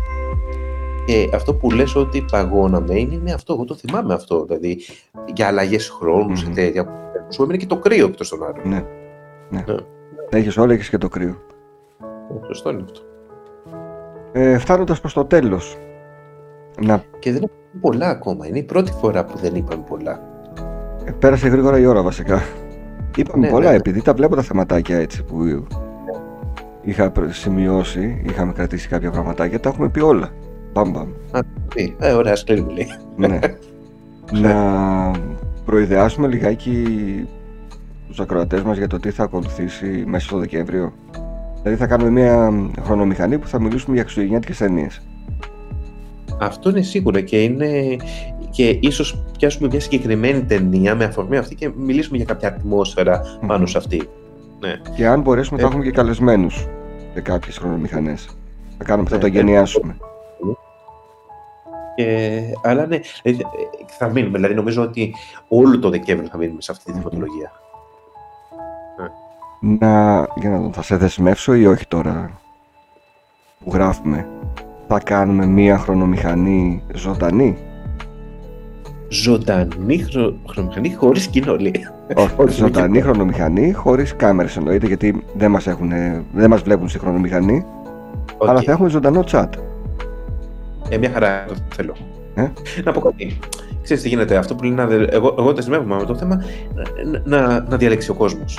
[1.06, 4.44] Και αυτό που λες ότι παγώναμε είναι, είναι αυτό, εγώ το θυμάμαι αυτό.
[4.44, 4.80] Δηλαδή
[5.34, 6.44] για αλλαγές χρόνου mm-hmm.
[6.54, 6.88] και τέτοια.
[7.28, 8.68] Σου έμεινε και το κρύο εκτός των άλλων.
[8.68, 8.84] Ναι.
[9.50, 9.64] ναι.
[9.66, 9.74] ναι.
[10.30, 11.36] Τα έχεις όλα, έχεις και το κρύο.
[12.46, 13.00] Σωστό είναι αυτό.
[14.32, 15.76] Ε, Φτάνοντας προς το τέλος.
[16.80, 17.04] Να...
[17.18, 18.46] Και δεν είπαμε πολλά ακόμα.
[18.46, 20.20] Είναι η πρώτη φορά που δεν είπαμε πολλά.
[21.04, 22.42] Ε, πέρασε γρήγορα η ώρα βασικά.
[23.16, 23.76] Είπαμε ναι, πολλά, ναι.
[23.76, 25.66] επειδή τα βλέπω τα θεματάκια έτσι που
[26.82, 30.30] είχα σημειώσει, είχαμε κρατήσει κάποια πραγματάκια, τα έχουμε πει όλα.
[30.74, 31.08] Μπαμ, μπαμ.
[31.98, 32.86] Ε, ωραία, σκληρούλη.
[33.16, 33.38] Ναι.
[34.42, 34.54] Να
[35.64, 36.84] προειδεάσουμε λιγάκι
[38.08, 40.92] τους ακροατές μας για το τι θα ακολουθήσει μέσα στο Δεκέμβριο.
[41.62, 42.52] Δηλαδή θα κάνουμε μια
[42.82, 45.02] χρονομηχανή που θα μιλήσουμε για χριστουγεννιάτικες ταινίες.
[46.40, 47.96] Αυτό είναι σίγουρα και είναι
[48.50, 53.66] και ίσως πιάσουμε μια συγκεκριμένη ταινία με αφορμή αυτή και μιλήσουμε για κάποια ατμόσφαιρα πάνω
[53.66, 54.08] σε αυτή.
[54.60, 54.74] Ναι.
[54.96, 56.66] Και αν μπορέσουμε, θα ε, έχουμε και καλεσμένους
[57.14, 58.28] σε κάποιες χρονομηχανές.
[58.78, 59.96] Θα κάνουμε, θα ναι, το γενιάσουμε.
[61.94, 63.32] Ε, αλλά ναι, ε,
[63.86, 64.36] θα μείνουμε.
[64.36, 65.14] Δηλαδή, νομίζω ότι
[65.48, 67.52] όλο το Δεκέμβριο θα μείνουμε σε αυτή τη δημοτολογία.
[69.60, 72.40] Να, για να δω, θα σε δεσμεύσω ή όχι τώρα
[73.64, 74.28] που γράφουμε.
[74.88, 77.58] Θα κάνουμε μία χρονομηχανή ζωντανή;
[79.08, 80.34] Ζωντανή χρο...
[80.48, 81.86] χρονομηχανή χωρίς κοινό, λέει.
[82.14, 85.64] Όχι, ζωντανή χρονομηχανή χωρίς κάμερες εννοείται, γιατί δεν μας
[86.32, 87.64] δεν μας βλέπουν στη χρονομηχανή.
[88.38, 88.46] Okay.
[88.48, 89.48] Αλλά θα έχουμε ζωντανό chat.
[90.88, 91.94] Ε, μια χαρά το θέλω.
[92.34, 92.46] Ε;
[92.84, 93.38] Να πω κάτι.
[93.82, 96.42] Ξέρεις τι γίνεται, αυτό που λέει, εγώ, εγώ δεσμεύομαι με το θέμα,
[97.04, 98.58] να, να, να διαλέξει ο κόσμος.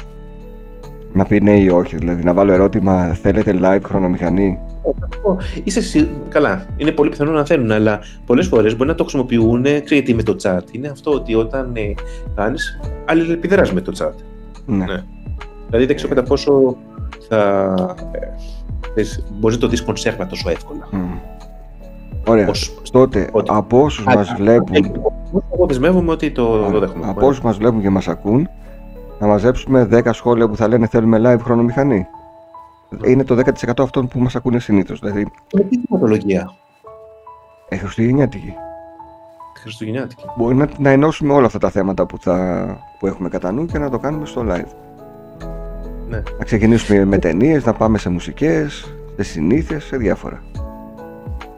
[1.13, 4.59] Να πει ναι ή όχι, δηλαδή να βάλω ερώτημα, θέλετε live χρονομηχανή;
[5.63, 6.09] Είσαι σι...
[6.29, 9.65] Καλά, είναι πολύ πιθανό να θέλουν, αλλά πολλές φορές μπορεί να το χρησιμοποιούν.
[9.83, 10.61] Ξέρετε με το chat.
[10.71, 11.93] Είναι αυτό ότι όταν ε,
[12.35, 14.13] κάνεις, αλληλεπιδράς με το chat.
[14.65, 14.85] Ναι.
[14.85, 15.03] ναι.
[15.67, 16.77] Δηλαδή δεν ξέρω κατά πόσο
[17.27, 17.73] θα.
[18.95, 19.03] Ε,
[19.39, 20.87] μπορείς να το δεις κονσέρβα τόσο εύκολα.
[20.91, 21.34] Mm.
[22.27, 22.47] Ωραία.
[22.49, 22.73] Ως...
[22.91, 23.51] Τότε, ότι...
[23.53, 24.75] από όσους μας βλέπουν.
[25.53, 27.09] Εγώ δεσμεύομαι ότι το, το δέχομαι.
[27.09, 28.49] Από όσους μας βλέπουν και μας ακούν,
[29.19, 32.07] να μαζέψουμε 10 σχόλια που θα λένε θέλουμε live χρονομηχανή
[33.03, 34.99] είναι το 10% αυτών που μας ακούνε συνήθως.
[34.99, 35.27] Δηλαδή...
[35.53, 36.53] Με τι δημοτολογία.
[37.69, 38.53] Ε, Χριστουγεννιάτικη.
[39.61, 40.23] Χριστουγεννιάτικη.
[40.37, 42.65] Μπορεί να, να ενώσουμε όλα αυτά τα θέματα που, θα,
[42.99, 44.71] που έχουμε κατά νου και να το κάνουμε στο live.
[46.09, 46.23] Ναι.
[46.37, 50.43] Να ξεκινήσουμε με ταινίες, να πάμε σε μουσικές, σε συνήθειες, σε διάφορα.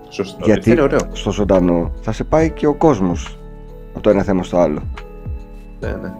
[0.10, 0.46] Σωστό.
[0.46, 1.00] Γιατί είναι ωραίο.
[1.12, 3.40] στο ζωντανό θα σε πάει και ο κόσμος
[3.94, 4.82] από το ένα θέμα στο άλλο.
[5.80, 6.14] Ναι, ναι.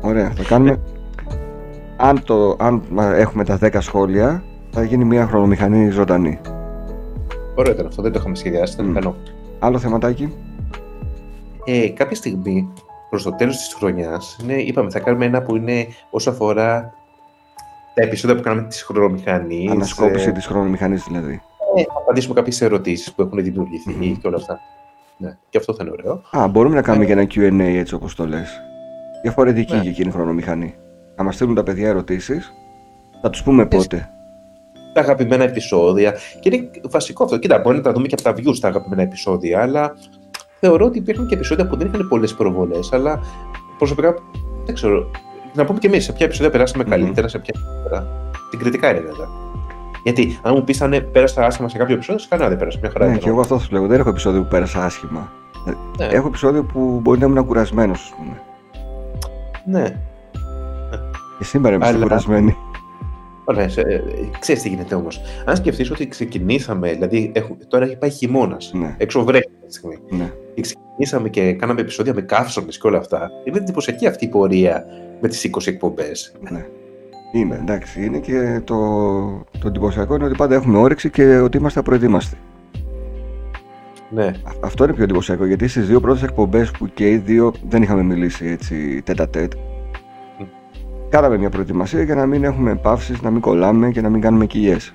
[0.00, 0.80] Ωραία, θα κάνουμε
[1.96, 6.40] αν, το, αν έχουμε τα 10 σχόλια, θα γίνει μια χρονομηχανή ζωντανή.
[7.54, 9.12] Ωραίο ήταν αυτό, δεν το είχαμε σχεδιάσει, ήταν mm.
[9.58, 10.32] Άλλο θεματάκι;
[11.64, 12.72] Ε, κάποια στιγμή,
[13.10, 14.36] προς το τέλος της χρονιάς,
[14.66, 16.94] είπαμε θα κάνουμε ένα που είναι όσο αφορά
[17.94, 19.70] τα επεισόδια που κάνουμε της χρονομηχανής.
[19.70, 21.42] Ανασκόπηση ε, της χρονομηχανής δηλαδή.
[21.76, 24.16] Ε, θα απαντήσουμε κάποιες ερωτήσεις που έχουν δημιουργηθεί mm.
[24.20, 24.60] και όλα αυτά.
[25.16, 26.22] Ναι, και αυτό θα είναι ωραίο.
[26.30, 28.60] Α, μπορούμε να κάνουμε ε, και ένα QA έτσι όπως το λες.
[29.22, 29.80] Διαφορετική ναι.
[29.80, 30.74] και εκείνη η χρονομηχανή.
[31.16, 32.52] να μας στείλουν τα παιδιά ερωτήσεις.
[33.20, 34.10] Θα τους πούμε πότε.
[34.92, 36.14] Τα αγαπημένα επεισόδια.
[36.40, 37.38] Και είναι βασικό αυτό.
[37.38, 39.96] Κοίτα, μπορεί να τα δούμε και από τα views τα αγαπημένα επεισόδια, αλλά
[40.60, 42.92] θεωρώ ότι υπήρχαν και επεισόδια που δεν είχαν πολλές προβολές.
[42.92, 43.20] Αλλά
[43.78, 44.14] προσωπικά
[44.64, 45.10] δεν ξέρω.
[45.54, 48.30] Να πούμε και εμείς σε ποια επεισόδια περάσαμε καλύτερα, σε ποια καλύτερα.
[48.50, 49.41] Την κριτικά είναι βέβαια.
[50.04, 52.78] Γιατί αν μου πεις αν πέρασα άσχημα σε κάποιο επεισόδιο, κανένα δεν πέρασε.
[52.82, 53.06] Μια χαρά.
[53.06, 53.86] Ναι, και εγώ αυτό σου λέω.
[53.86, 55.32] Δεν έχω επεισόδιο που πέρασα άσχημα.
[55.98, 56.04] Ναι.
[56.06, 58.40] Έχω επεισόδιο που μπορεί να ήμουν κουρασμένος, ας πούμε.
[59.64, 59.96] Ναι.
[61.38, 62.56] Και σήμερα είμαστε Αλλά- κουρασμένοι.
[63.44, 64.00] Ωραία, σε- ε,
[64.38, 65.20] ξέρεις τι γίνεται όμως.
[65.44, 68.70] Αν σκεφτείς ότι ξεκινήσαμε, δηλαδή έχουμε, τώρα έχει πάει χειμώνας.
[68.74, 69.98] Ναι, έξω βρέχει αυτή τη στιγμή.
[70.10, 70.32] ναι.
[70.54, 73.30] Και ξεκινήσαμε και κάναμε επεισόδια με καύσονες και όλα αυτά.
[73.44, 74.84] Είναι εντυπωσιακή αυτή η πορεία
[75.20, 76.32] με τις 20 εκπομπές.
[76.50, 76.66] ναι.
[77.32, 78.04] Είναι, εντάξει.
[78.04, 78.76] Είναι και το,
[79.58, 82.36] το εντυπωσιακό είναι ότι πάντα έχουμε όρεξη και ότι είμαστε απροετοίμαστοι.
[84.10, 84.32] Ναι, Α-
[84.64, 88.02] Αυτό είναι πιο εντυπωσιακό γιατί στις δύο πρώτες εκπομπές που και οι δύο δεν είχαμε
[88.02, 89.52] μιλήσει έτσι τέτα τέτ.
[90.38, 90.42] Μμ.
[91.08, 94.46] Κάναμε μια προετοιμασία για να μην έχουμε παύσεις, να μην κολλάμε και να μην κάνουμε
[94.46, 94.94] κοιλιές.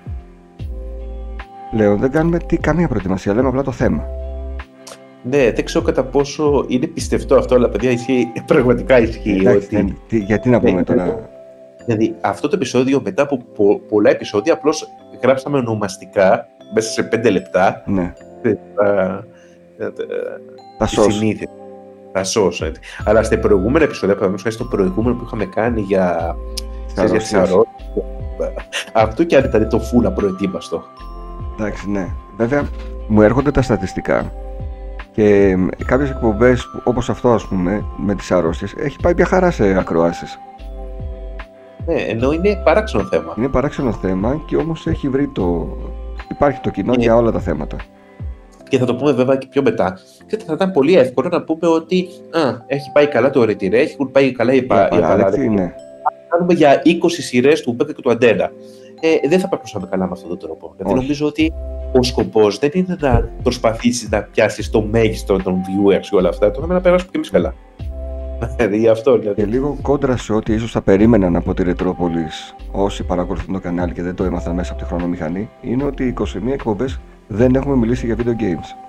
[1.72, 4.04] Λέω, δεν κάνουμε τι, καμία προετοιμασία, λέμε απλά το θέμα.
[5.24, 9.38] ναι, δεν ξέρω κατά πόσο είναι πιστευτό αυτό, αλλά παιδιά ισχύει, πραγματικά ισχύει.
[9.40, 11.30] Εντάξει, ότι, δεν- τι- γιατί να πούμε Ναι, τώρα;
[11.88, 14.88] Δηλαδή αυτό το επεισόδιο μετά από πο- πολλά επεισόδια απλώς
[15.24, 18.14] γράψαμε ονομαστικά μέσα σε 5 λεπτά Ναι,
[18.76, 19.24] τα,
[19.78, 19.94] τα,
[20.78, 21.14] τα τη σως.
[21.16, 21.48] συνήθεια.
[22.12, 22.66] Θα σώσω.
[22.66, 22.82] έτσι.
[23.06, 26.36] Αλλά στα προηγούμενα επεισόδια, παραδείγματος χάρη στο προηγούμενο που είχαμε κάνει για.
[26.94, 27.50] ξέρεις, για τις αρρώστιες.
[27.52, 30.84] αρρώστιες, Αυτό και αν ήταν το φούλα προετοίμαστο.
[31.60, 32.08] Εντάξει, ναι.
[32.38, 32.64] Βέβαια,
[33.08, 34.32] μου έρχονται τα στατιστικά
[35.12, 39.78] και κάποιες εκπομπές όπως αυτό, ας πούμε, με τις αρρώστιες, έχει πάει μια χαρά σε
[39.78, 40.40] ακροάσεις.
[41.88, 43.34] Ναι, ενώ είναι παράξενο θέμα.
[43.38, 45.68] Είναι παράξενο θέμα και όμως έχει βρει το.
[46.32, 47.78] Υπάρχει το κοινό Είναι- για όλα τα θέματα.
[48.70, 49.98] Και θα το πούμε βέβαια και πιο μετά.
[50.28, 54.12] Και θα ήταν πολύ εύκολο να πούμε ότι α, έχει πάει καλά το ρετυρέ, έχουν
[54.12, 55.50] πάει καλά οι, πα, οι Παράδεκτη, απαράδεκτοι.
[55.50, 55.74] ναι.
[56.30, 58.52] Κάνουμε για 20 σειρές του Μπέκα και του Αντένα.
[59.00, 60.74] Ε, δεν θα περνούσαμε καλά με αυτόν τον τρόπο.
[60.78, 61.02] Δηλαδή Όχι.
[61.02, 61.54] νομίζω ότι
[62.00, 66.48] ο σκοπός δεν είναι να προσπαθήσεις να πιάσεις το μέγιστο των viewers και όλα αυτά.
[66.48, 67.54] Το θέμα είναι να περάσουμε κι εμείς καλά.
[68.56, 69.18] Δηλαδή γι' αυτό.
[69.18, 69.42] Δηλαδή.
[69.42, 73.94] Και λίγο κόντρα σε ό,τι ίσως θα περίμεναν από τη Ρετρόπολης όσοι παρακολουθούν το κανάλι
[73.94, 78.06] και δεν το έμαθαν μέσα από τη χρονομηχανή, είναι ότι 21 εκπομπές δεν έχουμε μιλήσει
[78.06, 78.88] για video games.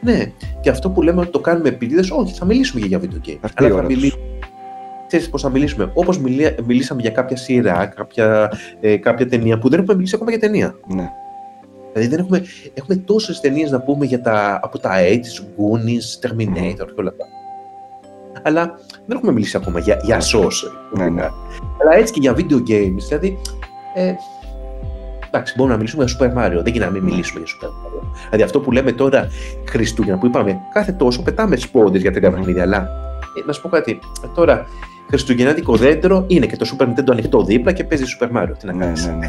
[0.00, 3.38] Ναι, και αυτό που λέμε ότι το κάνουμε επίτηδες, όχι, θα μιλήσουμε για video game.
[3.40, 3.96] Αυτή η Αλλά θα ώρα τους.
[3.96, 4.22] μιλήσουμε.
[5.06, 9.68] Ξέρεις πώς θα μιλήσουμε; Όπως μιλία, μιλήσαμε για κάποια σειρά, κάποια, ε, κάποια ταινία που
[9.68, 10.74] δεν έχουμε μιλήσει ακόμα για ταινία.
[10.94, 11.08] Ναι.
[11.92, 12.42] Δηλαδή δεν έχουμε,
[12.74, 17.24] έχουμε τόσες ταινίες να πούμε για τα, από τα AIDS, Goonies, Terminator και όλα αυτά.
[18.42, 18.74] Αλλά
[19.06, 20.70] δεν έχουμε μιλήσει ακόμα για, για SOS.
[20.96, 21.22] Ναι, ναι.
[21.82, 23.38] Αλλά έτσι και για video games, δηλαδή...
[23.94, 24.12] Ε,
[25.26, 26.62] εντάξει, μπορούμε να μιλήσουμε για Super Mario.
[26.62, 27.10] Δεν γίνεται να μην Ναι.
[27.10, 28.08] μιλήσουμε για Super Mario.
[28.24, 29.28] Δηλαδή αυτό που λέμε τώρα
[29.68, 32.36] Χριστούγεννα που είπαμε, κάθε τόσο πετάμε σπόντες για τρία Μμμ.
[32.36, 32.62] παιχνίδια.
[32.62, 32.76] Αλλά
[33.42, 33.98] ε, να σου πω κάτι.
[34.24, 34.66] ε, Τώρα,
[35.08, 38.52] Χριστουγεννιάτικο δέντρο είναι και το Super Nintendo ανοιχτό δίπλα και παίζει Super Mario.
[38.58, 39.06] Τι να Ναι, κάνεις.
[39.06, 39.26] ναι, ναι.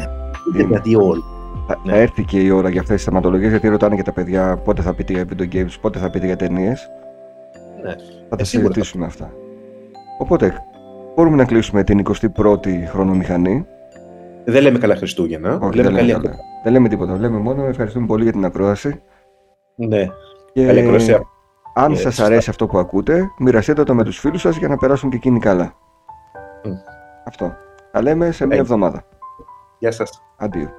[0.54, 1.22] Είναι δηλαδή όλοι.
[1.66, 1.92] Θα, Ναι.
[1.92, 4.82] θα έρθει και η ώρα για αυτές τις θεματολογίες γιατί ρωτάνε και τα παιδιά πότε
[4.82, 6.88] θα πείτε για video games, πότε θα πείτε για ταινίες.
[7.82, 7.90] Ναι.
[8.28, 9.32] Θα τα Ε, σίγουρα θα συζητήσουμε αυτά.
[10.18, 10.54] Οπότε,
[11.16, 12.04] μπορούμε να κλείσουμε την
[12.36, 13.66] 21η χρονομηχανή.
[14.44, 15.58] Δεν λέμε καλά Χριστούγεννα.
[15.62, 16.36] Όχι, λέμε δεν, καλή λέμε, καλά.
[16.64, 17.16] δεν λέμε τίποτα.
[17.18, 19.02] Λέμε μόνο ευχαριστούμε πολύ για την ακρόαση.
[19.74, 20.06] Ναι.
[20.52, 21.18] Και Καλή ακρόαση.
[21.74, 22.24] αν Ε, σας σωστά.
[22.24, 25.38] αρέσει αυτό που ακούτε, μοιραστείτε το με τους φίλους σας για να περάσουν και εκείνοι
[25.38, 25.72] καλά.
[26.64, 26.70] Μμ.
[27.26, 27.52] Αυτό.
[27.92, 28.60] Τα λέμε σε μια Ε.
[28.60, 29.02] εβδομάδα.
[29.78, 30.22] Γεια σας.
[30.36, 30.70] Αντίο.